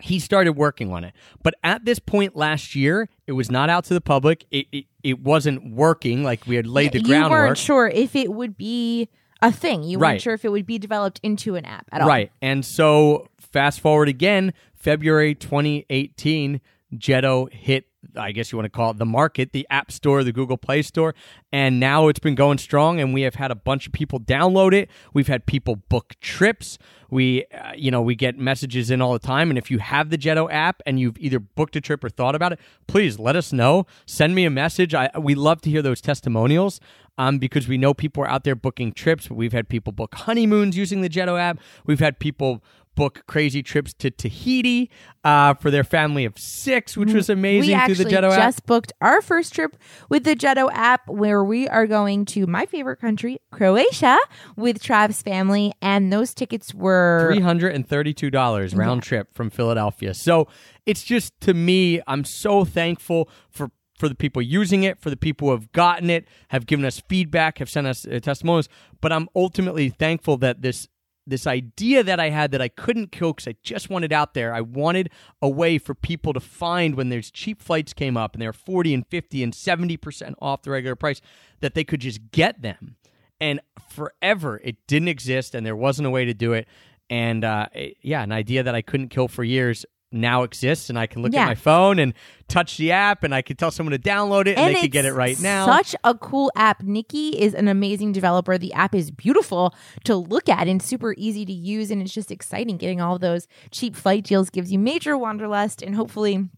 He 0.00 0.18
started 0.18 0.52
working 0.52 0.92
on 0.92 1.04
it, 1.04 1.12
but 1.42 1.54
at 1.64 1.84
this 1.84 1.98
point 1.98 2.36
last 2.36 2.74
year, 2.74 3.08
it 3.26 3.32
was 3.32 3.50
not 3.50 3.68
out 3.70 3.84
to 3.84 3.94
the 3.94 4.00
public. 4.00 4.44
It 4.50 4.66
it, 4.72 4.84
it 5.02 5.20
wasn't 5.20 5.72
working 5.74 6.22
like 6.24 6.46
we 6.46 6.56
had 6.56 6.66
laid 6.66 6.92
the 6.92 7.00
groundwork. 7.02 7.30
you 7.30 7.44
weren't 7.46 7.58
sure 7.58 7.88
if 7.88 8.14
it 8.16 8.32
would 8.32 8.56
be 8.56 9.08
a 9.42 9.52
thing. 9.52 9.82
You 9.84 9.98
Right. 9.98 10.10
weren't 10.12 10.22
sure 10.22 10.34
if 10.34 10.44
it 10.44 10.50
would 10.50 10.66
be 10.66 10.78
developed 10.78 11.20
into 11.22 11.54
an 11.56 11.64
app 11.64 11.86
at 11.92 12.00
all. 12.00 12.08
Right. 12.08 12.30
And 12.42 12.64
so 12.64 13.28
fast 13.38 13.80
forward 13.80 14.08
again, 14.08 14.52
February 14.74 15.34
2018, 15.34 16.60
Jetto 16.94 17.52
hit, 17.52 17.86
I 18.18 18.32
guess 18.32 18.52
you 18.52 18.58
want 18.58 18.66
to 18.66 18.76
call 18.76 18.90
it 18.90 18.98
the 18.98 19.06
market, 19.06 19.52
the 19.52 19.66
App 19.70 19.92
Store, 19.92 20.24
the 20.24 20.32
Google 20.32 20.56
Play 20.56 20.82
Store. 20.82 21.14
And 21.52 21.80
now 21.80 22.08
it's 22.08 22.18
been 22.18 22.34
going 22.34 22.58
strong, 22.58 23.00
and 23.00 23.14
we 23.14 23.22
have 23.22 23.36
had 23.36 23.50
a 23.50 23.54
bunch 23.54 23.86
of 23.86 23.92
people 23.92 24.20
download 24.20 24.74
it. 24.74 24.90
We've 25.14 25.28
had 25.28 25.46
people 25.46 25.76
book 25.76 26.14
trips. 26.20 26.78
We, 27.10 27.46
uh, 27.46 27.72
you 27.74 27.90
know, 27.90 28.02
we 28.02 28.14
get 28.14 28.38
messages 28.38 28.90
in 28.90 29.00
all 29.00 29.12
the 29.12 29.18
time. 29.18 29.50
And 29.50 29.56
if 29.56 29.70
you 29.70 29.78
have 29.78 30.10
the 30.10 30.18
Jetto 30.18 30.52
app 30.52 30.82
and 30.84 31.00
you've 31.00 31.18
either 31.18 31.38
booked 31.38 31.76
a 31.76 31.80
trip 31.80 32.04
or 32.04 32.10
thought 32.10 32.34
about 32.34 32.52
it, 32.52 32.60
please 32.86 33.18
let 33.18 33.36
us 33.36 33.52
know. 33.52 33.86
Send 34.04 34.34
me 34.34 34.44
a 34.44 34.50
message. 34.50 34.94
I, 34.94 35.10
we 35.18 35.34
love 35.34 35.62
to 35.62 35.70
hear 35.70 35.80
those 35.80 36.00
testimonials 36.02 36.80
um, 37.16 37.38
because 37.38 37.66
we 37.66 37.78
know 37.78 37.94
people 37.94 38.22
are 38.22 38.28
out 38.28 38.44
there 38.44 38.54
booking 38.54 38.92
trips. 38.92 39.30
We've 39.30 39.52
had 39.52 39.68
people 39.68 39.92
book 39.92 40.14
honeymoons 40.14 40.76
using 40.76 41.00
the 41.00 41.08
Jetto 41.08 41.38
app. 41.38 41.58
We've 41.86 42.00
had 42.00 42.18
people 42.18 42.62
book 42.98 43.22
crazy 43.28 43.62
trips 43.62 43.94
to 43.94 44.10
Tahiti 44.10 44.90
uh, 45.22 45.54
for 45.54 45.70
their 45.70 45.84
family 45.84 46.24
of 46.24 46.36
six, 46.36 46.96
which 46.96 47.12
was 47.12 47.30
amazing 47.30 47.70
we 47.70 47.84
through 47.84 47.92
actually 47.92 48.04
the 48.04 48.10
Jetto 48.10 48.30
app. 48.32 48.38
just 48.38 48.66
booked 48.66 48.92
our 49.00 49.22
first 49.22 49.54
trip 49.54 49.76
with 50.10 50.24
the 50.24 50.34
Jetto 50.34 50.68
app, 50.72 51.08
where 51.08 51.44
we 51.44 51.68
are 51.68 51.86
going 51.86 52.24
to 52.26 52.46
my 52.48 52.66
favorite 52.66 53.00
country, 53.00 53.38
Croatia, 53.52 54.18
with 54.56 54.82
Trav's 54.82 55.22
family, 55.22 55.72
and 55.80 56.12
those 56.12 56.34
tickets 56.34 56.74
were 56.74 57.30
Three 57.32 57.40
hundred 57.40 57.74
and 57.76 57.86
thirty-two 57.88 58.30
dollars 58.30 58.74
round 58.74 59.04
trip 59.04 59.32
from 59.32 59.48
Philadelphia. 59.48 60.12
So 60.12 60.48
it's 60.84 61.04
just 61.04 61.40
to 61.42 61.54
me, 61.54 62.00
I'm 62.08 62.24
so 62.24 62.64
thankful 62.64 63.30
for 63.48 63.70
for 63.96 64.08
the 64.08 64.14
people 64.14 64.42
using 64.42 64.82
it, 64.84 64.98
for 64.98 65.10
the 65.10 65.16
people 65.16 65.48
who 65.48 65.52
have 65.52 65.72
gotten 65.72 66.10
it, 66.10 66.26
have 66.48 66.66
given 66.66 66.84
us 66.84 67.00
feedback, 67.08 67.58
have 67.58 67.68
sent 67.68 67.86
us 67.86 68.06
uh, 68.06 68.18
testimonials. 68.20 68.68
But 69.00 69.12
I'm 69.12 69.28
ultimately 69.34 69.88
thankful 69.88 70.36
that 70.38 70.62
this 70.62 70.88
this 71.28 71.46
idea 71.46 72.02
that 72.02 72.18
I 72.20 72.30
had 72.30 72.50
that 72.52 72.62
I 72.62 72.68
couldn't 72.68 73.12
kill 73.12 73.32
because 73.32 73.48
I 73.48 73.56
just 73.62 73.90
wanted 73.90 74.12
out 74.12 74.34
there. 74.34 74.54
I 74.54 74.60
wanted 74.60 75.10
a 75.42 75.48
way 75.48 75.78
for 75.78 75.94
people 75.94 76.32
to 76.32 76.40
find 76.40 76.94
when 76.94 77.08
there's 77.08 77.30
cheap 77.30 77.60
flights 77.62 77.92
came 77.92 78.16
up 78.16 78.34
and 78.34 78.42
they're 78.42 78.52
40 78.52 78.94
and 78.94 79.06
50 79.06 79.42
and 79.42 79.52
70% 79.52 80.34
off 80.40 80.62
the 80.62 80.70
regular 80.70 80.96
price 80.96 81.20
that 81.60 81.74
they 81.74 81.84
could 81.84 82.00
just 82.00 82.30
get 82.30 82.62
them. 82.62 82.96
And 83.40 83.60
forever 83.88 84.60
it 84.64 84.76
didn't 84.86 85.08
exist 85.08 85.54
and 85.54 85.64
there 85.64 85.76
wasn't 85.76 86.06
a 86.06 86.10
way 86.10 86.24
to 86.24 86.34
do 86.34 86.52
it. 86.52 86.66
And 87.10 87.44
uh, 87.44 87.68
it- 87.74 87.96
yeah, 88.02 88.22
an 88.22 88.32
idea 88.32 88.62
that 88.62 88.74
I 88.74 88.82
couldn't 88.82 89.08
kill 89.08 89.28
for 89.28 89.44
years 89.44 89.84
now 90.10 90.42
exists 90.42 90.88
and 90.88 90.98
I 90.98 91.06
can 91.06 91.22
look 91.22 91.32
Yeah. 91.32 91.42
at 91.42 91.46
my 91.48 91.54
phone 91.54 91.98
and 91.98 92.14
touch 92.48 92.78
the 92.78 92.92
app 92.92 93.24
and 93.24 93.34
I 93.34 93.42
can 93.42 93.56
tell 93.56 93.70
someone 93.70 93.92
to 93.92 93.98
download 93.98 94.46
it 94.46 94.56
and, 94.56 94.74
they 94.74 94.80
can 94.80 94.88
get 94.90 95.04
it 95.04 95.12
right 95.12 95.38
now. 95.40 95.66
Such 95.66 95.94
a 96.02 96.14
cool 96.14 96.50
app. 96.56 96.82
Nikki 96.82 97.30
is 97.38 97.54
an 97.54 97.68
amazing 97.68 98.12
developer. 98.12 98.56
The 98.56 98.72
app 98.72 98.94
is 98.94 99.10
beautiful 99.10 99.74
to 100.04 100.16
look 100.16 100.48
at 100.48 100.66
and 100.66 100.82
super 100.82 101.14
easy 101.18 101.44
to 101.44 101.52
use, 101.52 101.90
and 101.90 102.00
it's 102.00 102.12
just 102.14 102.30
exciting. 102.30 102.78
Getting 102.78 103.00
all 103.02 103.18
those 103.18 103.46
cheap 103.70 103.94
flight 103.94 104.24
deals 104.24 104.48
gives 104.48 104.72
you 104.72 104.78
major 104.78 105.18
wanderlust, 105.18 105.82
and 105.82 105.94
hopefully, 105.94 106.48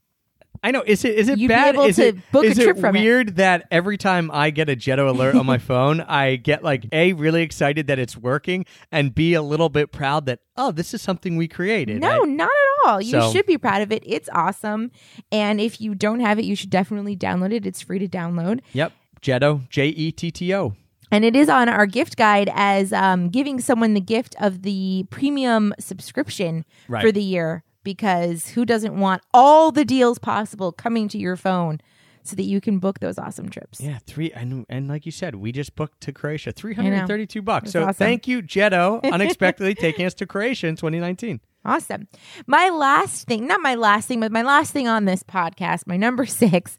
I 0.63 0.71
know. 0.73 0.83
Is 0.87 1.05
it 1.07 1.15
is 1.15 1.29
it 1.31 1.39
You'd 1.39 1.49
be 1.49 1.55
bad? 1.55 1.75
able 1.75 1.85
is 1.87 1.97
to 1.97 2.09
it, 2.09 2.33
book 2.33 2.45
a 2.45 2.55
trip 2.55 2.77
it 2.77 2.81
from 2.81 2.95
it. 2.95 3.01
weird 3.01 3.37
that 3.37 3.67
every 3.71 3.97
time 3.97 4.31
I 4.31 4.51
get 4.51 4.69
a 4.69 4.77
Jetto 4.77 5.09
alert 5.09 5.35
on 5.35 5.47
my 5.47 5.57
phone, 5.71 6.03
I 6.03 6.37
get 6.37 6.63
like 6.63 6.85
a 6.93 7.15
really 7.15 7.43
excited 7.43 7.87
that 7.87 7.99
it's 7.99 8.17
working, 8.17 8.67
and 8.93 9.15
b 9.15 9.33
a 9.35 9.43
little 9.43 9.71
bit 9.71 9.91
proud 9.91 10.27
that 10.27 10.41
oh, 10.57 10.71
this 10.71 10.93
is 10.93 11.01
something 11.01 11.37
we 11.37 11.49
created. 11.49 12.01
no, 12.01 12.23
I- 12.25 12.27
not 12.27 12.51
all. 12.87 13.01
You 13.01 13.21
So- 13.21 13.33
should 13.33 13.47
be 13.47 13.59
proud 13.59 13.83
of 13.83 13.93
it. 13.93 14.03
It's 14.07 14.29
awesome, 14.33 14.91
and 15.33 15.61
if 15.61 15.81
you 15.81 15.95
don't 15.95 16.21
have 16.21 16.39
it, 16.39 16.45
you 16.45 16.55
should 16.57 16.71
definitely 16.71 17.17
download 17.17 17.53
it. 17.53 17.67
It's 17.67 17.81
free 17.83 17.99
to 17.99 18.09
download. 18.09 18.61
yep, 18.73 18.93
Jetto, 19.23 19.69
J 19.69 19.89
E 19.89 20.13
T 20.13 20.31
T 20.31 20.55
O. 20.55 20.75
And 21.13 21.25
it 21.25 21.35
is 21.35 21.49
on 21.49 21.69
our 21.69 21.87
gift 21.87 22.17
guide 22.17 22.49
as 22.55 22.93
um, 22.93 23.31
giving 23.31 23.59
someone 23.61 23.95
the 23.95 24.01
gift 24.01 24.37
of 24.41 24.63
the 24.63 25.07
premium 25.11 25.75
subscription 25.81 26.65
Right. 26.89 27.03
for 27.05 27.11
the 27.11 27.23
year 27.23 27.65
because 27.83 28.51
who 28.51 28.65
doesn't 28.65 28.97
want 28.99 29.21
all 29.35 29.73
the 29.73 29.85
deals 29.85 30.19
possible 30.21 30.71
coming 30.71 31.09
to 31.09 31.19
your 31.19 31.35
phone 31.35 31.81
so 32.23 32.37
that 32.37 32.45
you 32.45 32.61
can 32.61 32.79
book 32.79 33.01
those 33.01 33.19
awesome 33.19 33.49
trips? 33.49 33.81
Yeah, 33.81 33.99
three 34.07 34.31
and 34.31 34.65
and 34.69 34.87
like 34.87 35.05
you 35.05 35.11
said, 35.11 35.35
we 35.35 35.51
just 35.51 35.75
booked 35.75 36.01
to 36.03 36.13
Croatia, 36.13 36.53
three 36.53 36.75
hundred 36.75 36.93
and 36.93 37.09
thirty-two 37.09 37.43
bucks. 37.43 37.65
That's 37.65 37.73
So 37.73 37.83
awesome. 37.83 37.95
thank 37.95 38.29
you, 38.29 38.41
Jetto, 38.41 39.03
unexpectedly 39.13 39.75
taking 39.75 40.07
us 40.07 40.15
to 40.15 40.27
Croatia 40.27 40.69
in 40.69 40.77
2019. 40.77 41.41
Awesome. 41.65 42.09
My 42.47 42.71
last 42.71 43.27
thing, 43.27 43.47
not 43.47 43.61
my 43.61 43.75
last 43.75 44.09
thing, 44.09 44.21
but 44.21 44.33
my 44.33 44.43
last 44.43 44.73
thing 44.73 44.89
on 44.89 45.05
this 45.05 45.23
podcast, 45.23 45.87
my 45.87 45.97
number 45.97 46.27
six 46.27 46.79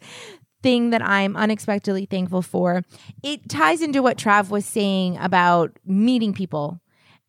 thing 0.63 0.91
that 0.91 1.01
I'm 1.01 1.35
unexpectedly 1.35 2.05
thankful 2.05 2.41
for, 2.41 2.83
it 3.23 3.49
ties 3.49 3.81
into 3.81 4.01
what 4.01 4.17
Trav 4.17 4.49
was 4.49 4.65
saying 4.65 5.17
about 5.17 5.77
meeting 5.85 6.33
people. 6.33 6.79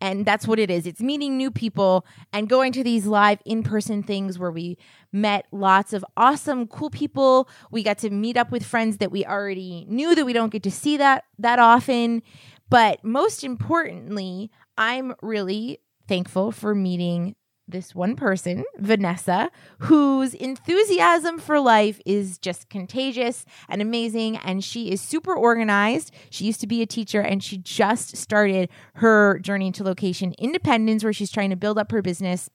And 0.01 0.27
that's 0.27 0.49
what 0.49 0.59
it 0.59 0.69
is. 0.69 0.85
It's 0.85 1.01
meeting 1.01 1.37
new 1.37 1.53
people 1.53 2.05
and 2.33 2.49
going 2.49 2.73
to 2.73 2.83
these 2.83 3.07
live 3.07 3.39
in 3.45 3.63
person 3.63 4.03
things 4.03 4.37
where 4.37 4.51
we 4.51 4.77
met 5.13 5.47
lots 5.53 5.93
of 5.93 6.05
awesome, 6.17 6.67
cool 6.67 6.91
people. 6.91 7.49
We 7.71 7.85
got 7.85 7.99
to 7.99 8.11
meet 8.11 8.37
up 8.37 8.51
with 8.51 8.65
friends 8.65 8.97
that 8.97 9.13
we 9.13 9.25
already 9.25 9.87
knew 9.89 10.17
that 10.17 10.25
we 10.25 10.33
don't 10.33 10.51
get 10.53 10.65
to 10.65 10.73
see 10.73 10.97
that 10.97 11.25
that 11.39 11.61
often. 11.61 12.23
But 12.69 13.05
most 13.05 13.45
importantly, 13.45 14.51
I'm 14.77 15.15
really 15.23 15.79
thankful 16.09 16.51
for 16.51 16.75
meeting 16.75 17.37
this 17.69 17.95
one 17.95 18.17
person, 18.17 18.65
Vanessa, 18.79 19.51
whose 19.79 20.35
enthusiasm 20.35 21.39
for 21.39 21.61
life 21.61 22.01
is 22.05 22.39
just 22.39 22.69
contagious 22.69 23.45
and 23.69 23.81
amazing. 23.81 24.37
And 24.39 24.63
she 24.63 24.91
is 24.91 25.01
super 25.01 25.35
organized. 25.35 26.13
She 26.31 26.45
used 26.45 26.61
to 26.61 26.67
be 26.67 26.83
a 26.83 26.87
teacher 26.87 27.21
and 27.21 27.43
she 27.43 27.59
just 27.59 28.17
started 28.17 28.69
her 28.95 29.39
journey 29.39 29.73
to 29.73 29.85
location 29.85 30.35
independence, 30.39 31.05
where 31.05 31.13
she's 31.13 31.31
trying 31.31 31.51
to 31.51 31.57
build 31.57 31.79
up 31.79 31.93
her 31.93 32.03
business 32.03 32.51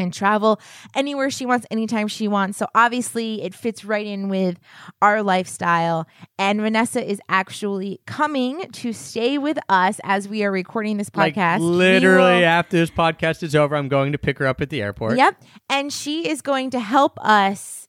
and 0.00 0.12
travel 0.12 0.60
anywhere 0.94 1.30
she 1.30 1.46
wants, 1.46 1.66
anytime 1.70 2.08
she 2.08 2.26
wants. 2.26 2.58
So 2.58 2.66
obviously, 2.74 3.42
it 3.42 3.54
fits 3.54 3.84
right 3.84 4.06
in 4.06 4.28
with 4.28 4.58
our 5.00 5.22
lifestyle. 5.22 6.06
And 6.38 6.60
Vanessa 6.60 7.08
is 7.08 7.20
actually 7.28 8.00
coming 8.06 8.70
to 8.72 8.92
stay 8.92 9.38
with 9.38 9.58
us 9.68 10.00
as 10.04 10.28
we 10.28 10.42
are 10.44 10.50
recording 10.50 10.96
this 10.96 11.10
podcast. 11.10 11.60
We 11.60 11.66
literally 11.66 12.40
will- 12.40 12.46
after 12.46 12.76
this 12.76 12.90
podcast 12.90 13.42
is 13.42 13.54
over, 13.54 13.76
I'm 13.76 13.88
going 13.88 14.12
to 14.12 14.18
pick 14.18 14.38
her 14.38 14.46
up 14.46 14.60
at 14.60 14.70
the 14.70 14.82
airport. 14.82 15.18
Yep. 15.18 15.42
And 15.68 15.92
she 15.92 16.28
is 16.28 16.42
going 16.42 16.70
to 16.70 16.80
help 16.80 17.18
us 17.20 17.88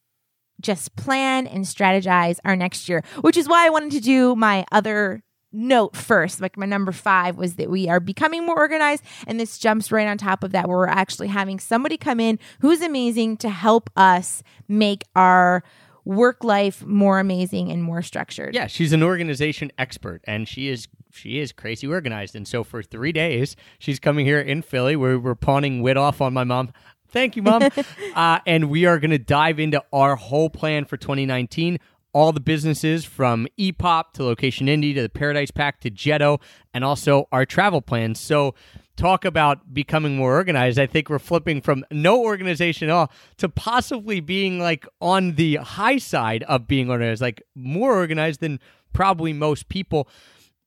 just 0.60 0.96
plan 0.96 1.48
and 1.48 1.66
strategize 1.66 2.38
our 2.46 2.56
next 2.56 2.88
year, 2.88 3.04
which 3.22 3.36
is 3.38 3.48
why 3.50 3.66
I 3.66 3.70
wanted 3.70 3.92
to 3.94 4.00
do 4.00 4.36
my 4.36 4.66
other 4.72 5.24
note 5.52 5.96
first. 5.96 6.42
Like 6.42 6.58
my 6.58 6.66
number 6.66 6.92
five 6.92 7.38
was 7.38 7.56
that 7.56 7.70
we 7.70 7.90
are 7.90 8.00
becoming 8.00 8.46
more 8.46 8.58
organized. 8.58 9.04
And 9.28 9.40
this 9.40 9.58
jumps 9.58 9.92
right 9.92 10.08
on 10.08 10.18
top 10.18 10.44
of 10.44 10.52
that, 10.52 10.68
where 10.68 10.78
we're 10.78 10.88
actually 10.88 11.28
having 11.28 11.60
somebody 11.60 11.98
come 11.98 12.20
in 12.20 12.40
who's 12.60 12.82
amazing 12.82 13.38
to 13.38 13.50
help 13.50 13.90
us 13.96 14.44
make 14.68 15.04
our 15.16 15.64
work 16.04 16.44
life 16.44 16.84
more 16.86 17.20
amazing 17.20 17.72
and 17.72 17.84
more 17.84 18.02
structured. 18.02 18.56
Yeah, 18.56 18.68
she's 18.68 18.94
an 18.94 19.04
organization 19.04 19.72
expert, 19.78 20.22
and 20.26 20.48
she 20.48 20.68
is 20.68 20.88
she 21.12 21.40
is 21.40 21.52
crazy 21.52 21.88
organized. 21.88 22.36
And 22.36 22.48
so 22.48 22.64
for 22.64 22.82
three 22.82 23.12
days, 23.12 23.56
she's 23.80 24.00
coming 24.00 24.26
here 24.26 24.40
in 24.40 24.62
Philly. 24.62 24.96
We're, 24.96 25.20
we're 25.20 25.36
pawning 25.36 25.82
wit 25.82 25.98
off 25.98 26.22
on 26.22 26.34
my 26.34 26.44
mom. 26.44 26.72
Thank 27.10 27.36
you, 27.36 27.44
mom. 27.44 27.64
uh, 28.16 28.40
and 28.46 28.70
we 28.70 28.86
are 28.86 28.98
going 28.98 29.12
to 29.12 29.20
dive 29.20 29.60
into 29.60 29.84
our 29.92 30.16
whole 30.16 30.50
plan 30.50 30.86
for 30.86 30.96
2019 30.96 31.80
all 32.14 32.32
the 32.32 32.40
businesses 32.40 33.06
from 33.06 33.48
Epop 33.60 34.14
to 34.14 34.24
Location 34.24 34.68
Indie 34.68 34.94
to 34.96 35.02
the 35.02 35.10
Paradise 35.10 35.52
Pack 35.52 35.80
to 35.82 35.92
Jetto, 35.92 36.42
and 36.74 36.84
also 36.84 37.28
our 37.32 37.46
travel 37.46 37.82
plans. 37.82 38.20
So, 38.20 38.56
talk 38.98 39.26
about 39.26 39.74
becoming 39.74 40.16
more 40.16 40.34
organized. 40.34 40.78
I 40.78 40.86
think 40.86 41.10
we're 41.10 41.20
flipping 41.20 41.62
from 41.62 41.84
no 41.92 42.22
organization 42.22 42.90
at 42.90 42.94
all 42.94 43.12
to 43.38 43.50
possibly 43.50 44.20
being 44.20 44.60
like 44.60 44.86
on 45.00 45.36
the 45.36 45.56
high 45.56 45.98
side 45.98 46.44
of 46.44 46.68
being 46.68 46.90
organized, 46.90 47.22
like 47.22 47.42
more 47.56 47.96
organized 47.96 48.42
than 48.42 48.60
probably 48.94 49.34
most 49.34 49.70
people. 49.70 50.08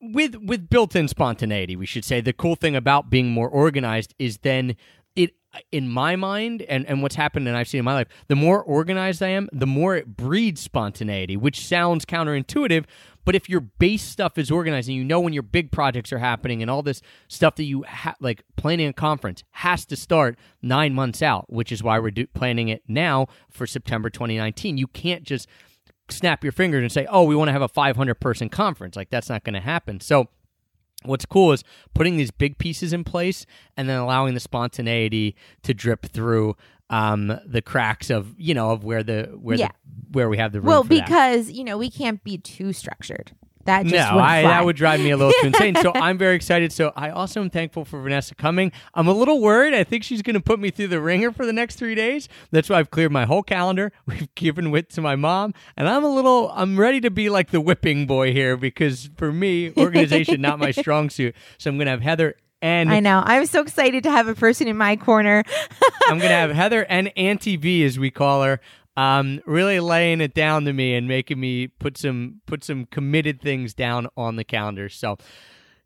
With 0.01 0.37
with 0.37 0.69
built-in 0.69 1.09
spontaneity, 1.09 1.77
we 1.77 1.87
should 1.87 2.05
say. 2.05 2.21
The 2.21 2.35
cool 2.35 2.57
thing 2.57 2.77
about 2.77 3.09
being 3.09 3.31
more 3.31 3.49
organized 3.49 4.15
is 4.19 4.39
then 4.39 4.77
in 5.73 5.89
my 5.89 6.17
mind 6.17 6.63
and, 6.63 6.87
and 6.87 7.03
what's 7.03 7.15
happened 7.15 7.49
and 7.49 7.57
I've 7.57 7.69
seen 7.69 7.81
in 7.81 7.85
my 7.85 7.95
life, 7.95 8.09
the 8.29 8.37
more 8.37 8.63
organized 8.63 9.23
I 9.23 9.29
am, 9.29 9.49
the 9.53 9.67
more 9.67 9.97
it 9.97 10.17
breeds 10.17 10.61
spontaneity, 10.61 11.37
which 11.37 11.67
sounds 11.67 12.05
counterintuitive. 12.05 12.85
But 13.25 13.35
if 13.35 13.49
your 13.49 13.61
base 13.61 14.03
stuff 14.03 14.37
is 14.37 14.51
organized 14.51 14.89
and 14.89 14.97
you 14.97 15.05
know 15.05 15.21
when 15.21 15.33
your 15.33 15.43
big 15.43 15.71
projects 15.71 16.13
are 16.13 16.19
happening 16.19 16.61
and 16.61 16.71
all 16.71 16.83
this 16.83 17.01
stuff 17.29 17.55
that 17.57 17.65
you 17.65 17.85
like 18.21 18.45
planning 18.57 18.87
a 18.87 18.93
conference 18.93 19.43
has 19.53 19.87
to 19.87 19.97
start 19.97 20.39
nine 20.61 20.95
months 20.95 21.23
out, 21.23 21.51
which 21.51 21.73
is 21.73 21.83
why 21.83 21.99
we're 21.99 22.11
do- 22.11 22.27
planning 22.27 22.69
it 22.69 22.83
now 22.87 23.27
for 23.51 23.67
September 23.67 24.11
2019. 24.11 24.77
You 24.77 24.87
can't 24.89 25.23
just 25.23 25.49
snap 26.11 26.45
your 26.45 26.53
fingers 26.53 26.83
and 26.83 26.93
say, 26.93 27.07
oh, 27.09 27.25
we 27.25 27.35
want 27.35 27.49
to 27.49 27.53
have 27.53 27.63
a 27.63 27.69
500 27.69 28.15
person 28.17 28.51
conference. 28.51 28.95
Like 28.95 29.09
that's 29.09 29.31
not 29.31 29.43
going 29.43 29.55
to 29.55 29.61
happen. 29.61 30.01
So 30.01 30.29
what's 31.05 31.27
cool 31.27 31.53
is 31.53 31.63
putting 31.95 32.17
these 32.17 32.31
big 32.31 32.59
pieces 32.59 32.93
in 32.93 33.05
place 33.05 33.47
and 33.77 33.89
then 33.89 33.99
allowing 33.99 34.35
the 34.35 34.41
spontaneity 34.41 35.37
to 35.63 35.75
drip 35.75 36.07
through 36.07 36.57
um, 36.91 37.39
the 37.47 37.63
cracks 37.63 38.11
of 38.11 38.35
you 38.39 38.55
know 38.55 38.71
of 38.71 38.85
where 38.85 39.03
the 39.03 39.25
where 39.41 39.57
Yeah. 39.57 39.69
the 39.69 39.75
where 40.13 40.29
we 40.29 40.37
have 40.39 40.53
the 40.53 40.61
room. 40.61 40.69
Well, 40.69 40.83
for 40.85 40.95
that. 40.95 41.07
because 41.07 41.51
you 41.51 41.65
know 41.65 41.79
we 41.79 41.91
can't 41.91 42.23
be 42.25 42.39
too 42.39 42.73
structured. 42.73 43.33
That 43.65 43.87
just 43.87 44.13
no, 44.13 44.19
I, 44.19 44.43
that 44.43 44.65
would 44.65 44.77
drive 44.77 45.01
me 45.01 45.11
a 45.11 45.17
little 45.17 45.33
too 45.41 45.49
insane. 45.49 45.75
So 45.77 45.93
I'm 45.95 46.19
very 46.19 46.37
excited. 46.37 46.73
So 46.73 46.93
I 46.97 47.11
also 47.11 47.41
am 47.41 47.51
thankful 47.51 47.85
for 47.85 48.01
Vanessa 48.01 48.35
coming. 48.35 48.73
I'm 48.95 49.09
a 49.09 49.13
little 49.13 49.41
worried. 49.41 49.75
I 49.75 49.85
think 49.85 50.05
she's 50.05 50.23
going 50.23 50.35
to 50.35 50.41
put 50.41 50.61
me 50.61 50.71
through 50.71 50.89
the 50.89 51.01
ringer 51.01 51.33
for 51.33 51.47
the 51.47 51.53
next 51.53 51.77
three 51.77 51.95
days. 51.95 52.29
That's 52.51 52.69
why 52.69 52.79
I've 52.79 52.91
cleared 52.91 53.13
my 53.13 53.25
whole 53.25 53.43
calendar. 53.43 53.93
We've 54.07 54.35
given 54.35 54.71
wit 54.71 54.91
to 54.91 55.01
my 55.01 55.17
mom, 55.17 55.55
and 55.77 55.89
I'm 55.89 56.05
a 56.05 56.15
little. 56.15 56.51
I'm 56.55 56.79
ready 56.79 57.01
to 57.01 57.11
be 57.11 57.31
like 57.31 57.51
the 57.51 57.61
whipping 57.61 58.07
boy 58.07 58.33
here 58.33 58.57
because 58.57 59.11
for 59.17 59.33
me, 59.33 59.73
organization 59.77 60.41
not 60.41 60.59
my 60.59 60.71
strong 60.71 61.11
suit. 61.11 61.35
So 61.59 61.71
I'm 61.71 61.77
going 61.77 61.87
to 61.87 61.93
have 61.93 62.03
Heather 62.03 62.37
and 62.65 62.91
I 62.91 63.01
know. 63.01 63.23
I'm 63.23 63.45
so 63.45 63.61
excited 63.61 64.05
to 64.05 64.11
have 64.11 64.27
a 64.27 64.35
person 64.35 64.69
in 64.69 64.77
my 64.79 64.97
corner. 64.97 65.45
I'm 66.09 66.17
gonna 66.17 66.31
have 66.31 66.51
Heather 66.51 66.87
and 66.89 67.13
Auntie 67.15 67.57
V, 67.57 67.85
as 67.85 67.99
we 67.99 68.11
call 68.11 68.43
her, 68.43 68.59
um, 68.97 69.41
really 69.47 69.81
laying 69.81 70.21
it 70.21 70.35
down 70.35 70.65
to 70.67 70.73
me 70.73 70.95
and 70.95 71.09
making 71.09 71.41
me 71.41 71.67
put 71.69 71.97
some 71.99 72.41
put 72.47 72.63
some 72.65 72.87
committed 72.87 73.41
things 73.41 73.75
down 73.75 74.09
on 74.17 74.37
the 74.37 74.45
calendar. 74.45 74.89
So, 74.89 75.17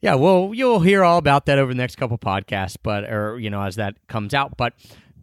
yeah, 0.00 0.14
well, 0.14 0.52
you'll 0.54 0.80
hear 0.80 1.04
all 1.04 1.18
about 1.18 1.46
that 1.46 1.58
over 1.58 1.72
the 1.72 1.78
next 1.78 1.96
couple 1.96 2.18
podcasts, 2.18 2.76
but 2.82 3.04
or 3.04 3.38
you 3.38 3.50
know 3.50 3.62
as 3.62 3.76
that 3.76 3.94
comes 4.08 4.34
out. 4.34 4.56
But 4.56 4.74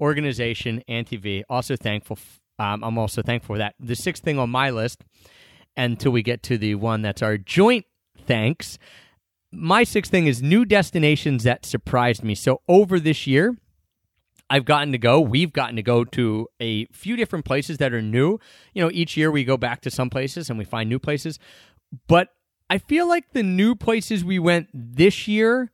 organization, 0.01 0.81
Auntie 0.88 1.17
V, 1.17 1.43
also 1.49 1.75
thankful. 1.75 2.17
f- 2.19 2.39
Um, 2.57 2.83
I'm 2.83 2.97
also 2.97 3.21
thankful 3.21 3.55
for 3.55 3.57
that. 3.59 3.75
The 3.79 3.95
sixth 3.95 4.23
thing 4.23 4.39
on 4.39 4.49
my 4.49 4.69
list, 4.69 5.03
until 5.77 6.11
we 6.11 6.21
get 6.23 6.41
to 6.43 6.57
the 6.57 6.75
one 6.75 7.01
that's 7.01 7.21
our 7.21 7.38
joint 7.38 7.86
thanks. 8.25 8.77
My 9.51 9.83
sixth 9.83 10.09
thing 10.11 10.27
is 10.27 10.41
new 10.41 10.65
destinations 10.65 11.43
that 11.43 11.65
surprised 11.65 12.23
me. 12.23 12.33
So 12.36 12.61
over 12.67 12.99
this 12.99 13.25
year, 13.27 13.55
I've 14.49 14.65
gotten 14.65 14.91
to 14.91 14.97
go. 14.97 15.19
We've 15.19 15.51
gotten 15.51 15.75
to 15.75 15.81
go 15.83 16.03
to 16.05 16.47
a 16.59 16.85
few 16.87 17.15
different 17.15 17.45
places 17.45 17.77
that 17.79 17.93
are 17.93 18.01
new. 18.01 18.39
You 18.73 18.83
know, 18.83 18.91
each 18.93 19.17
year 19.17 19.31
we 19.31 19.43
go 19.43 19.57
back 19.57 19.81
to 19.81 19.91
some 19.91 20.09
places 20.09 20.49
and 20.49 20.59
we 20.59 20.65
find 20.65 20.87
new 20.89 20.99
places. 20.99 21.39
But 22.07 22.29
I 22.69 22.77
feel 22.77 23.07
like 23.07 23.31
the 23.33 23.43
new 23.43 23.75
places 23.75 24.23
we 24.23 24.37
went 24.39 24.67
this 24.73 25.27
year 25.27 25.71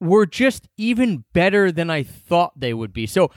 were 0.00 0.26
just 0.26 0.68
even 0.76 1.24
better 1.32 1.70
than 1.72 1.88
I 1.90 2.02
thought 2.02 2.58
they 2.58 2.74
would 2.74 2.92
be. 2.92 3.06
So 3.06 3.30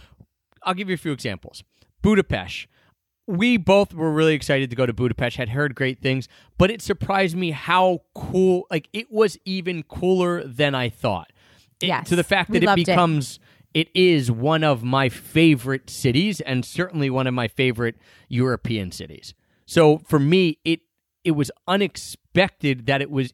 I'll 0.63 0.73
give 0.73 0.89
you 0.89 0.95
a 0.95 0.97
few 0.97 1.11
examples. 1.11 1.63
Budapest. 2.01 2.67
We 3.27 3.57
both 3.57 3.93
were 3.93 4.11
really 4.11 4.33
excited 4.33 4.71
to 4.71 4.75
go 4.75 4.87
to 4.87 4.93
Budapest, 4.93 5.37
had 5.37 5.49
heard 5.49 5.75
great 5.75 6.01
things, 6.01 6.27
but 6.57 6.71
it 6.71 6.81
surprised 6.81 7.35
me 7.37 7.51
how 7.51 7.99
cool, 8.15 8.63
like, 8.71 8.89
it 8.91 9.11
was 9.11 9.37
even 9.45 9.83
cooler 9.83 10.43
than 10.43 10.73
I 10.73 10.89
thought. 10.89 11.31
It- 11.81 11.87
Yes, 11.87 12.09
to 12.09 12.15
the 12.15 12.23
fact 12.23 12.51
that 12.51 12.63
it 12.63 12.65
becomes. 12.75 13.35
it. 13.35 13.39
It 13.73 13.89
is 13.93 14.31
one 14.31 14.63
of 14.63 14.83
my 14.83 15.09
favorite 15.09 15.89
cities 15.89 16.41
and 16.41 16.65
certainly 16.65 17.09
one 17.09 17.27
of 17.27 17.33
my 17.33 17.47
favorite 17.47 17.95
European 18.27 18.91
cities. 18.91 19.33
So 19.65 19.99
for 19.99 20.19
me, 20.19 20.57
it 20.63 20.81
it 21.23 21.31
was 21.31 21.51
unexpected 21.67 22.85
that 22.87 23.01
it 23.01 23.11
was 23.11 23.33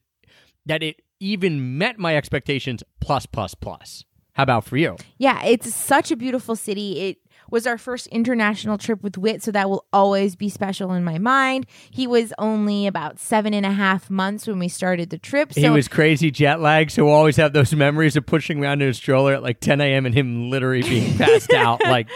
that 0.66 0.84
it 0.84 1.02
even 1.20 1.78
met 1.78 1.98
my 1.98 2.18
expectations 2.18 2.84
plus 3.00 3.26
plus 3.26 3.56
plus. 3.56 4.04
How 4.34 4.44
about 4.44 4.66
for 4.66 4.76
you? 4.76 4.98
Yeah, 5.18 5.42
it's 5.46 5.74
such 5.74 6.12
a 6.12 6.18
beautiful 6.18 6.58
city. 6.58 7.00
It 7.00 7.18
was 7.50 7.68
our 7.68 7.78
first 7.78 8.08
international 8.08 8.78
trip 8.78 9.04
with 9.04 9.18
Wit, 9.18 9.44
so 9.44 9.52
that 9.52 9.70
will 9.70 9.86
always 9.94 10.36
be 10.36 10.50
special 10.50 10.94
in 10.94 11.04
my 11.04 11.18
mind. 11.18 11.66
He 11.92 12.08
was 12.08 12.34
only 12.38 12.88
about 12.88 13.20
seven 13.20 13.54
and 13.54 13.66
a 13.66 13.72
half 13.72 14.10
months 14.10 14.48
when 14.48 14.60
we 14.60 14.68
started 14.68 15.10
the 15.10 15.18
trip. 15.18 15.54
So 15.54 15.62
he 15.62 15.70
was 15.70 15.88
crazy 15.88 16.32
jet 16.32 16.60
lag, 16.60 16.92
so 16.92 17.06
we'll 17.06 17.14
always 17.14 17.38
have 17.38 17.54
those 17.54 17.74
memories 17.74 18.16
of 18.16 18.26
pushing 18.26 18.62
around 18.62 18.82
in 18.82 18.90
a 18.90 18.94
stroller 18.94 19.34
at 19.34 19.44
like 19.44 19.60
10 19.60 19.82
a.m. 19.82 20.06
and 20.06 20.16
him 20.16 20.50
literally 20.50 20.84
being 20.84 21.18
passed 21.18 21.54
out, 21.54 21.82
like 21.84 22.08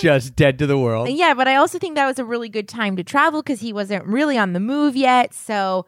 just 0.00 0.36
dead 0.36 0.58
to 0.58 0.66
the 0.66 0.78
world. 0.78 1.08
Yeah, 1.08 1.34
but 1.34 1.48
I 1.48 1.56
also 1.56 1.78
think 1.78 1.96
that 1.96 2.06
was 2.06 2.18
a 2.18 2.24
really 2.24 2.48
good 2.48 2.68
time 2.68 2.96
to 2.96 3.04
travel 3.04 3.42
because 3.42 3.60
he 3.60 3.72
wasn't 3.72 4.06
really 4.06 4.38
on 4.38 4.52
the 4.52 4.60
move 4.60 4.96
yet. 4.96 5.34
So 5.34 5.86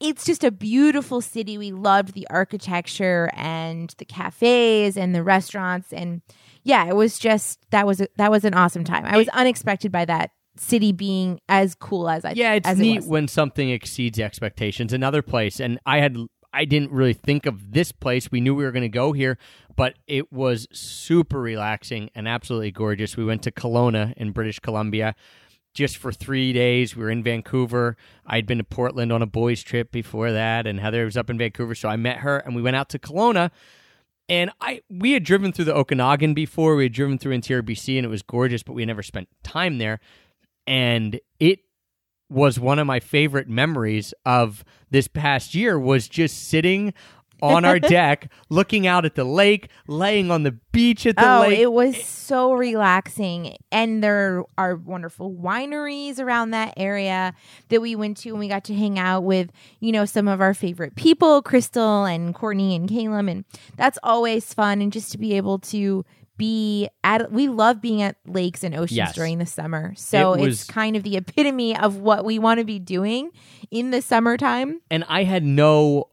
it's 0.00 0.24
just 0.24 0.44
a 0.44 0.50
beautiful 0.50 1.20
city. 1.20 1.56
We 1.56 1.72
loved 1.72 2.14
the 2.14 2.26
architecture 2.28 3.30
and 3.34 3.94
the 3.98 4.04
cafes 4.04 4.96
and 4.96 5.14
the 5.14 5.22
restaurants 5.22 5.92
and 5.92 6.20
yeah, 6.64 6.86
it 6.86 6.96
was 6.96 7.18
just 7.18 7.58
that 7.70 7.86
was 7.86 8.00
a, 8.00 8.08
that 8.16 8.30
was 8.30 8.44
an 8.44 8.54
awesome 8.54 8.84
time. 8.84 9.04
I 9.04 9.16
was 9.16 9.28
unexpected 9.28 9.92
by 9.92 10.04
that 10.06 10.30
city 10.56 10.92
being 10.92 11.40
as 11.48 11.74
cool 11.74 12.08
as 12.08 12.24
I 12.24 12.32
Yeah, 12.32 12.54
it's 12.54 12.68
it 12.68 12.78
neat 12.78 12.96
was. 13.00 13.06
when 13.06 13.28
something 13.28 13.70
exceeds 13.70 14.18
expectations. 14.18 14.92
Another 14.92 15.22
place, 15.22 15.60
and 15.60 15.78
I 15.86 15.98
had 15.98 16.16
I 16.52 16.64
didn't 16.64 16.92
really 16.92 17.14
think 17.14 17.46
of 17.46 17.72
this 17.72 17.92
place. 17.92 18.30
We 18.30 18.40
knew 18.40 18.54
we 18.54 18.64
were 18.64 18.70
going 18.72 18.82
to 18.82 18.88
go 18.88 19.12
here, 19.12 19.38
but 19.76 19.94
it 20.06 20.32
was 20.32 20.68
super 20.72 21.40
relaxing 21.40 22.10
and 22.14 22.28
absolutely 22.28 22.70
gorgeous. 22.70 23.16
We 23.16 23.24
went 23.24 23.42
to 23.42 23.50
Kelowna 23.50 24.14
in 24.16 24.30
British 24.30 24.60
Columbia 24.60 25.16
just 25.74 25.96
for 25.96 26.12
three 26.12 26.52
days. 26.52 26.94
We 26.94 27.02
were 27.02 27.10
in 27.10 27.24
Vancouver. 27.24 27.96
I'd 28.24 28.46
been 28.46 28.58
to 28.58 28.64
Portland 28.64 29.12
on 29.12 29.20
a 29.20 29.26
boys' 29.26 29.64
trip 29.64 29.90
before 29.90 30.30
that, 30.30 30.68
and 30.68 30.78
Heather 30.78 31.04
was 31.04 31.16
up 31.16 31.28
in 31.28 31.36
Vancouver, 31.36 31.74
so 31.74 31.88
I 31.88 31.96
met 31.96 32.18
her, 32.18 32.38
and 32.38 32.54
we 32.54 32.62
went 32.62 32.76
out 32.76 32.88
to 32.90 32.98
Kelowna. 33.00 33.50
And 34.28 34.50
I 34.60 34.80
we 34.88 35.12
had 35.12 35.24
driven 35.24 35.52
through 35.52 35.66
the 35.66 35.74
Okanagan 35.74 36.34
before. 36.34 36.76
We 36.76 36.84
had 36.84 36.92
driven 36.92 37.18
through 37.18 37.32
interior 37.32 37.62
BC, 37.62 37.96
and 37.96 38.06
it 38.06 38.08
was 38.08 38.22
gorgeous, 38.22 38.62
but 38.62 38.72
we 38.72 38.84
never 38.84 39.02
spent 39.02 39.28
time 39.42 39.78
there. 39.78 40.00
And 40.66 41.20
it 41.38 41.60
was 42.30 42.58
one 42.58 42.78
of 42.78 42.86
my 42.86 43.00
favorite 43.00 43.48
memories 43.48 44.14
of 44.24 44.64
this 44.90 45.08
past 45.08 45.54
year 45.54 45.78
was 45.78 46.08
just 46.08 46.48
sitting 46.48 46.94
on 47.44 47.64
our 47.64 47.78
deck 47.98 48.30
looking 48.48 48.86
out 48.86 49.04
at 49.04 49.14
the 49.14 49.24
lake 49.24 49.68
laying 49.86 50.30
on 50.30 50.42
the 50.42 50.52
beach 50.72 51.06
at 51.06 51.16
the 51.16 51.36
oh, 51.36 51.40
lake 51.42 51.58
it 51.58 51.72
was 51.72 52.02
so 52.04 52.52
relaxing. 52.54 53.56
And 53.70 54.02
there 54.02 54.44
are 54.58 54.76
wonderful 54.76 55.32
wineries 55.32 56.18
around 56.18 56.50
that 56.50 56.74
area 56.76 57.34
that 57.68 57.80
we 57.80 57.94
went 57.94 58.16
to 58.18 58.30
and 58.30 58.38
we 58.38 58.48
got 58.48 58.64
to 58.64 58.74
hang 58.74 58.98
out 58.98 59.24
with, 59.24 59.50
you 59.80 59.92
know, 59.92 60.04
some 60.04 60.26
of 60.26 60.40
our 60.40 60.54
favorite 60.54 60.96
people, 60.96 61.42
Crystal 61.42 62.04
and 62.04 62.34
Courtney 62.34 62.74
and 62.74 62.88
Caleb. 62.88 63.28
And 63.28 63.44
that's 63.76 63.98
always 64.02 64.52
fun. 64.52 64.80
And 64.80 64.92
just 64.92 65.12
to 65.12 65.18
be 65.18 65.34
able 65.36 65.58
to 65.60 66.04
be 66.36 66.88
at, 67.04 67.30
we 67.30 67.48
love 67.48 67.80
being 67.80 68.02
at 68.02 68.16
lakes 68.26 68.64
and 68.64 68.74
oceans 68.74 68.96
Yes. 68.96 69.14
during 69.14 69.38
the 69.38 69.46
summer. 69.46 69.94
So 69.96 70.32
It 70.34 70.40
was- 70.40 70.62
it's 70.62 70.70
kind 70.70 70.96
of 70.96 71.02
the 71.04 71.16
epitome 71.16 71.76
of 71.76 71.98
what 71.98 72.24
we 72.24 72.38
want 72.38 72.58
to 72.58 72.64
be 72.64 72.78
doing 72.80 73.30
in 73.70 73.90
the 73.90 74.02
summertime. 74.02 74.80
and 74.90 75.04
I 75.08 75.22
had 75.24 75.44
no 75.44 76.08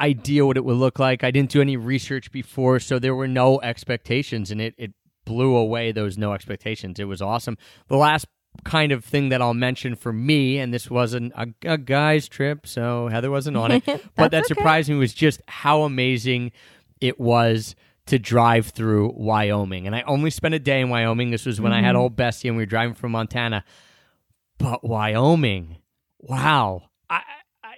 idea 0.00 0.46
what 0.46 0.56
it 0.56 0.64
would 0.64 0.76
look 0.76 0.98
like. 0.98 1.24
I 1.24 1.30
didn't 1.30 1.50
do 1.50 1.60
any 1.60 1.76
research 1.76 2.30
before, 2.32 2.80
so 2.80 2.98
there 2.98 3.14
were 3.14 3.28
no 3.28 3.60
expectations, 3.60 4.50
and 4.50 4.60
it 4.60 4.74
it 4.78 4.92
blew 5.24 5.56
away 5.56 5.92
those 5.92 6.16
no 6.16 6.32
expectations. 6.32 6.98
It 6.98 7.04
was 7.04 7.20
awesome. 7.20 7.58
The 7.88 7.96
last 7.96 8.26
kind 8.64 8.92
of 8.92 9.04
thing 9.04 9.28
that 9.28 9.42
I'll 9.42 9.54
mention 9.54 9.94
for 9.94 10.12
me, 10.12 10.58
and 10.58 10.72
this 10.72 10.90
wasn't 10.90 11.32
a, 11.36 11.48
a 11.64 11.78
guy's 11.78 12.28
trip, 12.28 12.66
so 12.66 13.08
Heather 13.08 13.30
wasn't 13.30 13.56
on 13.56 13.72
it, 13.72 13.84
but 14.16 14.30
that 14.30 14.44
okay. 14.44 14.54
surprised 14.54 14.88
me 14.88 14.96
was 14.96 15.14
just 15.14 15.40
how 15.46 15.82
amazing 15.82 16.52
it 17.00 17.20
was 17.20 17.74
to 18.06 18.18
drive 18.18 18.68
through 18.68 19.12
Wyoming. 19.16 19.86
And 19.86 19.94
I 19.94 20.02
only 20.02 20.30
spent 20.30 20.54
a 20.54 20.58
day 20.58 20.80
in 20.80 20.88
Wyoming. 20.88 21.30
This 21.30 21.44
was 21.44 21.60
when 21.60 21.72
I 21.72 21.82
had 21.82 21.90
mm-hmm. 21.90 22.02
old 22.02 22.16
Bessie 22.16 22.48
and 22.48 22.56
we 22.56 22.62
were 22.62 22.66
driving 22.66 22.94
from 22.94 23.12
Montana. 23.12 23.64
But 24.56 24.82
Wyoming, 24.82 25.76
wow. 26.18 26.84
I 27.10 27.22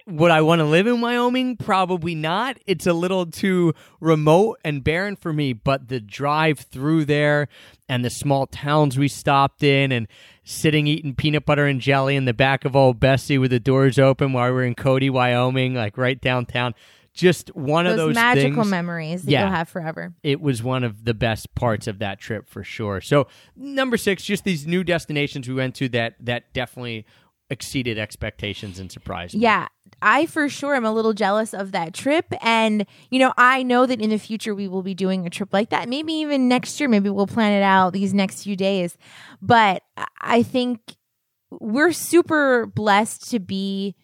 would 0.07 0.31
I 0.31 0.41
want 0.41 0.59
to 0.59 0.65
live 0.65 0.87
in 0.87 1.01
Wyoming? 1.01 1.57
Probably 1.57 2.15
not. 2.15 2.57
It's 2.65 2.87
a 2.87 2.93
little 2.93 3.25
too 3.25 3.73
remote 3.99 4.59
and 4.63 4.83
barren 4.83 5.15
for 5.15 5.31
me, 5.33 5.53
but 5.53 5.87
the 5.89 5.99
drive 5.99 6.59
through 6.59 7.05
there 7.05 7.47
and 7.87 8.03
the 8.03 8.09
small 8.09 8.47
towns 8.47 8.97
we 8.97 9.07
stopped 9.07 9.63
in 9.63 9.91
and 9.91 10.07
sitting 10.43 10.87
eating 10.87 11.13
peanut 11.15 11.45
butter 11.45 11.65
and 11.67 11.79
jelly 11.81 12.15
in 12.15 12.25
the 12.25 12.33
back 12.33 12.65
of 12.65 12.75
old 12.75 12.99
Bessie 12.99 13.37
with 13.37 13.51
the 13.51 13.59
doors 13.59 13.99
open 13.99 14.33
while 14.33 14.49
we 14.49 14.55
were 14.55 14.63
in 14.63 14.75
Cody, 14.75 15.09
Wyoming, 15.09 15.75
like 15.75 15.97
right 15.97 16.19
downtown. 16.19 16.73
Just 17.13 17.53
one 17.55 17.85
of 17.87 17.97
Those 17.97 18.07
those 18.09 18.15
magical 18.15 18.63
things 18.63 18.71
memories 18.71 19.23
that 19.23 19.31
Yeah. 19.31 19.41
you'll 19.41 19.51
have 19.51 19.67
forever. 19.67 20.13
it 20.23 20.39
was 20.39 20.63
one 20.63 20.85
of 20.85 21.03
the 21.03 21.13
best 21.13 21.53
parts 21.55 21.85
of 21.87 21.99
that 21.99 22.19
trip 22.21 22.47
for 22.47 22.63
sure. 22.63 23.01
So 23.01 23.27
number 23.55 23.97
six, 23.97 24.23
just 24.23 24.45
these 24.45 24.65
new 24.65 24.83
destinations 24.85 25.47
we 25.49 25.53
went 25.55 25.75
to 25.75 25.89
that 25.89 26.15
that 26.21 26.53
definitely 26.53 27.05
exceeded 27.49 27.99
expectations 27.99 28.79
and 28.79 28.89
surprised 28.89 29.33
me. 29.35 29.41
I 30.01 30.25
for 30.25 30.49
sure 30.49 30.75
am 30.75 30.85
a 30.85 30.91
little 30.91 31.13
jealous 31.13 31.53
of 31.53 31.71
that 31.73 31.93
trip. 31.93 32.25
And, 32.41 32.85
you 33.09 33.19
know, 33.19 33.33
I 33.37 33.63
know 33.63 33.85
that 33.85 34.01
in 34.01 34.09
the 34.09 34.17
future 34.19 34.55
we 34.55 34.67
will 34.67 34.83
be 34.83 34.93
doing 34.93 35.25
a 35.25 35.29
trip 35.29 35.53
like 35.53 35.69
that. 35.69 35.87
Maybe 35.89 36.13
even 36.13 36.47
next 36.47 36.79
year, 36.79 36.89
maybe 36.89 37.09
we'll 37.09 37.27
plan 37.27 37.53
it 37.53 37.63
out 37.63 37.93
these 37.93 38.13
next 38.13 38.43
few 38.43 38.55
days. 38.55 38.97
But 39.41 39.83
I 40.19 40.43
think 40.43 40.79
we're 41.51 41.91
super 41.91 42.65
blessed 42.65 43.29
to 43.31 43.39
be 43.39 43.95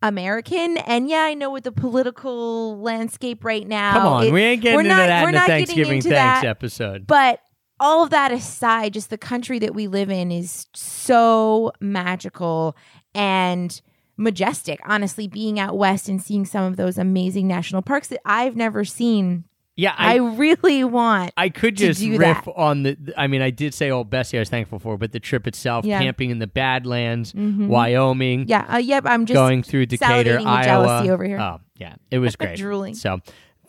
American. 0.00 0.76
And 0.78 1.08
yeah, 1.08 1.22
I 1.22 1.34
know 1.34 1.50
with 1.50 1.64
the 1.64 1.72
political 1.72 2.80
landscape 2.80 3.44
right 3.44 3.66
now. 3.66 3.92
Come 3.94 4.06
on, 4.06 4.26
it- 4.26 4.32
we 4.32 4.42
ain't 4.42 4.62
getting 4.62 4.78
into 4.80 4.88
not- 4.90 5.06
that 5.08 5.28
in 5.28 5.34
the 5.34 5.40
Thanksgiving 5.40 6.00
thanks 6.02 6.06
that. 6.06 6.44
episode. 6.44 7.06
But 7.06 7.40
all 7.80 8.02
of 8.04 8.10
that 8.10 8.32
aside, 8.32 8.92
just 8.92 9.10
the 9.10 9.18
country 9.18 9.58
that 9.60 9.74
we 9.74 9.86
live 9.88 10.10
in 10.10 10.30
is 10.32 10.66
so 10.74 11.72
magical 11.80 12.76
and 13.14 13.80
majestic. 14.18 14.80
Honestly, 14.84 15.26
being 15.28 15.58
out 15.58 15.78
west 15.78 16.08
and 16.08 16.20
seeing 16.20 16.44
some 16.44 16.64
of 16.64 16.76
those 16.76 16.98
amazing 16.98 17.46
national 17.48 17.80
parks 17.80 18.08
that 18.08 18.20
I've 18.26 18.56
never 18.56 18.84
seen, 18.84 19.44
yeah, 19.76 19.94
I, 19.96 20.14
I, 20.14 20.16
really 20.16 20.82
want. 20.82 21.32
I 21.36 21.48
could 21.50 21.76
just 21.76 22.02
riff 22.02 22.18
that. 22.44 22.52
on 22.56 22.82
the. 22.82 22.98
I 23.16 23.28
mean, 23.28 23.40
I 23.42 23.50
did 23.50 23.72
say 23.72 23.90
old 23.90 24.10
Bessie 24.10 24.36
I 24.36 24.40
was 24.40 24.48
thankful 24.50 24.80
for, 24.80 24.98
but 24.98 25.12
the 25.12 25.20
trip 25.20 25.46
itself, 25.46 25.84
Yeah. 25.84 26.00
camping 26.00 26.30
in 26.30 26.40
the 26.40 26.48
Badlands, 26.48 27.32
Mhm. 27.32 27.68
Wyoming, 27.68 28.46
yeah, 28.48 28.66
uh, 28.74 28.78
yep. 28.78 29.04
I'm 29.06 29.24
just 29.24 29.36
going 29.36 29.62
through 29.62 29.86
Decatur, 29.86 30.40
Iowa. 30.40 30.64
jealousy 30.64 31.10
over 31.10 31.24
here. 31.24 31.38
Oh, 31.38 31.60
yeah, 31.76 31.94
it 32.10 32.18
was 32.18 32.34
great. 32.36 32.58
Drooling. 32.58 32.94
So 32.94 33.20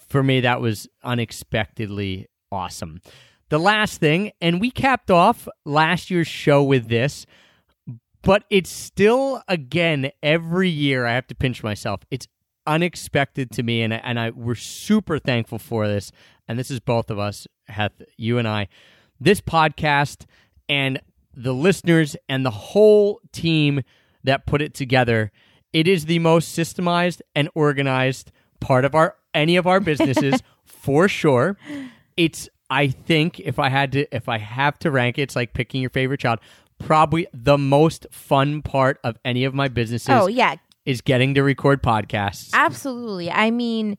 for 0.07 0.23
me, 0.23 0.41
that 0.41 0.61
was 0.61 0.87
unexpectedly 1.03 2.27
awesome. 2.51 3.01
The 3.49 3.59
last 3.59 3.99
thing, 3.99 4.31
and 4.41 4.59
we 4.61 4.71
capped 4.71 5.09
off 5.11 5.47
last 5.65 6.09
year's 6.11 6.27
show 6.27 6.63
with 6.63 6.87
this, 6.87 7.25
but 8.21 8.43
it's 8.49 8.69
still, 8.69 9.41
again, 9.47 10.11
every 10.21 10.69
year 10.69 11.05
I 11.05 11.13
have 11.13 11.27
to 11.27 11.35
pinch 11.35 11.63
myself. 11.63 12.01
It's 12.11 12.27
unexpected 12.67 13.51
to 13.51 13.63
me, 13.63 13.81
and 13.81 13.93
and 13.93 14.19
I 14.19 14.29
we're 14.29 14.55
super 14.55 15.19
thankful 15.19 15.59
for 15.59 15.87
this. 15.87 16.11
And 16.47 16.57
this 16.57 16.71
is 16.71 16.79
both 16.79 17.09
of 17.09 17.19
us, 17.19 17.47
Heth, 17.67 18.01
you 18.17 18.37
and 18.37 18.47
I. 18.47 18.67
This 19.19 19.41
podcast 19.41 20.25
and 20.67 20.99
the 21.33 21.53
listeners 21.53 22.15
and 22.27 22.45
the 22.45 22.51
whole 22.51 23.21
team 23.31 23.81
that 24.23 24.45
put 24.45 24.61
it 24.61 24.73
together. 24.73 25.31
It 25.71 25.87
is 25.87 26.05
the 26.05 26.19
most 26.19 26.57
systemized 26.57 27.21
and 27.35 27.49
organized 27.53 28.31
part 28.59 28.85
of 28.85 28.95
our 28.95 29.15
any 29.33 29.55
of 29.55 29.67
our 29.67 29.79
businesses 29.79 30.41
for 30.65 31.07
sure. 31.07 31.57
It's 32.17 32.49
I 32.69 32.87
think 32.87 33.39
if 33.39 33.59
I 33.59 33.69
had 33.69 33.91
to 33.93 34.15
if 34.15 34.27
I 34.29 34.37
have 34.37 34.77
to 34.79 34.91
rank 34.91 35.17
it, 35.17 35.23
it's 35.23 35.35
like 35.35 35.53
picking 35.53 35.81
your 35.81 35.89
favorite 35.89 36.19
child. 36.19 36.39
Probably 36.79 37.27
the 37.33 37.57
most 37.57 38.07
fun 38.11 38.61
part 38.61 38.99
of 39.03 39.17
any 39.23 39.43
of 39.43 39.53
my 39.53 39.67
businesses 39.67 40.09
oh 40.09 40.27
yeah, 40.27 40.55
is 40.85 41.01
getting 41.01 41.33
to 41.35 41.43
record 41.43 41.83
podcasts. 41.83 42.49
Absolutely. 42.53 43.29
I 43.29 43.51
mean, 43.51 43.97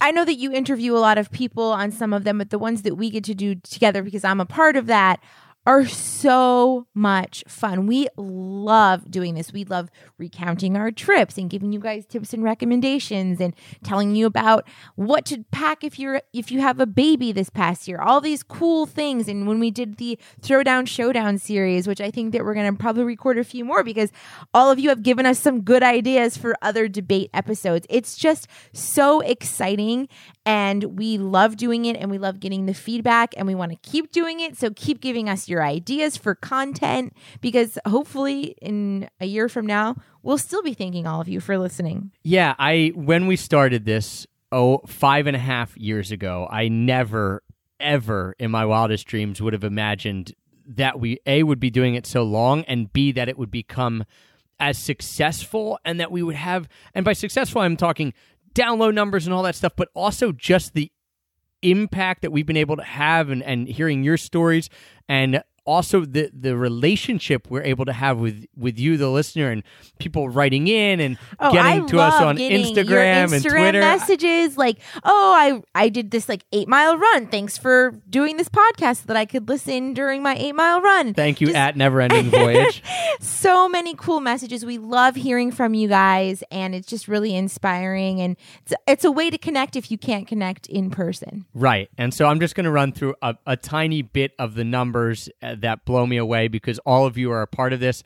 I 0.00 0.12
know 0.12 0.24
that 0.24 0.34
you 0.34 0.52
interview 0.52 0.96
a 0.96 0.98
lot 0.98 1.18
of 1.18 1.30
people 1.30 1.64
on 1.64 1.90
some 1.90 2.12
of 2.12 2.24
them, 2.24 2.38
but 2.38 2.50
the 2.50 2.58
ones 2.58 2.82
that 2.82 2.94
we 2.94 3.10
get 3.10 3.24
to 3.24 3.34
do 3.34 3.56
together 3.56 4.02
because 4.02 4.24
I'm 4.24 4.40
a 4.40 4.46
part 4.46 4.76
of 4.76 4.86
that 4.86 5.20
are 5.66 5.86
so 5.86 6.86
much 6.94 7.44
fun. 7.46 7.86
We 7.86 8.08
love 8.16 9.10
doing 9.10 9.34
this. 9.34 9.52
We 9.52 9.64
love 9.64 9.90
recounting 10.18 10.76
our 10.76 10.90
trips 10.90 11.36
and 11.36 11.50
giving 11.50 11.72
you 11.72 11.80
guys 11.80 12.06
tips 12.06 12.32
and 12.32 12.42
recommendations 12.42 13.40
and 13.40 13.54
telling 13.84 14.16
you 14.16 14.26
about 14.26 14.66
what 14.96 15.26
to 15.26 15.44
pack 15.50 15.84
if 15.84 15.98
you're 15.98 16.22
if 16.32 16.50
you 16.50 16.60
have 16.60 16.80
a 16.80 16.86
baby 16.86 17.30
this 17.32 17.50
past 17.50 17.86
year. 17.86 18.00
All 18.00 18.20
these 18.20 18.42
cool 18.42 18.86
things 18.86 19.28
and 19.28 19.46
when 19.46 19.60
we 19.60 19.70
did 19.70 19.98
the 19.98 20.18
Throwdown 20.40 20.86
Showdown 20.86 21.38
series, 21.38 21.86
which 21.86 22.00
I 22.00 22.10
think 22.10 22.32
that 22.32 22.44
we're 22.44 22.54
going 22.54 22.72
to 22.72 22.78
probably 22.78 23.04
record 23.04 23.38
a 23.38 23.44
few 23.44 23.64
more 23.64 23.84
because 23.84 24.10
all 24.54 24.70
of 24.70 24.78
you 24.78 24.88
have 24.88 25.02
given 25.02 25.26
us 25.26 25.38
some 25.38 25.60
good 25.60 25.82
ideas 25.82 26.36
for 26.36 26.54
other 26.62 26.88
debate 26.88 27.30
episodes. 27.34 27.86
It's 27.90 28.16
just 28.16 28.48
so 28.72 29.20
exciting 29.20 30.08
and 30.46 30.98
we 30.98 31.18
love 31.18 31.56
doing 31.56 31.84
it 31.84 31.96
and 31.96 32.10
we 32.10 32.18
love 32.18 32.40
getting 32.40 32.66
the 32.66 32.74
feedback 32.74 33.34
and 33.36 33.46
we 33.46 33.54
want 33.54 33.72
to 33.72 33.78
keep 33.88 34.10
doing 34.10 34.40
it. 34.40 34.56
So 34.56 34.70
keep 34.74 35.00
giving 35.00 35.28
us 35.28 35.48
your 35.48 35.59
ideas 35.62 36.16
for 36.16 36.34
content 36.34 37.14
because 37.40 37.78
hopefully 37.86 38.56
in 38.60 39.08
a 39.20 39.26
year 39.26 39.48
from 39.48 39.66
now, 39.66 39.96
we'll 40.22 40.38
still 40.38 40.62
be 40.62 40.74
thanking 40.74 41.06
all 41.06 41.20
of 41.20 41.28
you 41.28 41.40
for 41.40 41.58
listening. 41.58 42.12
Yeah, 42.22 42.54
I 42.58 42.92
when 42.94 43.26
we 43.26 43.36
started 43.36 43.84
this 43.84 44.26
oh 44.52 44.78
five 44.86 45.26
and 45.26 45.36
a 45.36 45.40
half 45.40 45.76
years 45.76 46.10
ago, 46.10 46.48
I 46.50 46.68
never 46.68 47.42
ever 47.78 48.34
in 48.38 48.50
my 48.50 48.64
wildest 48.64 49.06
dreams 49.06 49.40
would 49.40 49.52
have 49.52 49.64
imagined 49.64 50.34
that 50.66 51.00
we 51.00 51.18
a 51.26 51.42
would 51.42 51.60
be 51.60 51.70
doing 51.70 51.94
it 51.94 52.06
so 52.06 52.22
long 52.22 52.62
and 52.64 52.92
b 52.92 53.10
that 53.12 53.28
it 53.28 53.38
would 53.38 53.50
become 53.50 54.04
as 54.60 54.76
successful 54.78 55.78
and 55.84 55.98
that 55.98 56.12
we 56.12 56.22
would 56.22 56.36
have 56.36 56.68
and 56.94 57.04
by 57.04 57.14
successful 57.14 57.62
I'm 57.62 57.78
talking 57.78 58.12
download 58.54 58.94
numbers 58.94 59.26
and 59.26 59.34
all 59.34 59.42
that 59.44 59.54
stuff, 59.54 59.72
but 59.76 59.88
also 59.94 60.32
just 60.32 60.74
the 60.74 60.90
impact 61.62 62.22
that 62.22 62.32
we've 62.32 62.46
been 62.46 62.56
able 62.56 62.76
to 62.76 62.84
have 62.84 63.30
and, 63.30 63.42
and 63.42 63.68
hearing 63.68 64.02
your 64.02 64.16
stories 64.16 64.68
and 65.08 65.42
also 65.64 66.04
the 66.04 66.30
the 66.32 66.56
relationship 66.56 67.48
we're 67.50 67.62
able 67.62 67.84
to 67.84 67.92
have 67.92 68.18
with 68.18 68.46
with 68.56 68.78
you 68.78 68.96
the 68.96 69.08
listener 69.10 69.50
and 69.50 69.62
people 69.98 70.28
writing 70.28 70.68
in 70.68 71.00
and 71.00 71.18
Oh, 71.38 71.52
getting 71.52 71.84
I 71.84 71.86
to 71.86 72.00
us 72.00 72.14
on 72.14 72.36
getting 72.36 72.74
Instagram, 72.74 73.32
and 73.32 73.42
Twitter. 73.42 73.80
messages 73.80 74.56
like, 74.56 74.78
"Oh, 75.04 75.34
I 75.36 75.62
I 75.74 75.88
did 75.88 76.10
this 76.10 76.28
like 76.28 76.44
8-mile 76.52 76.96
run. 76.98 77.26
Thanks 77.28 77.56
for 77.58 77.92
doing 78.08 78.36
this 78.36 78.48
podcast 78.48 78.98
so 78.98 79.04
that 79.06 79.16
I 79.16 79.24
could 79.26 79.48
listen 79.48 79.94
during 79.94 80.22
my 80.22 80.36
8-mile 80.36 80.80
run." 80.80 81.14
Thank 81.14 81.40
you 81.40 81.48
Just- 81.48 81.56
at 81.56 81.76
Never 81.76 82.00
Ending 82.02 82.30
Voyage. 82.30 82.82
so 83.20 83.68
many 83.68 83.94
cool 83.94 84.20
messages. 84.20 84.64
We 84.64 84.78
love 84.78 85.14
hearing 85.16 85.50
from 85.52 85.74
you 85.74 85.88
guys, 85.88 86.42
and 86.50 86.74
it's 86.74 86.86
just 86.86 87.08
really 87.08 87.34
inspiring. 87.34 88.20
And 88.20 88.36
it's, 88.64 88.72
it's 88.86 89.04
a 89.04 89.10
way 89.12 89.30
to 89.30 89.38
connect 89.38 89.76
if 89.76 89.90
you 89.90 89.98
can't 89.98 90.26
connect 90.26 90.66
in 90.66 90.90
person. 90.90 91.46
Right. 91.54 91.88
And 91.98 92.12
so 92.14 92.26
I'm 92.26 92.40
just 92.40 92.54
going 92.54 92.64
to 92.64 92.70
run 92.70 92.92
through 92.92 93.14
a, 93.22 93.36
a 93.46 93.56
tiny 93.56 94.02
bit 94.02 94.32
of 94.38 94.54
the 94.54 94.64
numbers 94.64 95.28
uh, 95.42 95.54
that 95.60 95.84
blow 95.84 96.06
me 96.06 96.16
away 96.16 96.48
because 96.48 96.78
all 96.80 97.06
of 97.06 97.16
you 97.16 97.30
are 97.30 97.42
a 97.42 97.46
part 97.46 97.72
of 97.72 97.80
this. 97.80 98.02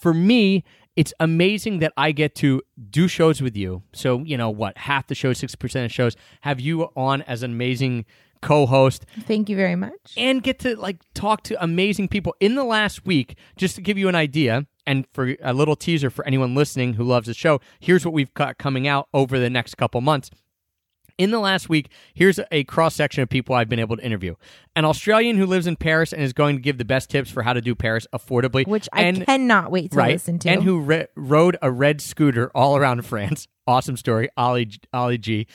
for 0.00 0.14
me, 0.14 0.64
it's 0.96 1.12
amazing 1.18 1.80
that 1.80 1.92
I 1.96 2.12
get 2.12 2.34
to 2.36 2.62
do 2.90 3.08
shows 3.08 3.42
with 3.42 3.56
you. 3.56 3.82
So, 3.92 4.20
you 4.20 4.36
know, 4.36 4.50
what, 4.50 4.78
half 4.78 5.06
the 5.08 5.14
show, 5.14 5.32
60% 5.32 5.84
of 5.84 5.92
shows, 5.92 6.16
have 6.42 6.60
you 6.60 6.88
on 6.96 7.22
as 7.22 7.42
an 7.42 7.50
amazing 7.52 8.04
co 8.42 8.66
host 8.66 9.06
Thank 9.20 9.48
you 9.48 9.56
very 9.56 9.74
much. 9.74 10.12
and 10.18 10.42
get 10.42 10.58
to 10.60 10.76
like 10.76 10.98
talk 11.14 11.42
to 11.44 11.62
amazing 11.64 12.08
people 12.08 12.36
in 12.40 12.56
the 12.56 12.64
last 12.64 13.06
week 13.06 13.38
just 13.56 13.74
to 13.76 13.80
give 13.80 13.96
you 13.96 14.06
an 14.06 14.14
idea 14.14 14.66
and 14.86 15.06
for 15.14 15.34
a 15.42 15.54
little 15.54 15.76
teaser 15.76 16.10
for 16.10 16.26
anyone 16.26 16.54
listening 16.54 16.92
who 16.92 17.04
loves 17.04 17.26
the 17.26 17.32
show 17.32 17.58
here's 17.80 18.04
what 18.04 18.12
we've 18.12 18.34
got 18.34 18.58
coming 18.58 18.86
out 18.86 19.08
over 19.14 19.38
the 19.38 19.48
next 19.48 19.76
couple 19.76 19.98
months 20.02 20.30
In 21.16 21.30
the 21.30 21.38
last 21.38 21.68
week, 21.68 21.90
here's 22.12 22.40
a 22.50 22.64
cross 22.64 22.96
section 22.96 23.22
of 23.22 23.28
people 23.28 23.54
I've 23.54 23.68
been 23.68 23.78
able 23.78 23.96
to 23.96 24.04
interview. 24.04 24.34
An 24.74 24.84
Australian 24.84 25.36
who 25.36 25.46
lives 25.46 25.68
in 25.68 25.76
Paris 25.76 26.12
and 26.12 26.20
is 26.20 26.32
going 26.32 26.56
to 26.56 26.62
give 26.62 26.76
the 26.76 26.84
best 26.84 27.08
tips 27.08 27.30
for 27.30 27.42
how 27.44 27.52
to 27.52 27.60
do 27.60 27.76
Paris 27.76 28.06
affordably. 28.12 28.66
Which 28.66 28.88
I 28.92 29.12
cannot 29.12 29.70
wait 29.70 29.92
to 29.92 29.96
right, 29.96 30.12
listen 30.14 30.40
to. 30.40 30.50
And 30.50 30.64
who 30.64 30.80
re- 30.80 31.06
rode 31.14 31.56
a 31.62 31.70
red 31.70 32.00
scooter 32.00 32.50
all 32.52 32.76
around 32.76 33.02
France. 33.06 33.46
Awesome 33.66 33.96
story. 33.96 34.28
Ollie, 34.36 34.70
Ollie 34.92 35.18
G. 35.18 35.46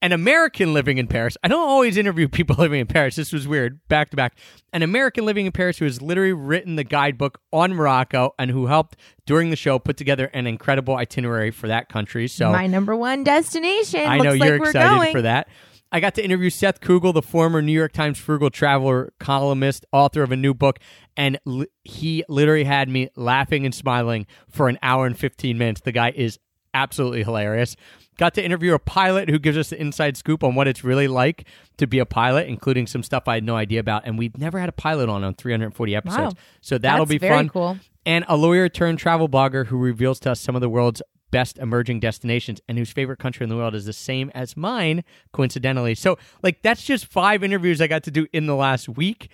An 0.00 0.12
American 0.12 0.72
living 0.74 0.98
in 0.98 1.08
Paris. 1.08 1.36
I 1.42 1.48
don't 1.48 1.68
always 1.68 1.96
interview 1.96 2.28
people 2.28 2.54
living 2.58 2.80
in 2.80 2.86
Paris. 2.86 3.16
This 3.16 3.32
was 3.32 3.48
weird. 3.48 3.80
Back 3.88 4.10
to 4.10 4.16
back. 4.16 4.38
An 4.72 4.82
American 4.82 5.24
living 5.26 5.46
in 5.46 5.52
Paris 5.52 5.78
who 5.78 5.86
has 5.86 6.00
literally 6.00 6.32
written 6.32 6.76
the 6.76 6.84
guidebook 6.84 7.40
on 7.52 7.74
Morocco 7.74 8.32
and 8.38 8.50
who 8.50 8.66
helped 8.66 8.96
during 9.26 9.50
the 9.50 9.56
show 9.56 9.78
put 9.80 9.96
together 9.96 10.26
an 10.26 10.46
incredible 10.46 10.94
itinerary 10.96 11.50
for 11.50 11.66
that 11.66 11.88
country. 11.88 12.28
So 12.28 12.52
My 12.52 12.68
number 12.68 12.94
one 12.94 13.24
destination. 13.24 14.00
I 14.06 14.18
Looks 14.18 14.24
know 14.24 14.30
like 14.34 14.48
you're 14.48 14.58
we're 14.60 14.66
excited 14.66 14.88
going. 14.96 15.12
for 15.12 15.22
that. 15.22 15.48
I 15.90 16.00
got 16.00 16.14
to 16.16 16.24
interview 16.24 16.50
Seth 16.50 16.80
Kugel, 16.80 17.14
the 17.14 17.22
former 17.22 17.62
New 17.62 17.72
York 17.72 17.92
Times 17.92 18.18
frugal 18.18 18.50
traveler 18.50 19.12
columnist, 19.18 19.86
author 19.90 20.22
of 20.22 20.30
a 20.30 20.36
new 20.36 20.52
book, 20.52 20.78
and 21.16 21.38
li- 21.46 21.66
he 21.82 22.24
literally 22.28 22.64
had 22.64 22.90
me 22.90 23.08
laughing 23.16 23.64
and 23.64 23.74
smiling 23.74 24.26
for 24.50 24.68
an 24.68 24.78
hour 24.82 25.06
and 25.06 25.18
15 25.18 25.56
minutes. 25.56 25.80
The 25.80 25.92
guy 25.92 26.12
is 26.14 26.38
absolutely 26.74 27.24
hilarious. 27.24 27.74
Got 28.18 28.34
to 28.34 28.44
interview 28.44 28.74
a 28.74 28.78
pilot 28.78 29.30
who 29.30 29.38
gives 29.38 29.56
us 29.56 29.70
the 29.70 29.80
inside 29.80 30.16
scoop 30.16 30.44
on 30.44 30.54
what 30.54 30.68
it's 30.68 30.84
really 30.84 31.08
like 31.08 31.46
to 31.78 31.86
be 31.86 31.98
a 32.00 32.04
pilot, 32.06 32.48
including 32.48 32.86
some 32.86 33.02
stuff 33.02 33.28
I 33.28 33.34
had 33.34 33.44
no 33.44 33.56
idea 33.56 33.80
about. 33.80 34.02
And 34.04 34.18
we've 34.18 34.36
never 34.36 34.58
had 34.58 34.68
a 34.68 34.72
pilot 34.72 35.08
on 35.08 35.24
on 35.24 35.34
340 35.34 35.94
episodes. 35.96 36.34
Wow. 36.34 36.40
So 36.60 36.78
that'll 36.78 37.06
That's 37.06 37.10
be 37.10 37.18
very 37.18 37.34
fun 37.36 37.48
cool. 37.48 37.78
and 38.04 38.24
a 38.28 38.36
lawyer 38.36 38.68
turned 38.68 38.98
travel 38.98 39.28
blogger 39.28 39.66
who 39.66 39.78
reveals 39.78 40.18
to 40.20 40.32
us 40.32 40.40
some 40.40 40.54
of 40.54 40.60
the 40.60 40.68
world's 40.68 41.00
best 41.30 41.58
emerging 41.58 42.00
destinations 42.00 42.60
and 42.68 42.78
whose 42.78 42.90
favorite 42.90 43.18
country 43.18 43.44
in 43.44 43.50
the 43.50 43.56
world 43.56 43.74
is 43.74 43.84
the 43.84 43.92
same 43.92 44.30
as 44.34 44.56
mine, 44.56 45.04
coincidentally. 45.32 45.94
So, 45.94 46.18
like, 46.42 46.62
that's 46.62 46.82
just 46.82 47.04
five 47.06 47.44
interviews 47.44 47.80
I 47.80 47.86
got 47.86 48.02
to 48.04 48.10
do 48.10 48.26
in 48.32 48.46
the 48.46 48.56
last 48.56 48.88
week. 48.88 49.30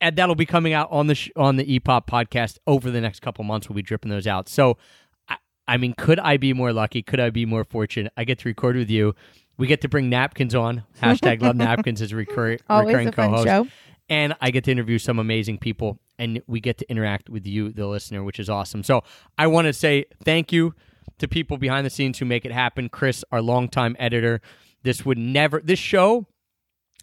And 0.00 0.16
that'll 0.16 0.34
be 0.34 0.46
coming 0.46 0.72
out 0.72 0.88
on 0.90 1.06
the 1.08 1.14
sh- 1.14 1.30
on 1.34 1.56
the 1.56 1.64
EPOP 1.78 2.06
podcast 2.06 2.58
over 2.66 2.90
the 2.90 3.00
next 3.00 3.20
couple 3.20 3.42
months. 3.44 3.68
We'll 3.68 3.76
be 3.76 3.82
dripping 3.82 4.10
those 4.10 4.26
out. 4.26 4.48
So, 4.48 4.76
I, 5.68 5.76
mean, 5.76 5.94
could 5.96 6.18
I 6.18 6.36
be 6.36 6.52
more 6.52 6.72
lucky? 6.72 7.02
Could 7.02 7.20
I 7.20 7.30
be 7.30 7.46
more 7.46 7.64
fortunate? 7.64 8.12
I 8.16 8.24
get 8.24 8.38
to 8.40 8.48
record 8.48 8.76
with 8.76 8.90
you. 8.90 9.14
We 9.58 9.66
get 9.66 9.80
to 9.82 9.88
bring 9.88 10.08
napkins 10.08 10.54
on. 10.54 10.84
Hashtag 11.02 11.42
love 11.42 11.56
napkins 11.56 12.00
a 12.12 12.16
recur- 12.16 12.58
recurring 12.86 13.10
co-host 13.12 13.46
and 14.08 14.34
I 14.40 14.50
get 14.50 14.64
to 14.64 14.70
interview 14.70 14.98
some 14.98 15.18
amazing 15.18 15.58
people, 15.58 15.98
and 16.18 16.42
we 16.46 16.60
get 16.60 16.76
to 16.78 16.90
interact 16.90 17.30
with 17.30 17.46
you, 17.46 17.70
the 17.72 17.86
listener, 17.86 18.22
which 18.22 18.38
is 18.38 18.50
awesome. 18.50 18.82
So 18.82 19.04
I 19.38 19.46
want 19.46 19.66
to 19.66 19.72
say 19.72 20.04
thank 20.24 20.52
you 20.52 20.74
to 21.18 21.28
people 21.28 21.56
behind 21.56 21.86
the 21.86 21.90
scenes 21.90 22.18
who 22.18 22.24
make 22.24 22.44
it 22.44 22.52
happen. 22.52 22.88
Chris, 22.88 23.24
our 23.32 23.40
longtime 23.40 23.96
editor, 23.98 24.40
this 24.82 25.06
would 25.06 25.18
never 25.18 25.60
this 25.60 25.78
show. 25.78 26.26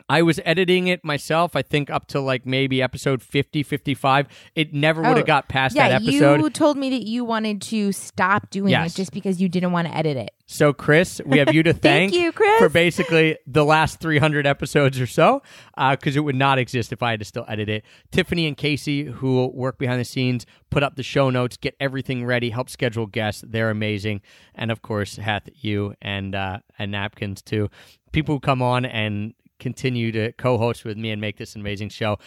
I 0.09 0.23
was 0.23 0.39
editing 0.43 0.87
it 0.87 1.05
myself, 1.05 1.55
I 1.55 1.61
think 1.61 1.91
up 1.91 2.07
to 2.07 2.19
like 2.19 2.45
maybe 2.45 2.81
episode 2.81 3.21
50, 3.21 3.61
55. 3.61 4.27
It 4.55 4.73
never 4.73 5.01
would 5.03 5.11
Oh, 5.11 5.15
have 5.17 5.25
got 5.27 5.47
past 5.49 5.75
yeah, 5.75 5.89
that 5.89 6.01
episode. 6.01 6.41
you 6.41 6.49
told 6.49 6.77
me 6.77 6.89
that 6.89 7.07
you 7.07 7.23
wanted 7.23 7.61
to 7.63 7.91
stop 7.91 8.49
doing 8.49 8.71
Yes. 8.71 8.93
it 8.93 8.97
just 8.97 9.11
because 9.13 9.39
you 9.39 9.47
didn't 9.47 9.71
want 9.71 9.87
to 9.87 9.95
edit 9.95 10.17
it. 10.17 10.31
So, 10.47 10.73
Chris, 10.73 11.21
we 11.27 11.37
have 11.37 11.53
you 11.53 11.61
to 11.61 11.73
thank, 11.73 12.11
you, 12.11 12.31
Chris. 12.31 12.57
for 12.57 12.69
basically 12.69 13.37
the 13.45 13.63
last 13.63 13.99
300 13.99 14.47
episodes 14.47 14.99
or 14.99 15.05
so, 15.05 15.43
because 15.77 16.15
it 16.15 16.21
would 16.21 16.35
not 16.35 16.57
exist 16.57 16.91
if 16.91 17.03
I 17.03 17.11
had 17.11 17.19
to 17.19 17.25
still 17.25 17.45
edit 17.47 17.69
it. 17.69 17.85
Tiffany 18.11 18.47
and 18.47 18.57
Casey, 18.57 19.03
who 19.03 19.45
work 19.53 19.77
behind 19.77 19.99
the 20.01 20.05
scenes, 20.05 20.47
put 20.71 20.81
up 20.81 20.95
the 20.95 21.03
show 21.03 21.29
notes, 21.29 21.55
get 21.55 21.75
everything 21.79 22.25
ready, 22.25 22.49
help 22.49 22.67
schedule 22.71 23.05
guests. 23.05 23.43
They're 23.47 23.69
amazing, 23.69 24.21
and 24.55 24.71
of 24.71 24.81
course, 24.81 25.17
Heth 25.17 25.49
you 25.61 25.93
and 26.01 26.33
uh, 26.33 26.59
and 26.79 26.91
Napkins 26.91 27.43
too. 27.43 27.69
People 28.11 28.33
who 28.35 28.39
come 28.39 28.63
on 28.63 28.85
and 28.85 29.35
continue 29.59 30.11
to 30.13 30.31
co-host 30.33 30.85
with 30.85 30.97
me 30.97 31.11
and 31.11 31.21
make 31.21 31.37
this 31.37 31.53
an 31.55 31.61
amazing 31.61 31.89
show. 31.89 32.17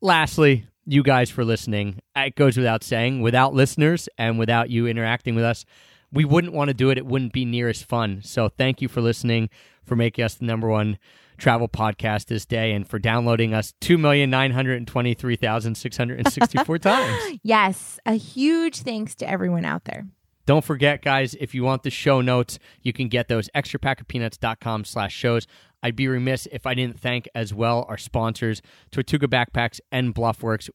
Lastly, 0.00 0.66
you 0.86 1.02
guys 1.02 1.28
for 1.30 1.44
listening. 1.44 2.00
It 2.16 2.34
goes 2.34 2.56
without 2.56 2.82
saying, 2.82 3.20
without 3.20 3.52
listeners 3.52 4.08
and 4.16 4.38
without 4.38 4.70
you 4.70 4.86
interacting 4.86 5.34
with 5.34 5.44
us, 5.44 5.66
we 6.10 6.24
wouldn't 6.24 6.54
want 6.54 6.68
to 6.68 6.74
do 6.74 6.88
it. 6.90 6.96
It 6.96 7.04
wouldn't 7.04 7.32
be 7.32 7.44
near 7.44 7.68
as 7.68 7.82
fun. 7.82 8.22
So 8.22 8.48
thank 8.48 8.80
you 8.80 8.88
for 8.88 9.02
listening, 9.02 9.50
for 9.84 9.96
making 9.96 10.24
us 10.24 10.36
the 10.36 10.46
number 10.46 10.68
one 10.68 10.98
travel 11.36 11.68
podcast 11.68 12.26
this 12.26 12.46
day, 12.46 12.72
and 12.72 12.88
for 12.88 12.98
downloading 12.98 13.54
us 13.54 13.74
2,923,664 13.80 16.80
times. 16.80 17.38
Yes, 17.42 17.98
a 18.06 18.14
huge 18.14 18.82
thanks 18.82 19.14
to 19.16 19.28
everyone 19.28 19.64
out 19.64 19.84
there. 19.84 20.06
Don't 20.46 20.64
forget, 20.64 21.02
guys, 21.02 21.34
if 21.38 21.54
you 21.54 21.62
want 21.62 21.82
the 21.82 21.90
show 21.90 22.22
notes, 22.22 22.58
you 22.80 22.94
can 22.94 23.08
get 23.08 23.28
those 23.28 23.50
extrapackofpeanuts.com 23.54 24.84
slash 24.84 25.14
shows. 25.14 25.46
I'd 25.82 25.96
be 25.96 26.08
remiss 26.08 26.46
if 26.50 26.66
I 26.66 26.74
didn't 26.74 26.98
thank 26.98 27.28
as 27.34 27.54
well 27.54 27.86
our 27.88 27.98
sponsors, 27.98 28.62
Tortuga 28.90 29.26
Backpacks 29.26 29.80
and 29.92 30.14
Bluffworks. 30.14 30.68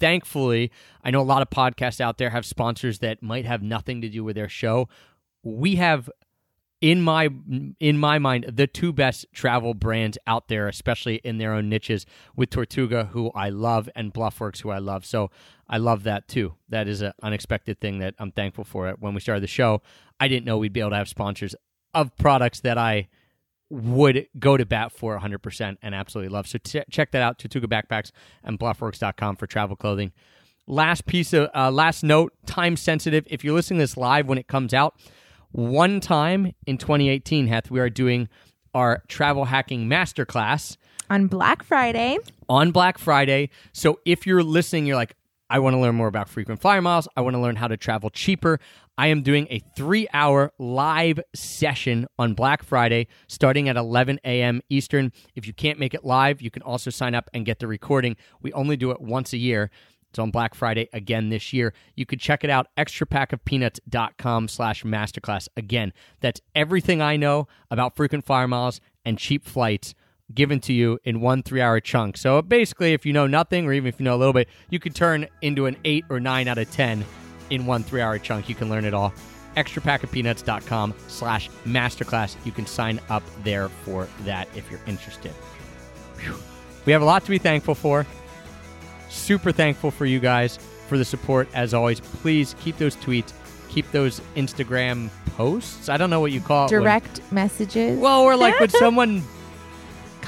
Thankfully, 0.00 0.70
I 1.02 1.10
know 1.10 1.20
a 1.20 1.22
lot 1.22 1.42
of 1.42 1.50
podcasts 1.50 2.00
out 2.00 2.18
there 2.18 2.30
have 2.30 2.46
sponsors 2.46 3.00
that 3.00 3.22
might 3.22 3.44
have 3.44 3.62
nothing 3.62 4.00
to 4.02 4.08
do 4.08 4.22
with 4.22 4.36
their 4.36 4.48
show. 4.48 4.88
We 5.42 5.76
have 5.76 6.08
in 6.80 7.02
my 7.02 7.28
in 7.80 7.98
my 7.98 8.18
mind 8.18 8.46
the 8.52 8.66
two 8.66 8.92
best 8.92 9.26
travel 9.32 9.74
brands 9.74 10.16
out 10.26 10.46
there 10.48 10.68
especially 10.68 11.16
in 11.24 11.38
their 11.38 11.52
own 11.52 11.68
niches 11.68 12.06
with 12.36 12.50
Tortuga 12.50 13.06
who 13.12 13.32
I 13.34 13.48
love 13.48 13.88
and 13.96 14.14
Bluffworks 14.14 14.60
who 14.62 14.70
I 14.70 14.78
love 14.78 15.04
so 15.04 15.30
I 15.68 15.78
love 15.78 16.04
that 16.04 16.28
too 16.28 16.54
that 16.68 16.86
is 16.86 17.02
an 17.02 17.12
unexpected 17.20 17.80
thing 17.80 17.98
that 17.98 18.14
I'm 18.18 18.30
thankful 18.30 18.62
for 18.62 18.88
it 18.88 19.00
when 19.00 19.12
we 19.12 19.20
started 19.20 19.42
the 19.42 19.48
show 19.48 19.82
I 20.20 20.28
didn't 20.28 20.46
know 20.46 20.56
we'd 20.56 20.72
be 20.72 20.78
able 20.78 20.90
to 20.90 20.96
have 20.96 21.08
sponsors 21.08 21.56
of 21.94 22.16
products 22.16 22.60
that 22.60 22.78
I 22.78 23.08
would 23.70 24.26
go 24.38 24.56
to 24.56 24.64
bat 24.64 24.92
for 24.92 25.18
100% 25.18 25.76
and 25.82 25.94
absolutely 25.94 26.30
love. 26.30 26.46
So 26.46 26.58
t- 26.58 26.82
check 26.90 27.10
that 27.12 27.22
out 27.22 27.38
Tortuga 27.38 27.66
Backpacks 27.66 28.12
and 28.42 28.58
Bluffworks.com 28.58 29.36
for 29.36 29.46
travel 29.46 29.76
clothing. 29.76 30.12
Last 30.66 31.06
piece 31.06 31.32
of 31.32 31.48
uh, 31.54 31.70
last 31.70 32.02
note 32.02 32.32
time 32.46 32.76
sensitive. 32.76 33.26
If 33.30 33.42
you're 33.44 33.54
listening 33.54 33.78
to 33.78 33.84
this 33.84 33.96
live 33.96 34.26
when 34.26 34.38
it 34.38 34.48
comes 34.48 34.74
out 34.74 34.94
one 35.50 36.00
time 36.00 36.54
in 36.66 36.76
2018 36.78 37.46
Heth, 37.46 37.70
we 37.70 37.80
are 37.80 37.88
doing 37.88 38.28
our 38.74 39.02
travel 39.08 39.46
hacking 39.46 39.88
masterclass 39.88 40.76
On 41.08 41.26
Black 41.26 41.62
Friday, 41.62 42.18
on 42.48 42.70
Black 42.70 42.98
Friday. 42.98 43.48
So 43.72 44.00
if 44.04 44.26
you're 44.26 44.42
listening, 44.42 44.84
you're 44.86 44.96
like, 44.96 45.16
I 45.50 45.58
want 45.60 45.74
to 45.74 45.78
learn 45.78 45.94
more 45.94 46.08
about 46.08 46.28
frequent 46.28 46.60
flyer 46.60 46.82
miles. 46.82 47.08
I 47.16 47.22
want 47.22 47.34
to 47.34 47.40
learn 47.40 47.56
how 47.56 47.68
to 47.68 47.76
travel 47.76 48.10
cheaper. 48.10 48.60
I 48.98 49.06
am 49.06 49.22
doing 49.22 49.46
a 49.50 49.60
three 49.76 50.06
hour 50.12 50.52
live 50.58 51.20
session 51.34 52.06
on 52.18 52.34
Black 52.34 52.62
Friday 52.62 53.06
starting 53.28 53.68
at 53.68 53.76
11 53.76 54.20
a.m. 54.24 54.60
Eastern. 54.68 55.12
If 55.34 55.46
you 55.46 55.52
can't 55.52 55.78
make 55.78 55.94
it 55.94 56.04
live, 56.04 56.42
you 56.42 56.50
can 56.50 56.62
also 56.62 56.90
sign 56.90 57.14
up 57.14 57.30
and 57.32 57.46
get 57.46 57.60
the 57.60 57.66
recording. 57.66 58.16
We 58.42 58.52
only 58.52 58.76
do 58.76 58.90
it 58.90 59.00
once 59.00 59.32
a 59.32 59.38
year. 59.38 59.70
It's 60.10 60.18
on 60.18 60.30
Black 60.30 60.54
Friday 60.54 60.88
again 60.92 61.28
this 61.28 61.52
year. 61.52 61.74
You 61.94 62.06
could 62.06 62.20
check 62.20 62.42
it 62.42 62.50
out, 62.50 62.68
extrapackofpeanuts.com 62.76 64.48
slash 64.48 64.82
masterclass. 64.82 65.48
Again, 65.56 65.92
that's 66.20 66.40
everything 66.54 67.02
I 67.02 67.16
know 67.16 67.46
about 67.70 67.94
frequent 67.94 68.24
flyer 68.24 68.48
miles 68.48 68.80
and 69.04 69.18
cheap 69.18 69.44
flights 69.44 69.94
given 70.34 70.60
to 70.60 70.72
you 70.72 70.98
in 71.04 71.20
one 71.20 71.42
three 71.42 71.60
hour 71.60 71.80
chunk. 71.80 72.16
So 72.16 72.42
basically, 72.42 72.92
if 72.92 73.06
you 73.06 73.12
know 73.12 73.26
nothing 73.26 73.66
or 73.66 73.72
even 73.72 73.88
if 73.88 73.98
you 73.98 74.04
know 74.04 74.14
a 74.14 74.18
little 74.18 74.32
bit, 74.34 74.48
you 74.70 74.78
could 74.78 74.94
turn 74.94 75.26
into 75.42 75.66
an 75.66 75.76
eight 75.84 76.04
or 76.10 76.20
nine 76.20 76.48
out 76.48 76.58
of 76.58 76.70
10 76.70 77.04
in 77.50 77.66
one 77.66 77.82
three 77.82 78.00
hour 78.00 78.18
chunk. 78.18 78.48
You 78.48 78.54
can 78.54 78.68
learn 78.68 78.84
it 78.84 78.94
all. 78.94 79.12
Extrapackofpeanuts.com 79.56 80.94
slash 81.08 81.50
masterclass. 81.66 82.36
You 82.44 82.52
can 82.52 82.66
sign 82.66 83.00
up 83.08 83.22
there 83.42 83.68
for 83.68 84.08
that 84.24 84.48
if 84.54 84.70
you're 84.70 84.80
interested. 84.86 85.32
Whew. 86.20 86.36
We 86.84 86.92
have 86.92 87.02
a 87.02 87.06
lot 87.06 87.24
to 87.24 87.30
be 87.30 87.38
thankful 87.38 87.74
for. 87.74 88.06
Super 89.08 89.52
thankful 89.52 89.90
for 89.90 90.06
you 90.06 90.20
guys 90.20 90.58
for 90.88 90.98
the 90.98 91.04
support 91.04 91.48
as 91.54 91.74
always. 91.74 92.00
Please 92.00 92.54
keep 92.60 92.76
those 92.78 92.96
tweets, 92.96 93.32
keep 93.68 93.90
those 93.90 94.20
Instagram 94.36 95.08
posts. 95.36 95.88
I 95.88 95.96
don't 95.96 96.10
know 96.10 96.20
what 96.20 96.32
you 96.32 96.40
call 96.40 96.66
it. 96.66 96.72
when- 96.72 96.82
direct 96.82 97.20
messages. 97.32 97.98
well, 97.98 98.20
or 98.22 98.36
like 98.36 98.58
when 98.60 98.68
someone 98.70 99.22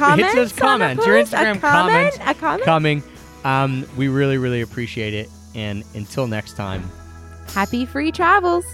comments. 0.01 0.35
hits 0.35 0.53
those 0.53 0.61
comments, 0.61 1.07
your? 1.07 1.17
Instagram 1.17 1.57
a 1.57 1.61
comment? 1.61 1.63
comments 1.63 2.19
A 2.27 2.35
comment? 2.35 2.65
coming. 2.65 3.03
Um, 3.45 3.87
we 3.97 4.09
really, 4.09 4.39
really 4.39 4.61
appreciate 4.61 5.15
it. 5.15 5.29
And 5.55 5.85
until 5.95 6.27
next 6.27 6.57
time. 6.57 6.85
Happy 7.55 7.85
free 7.85 8.13
travels. 8.13 8.65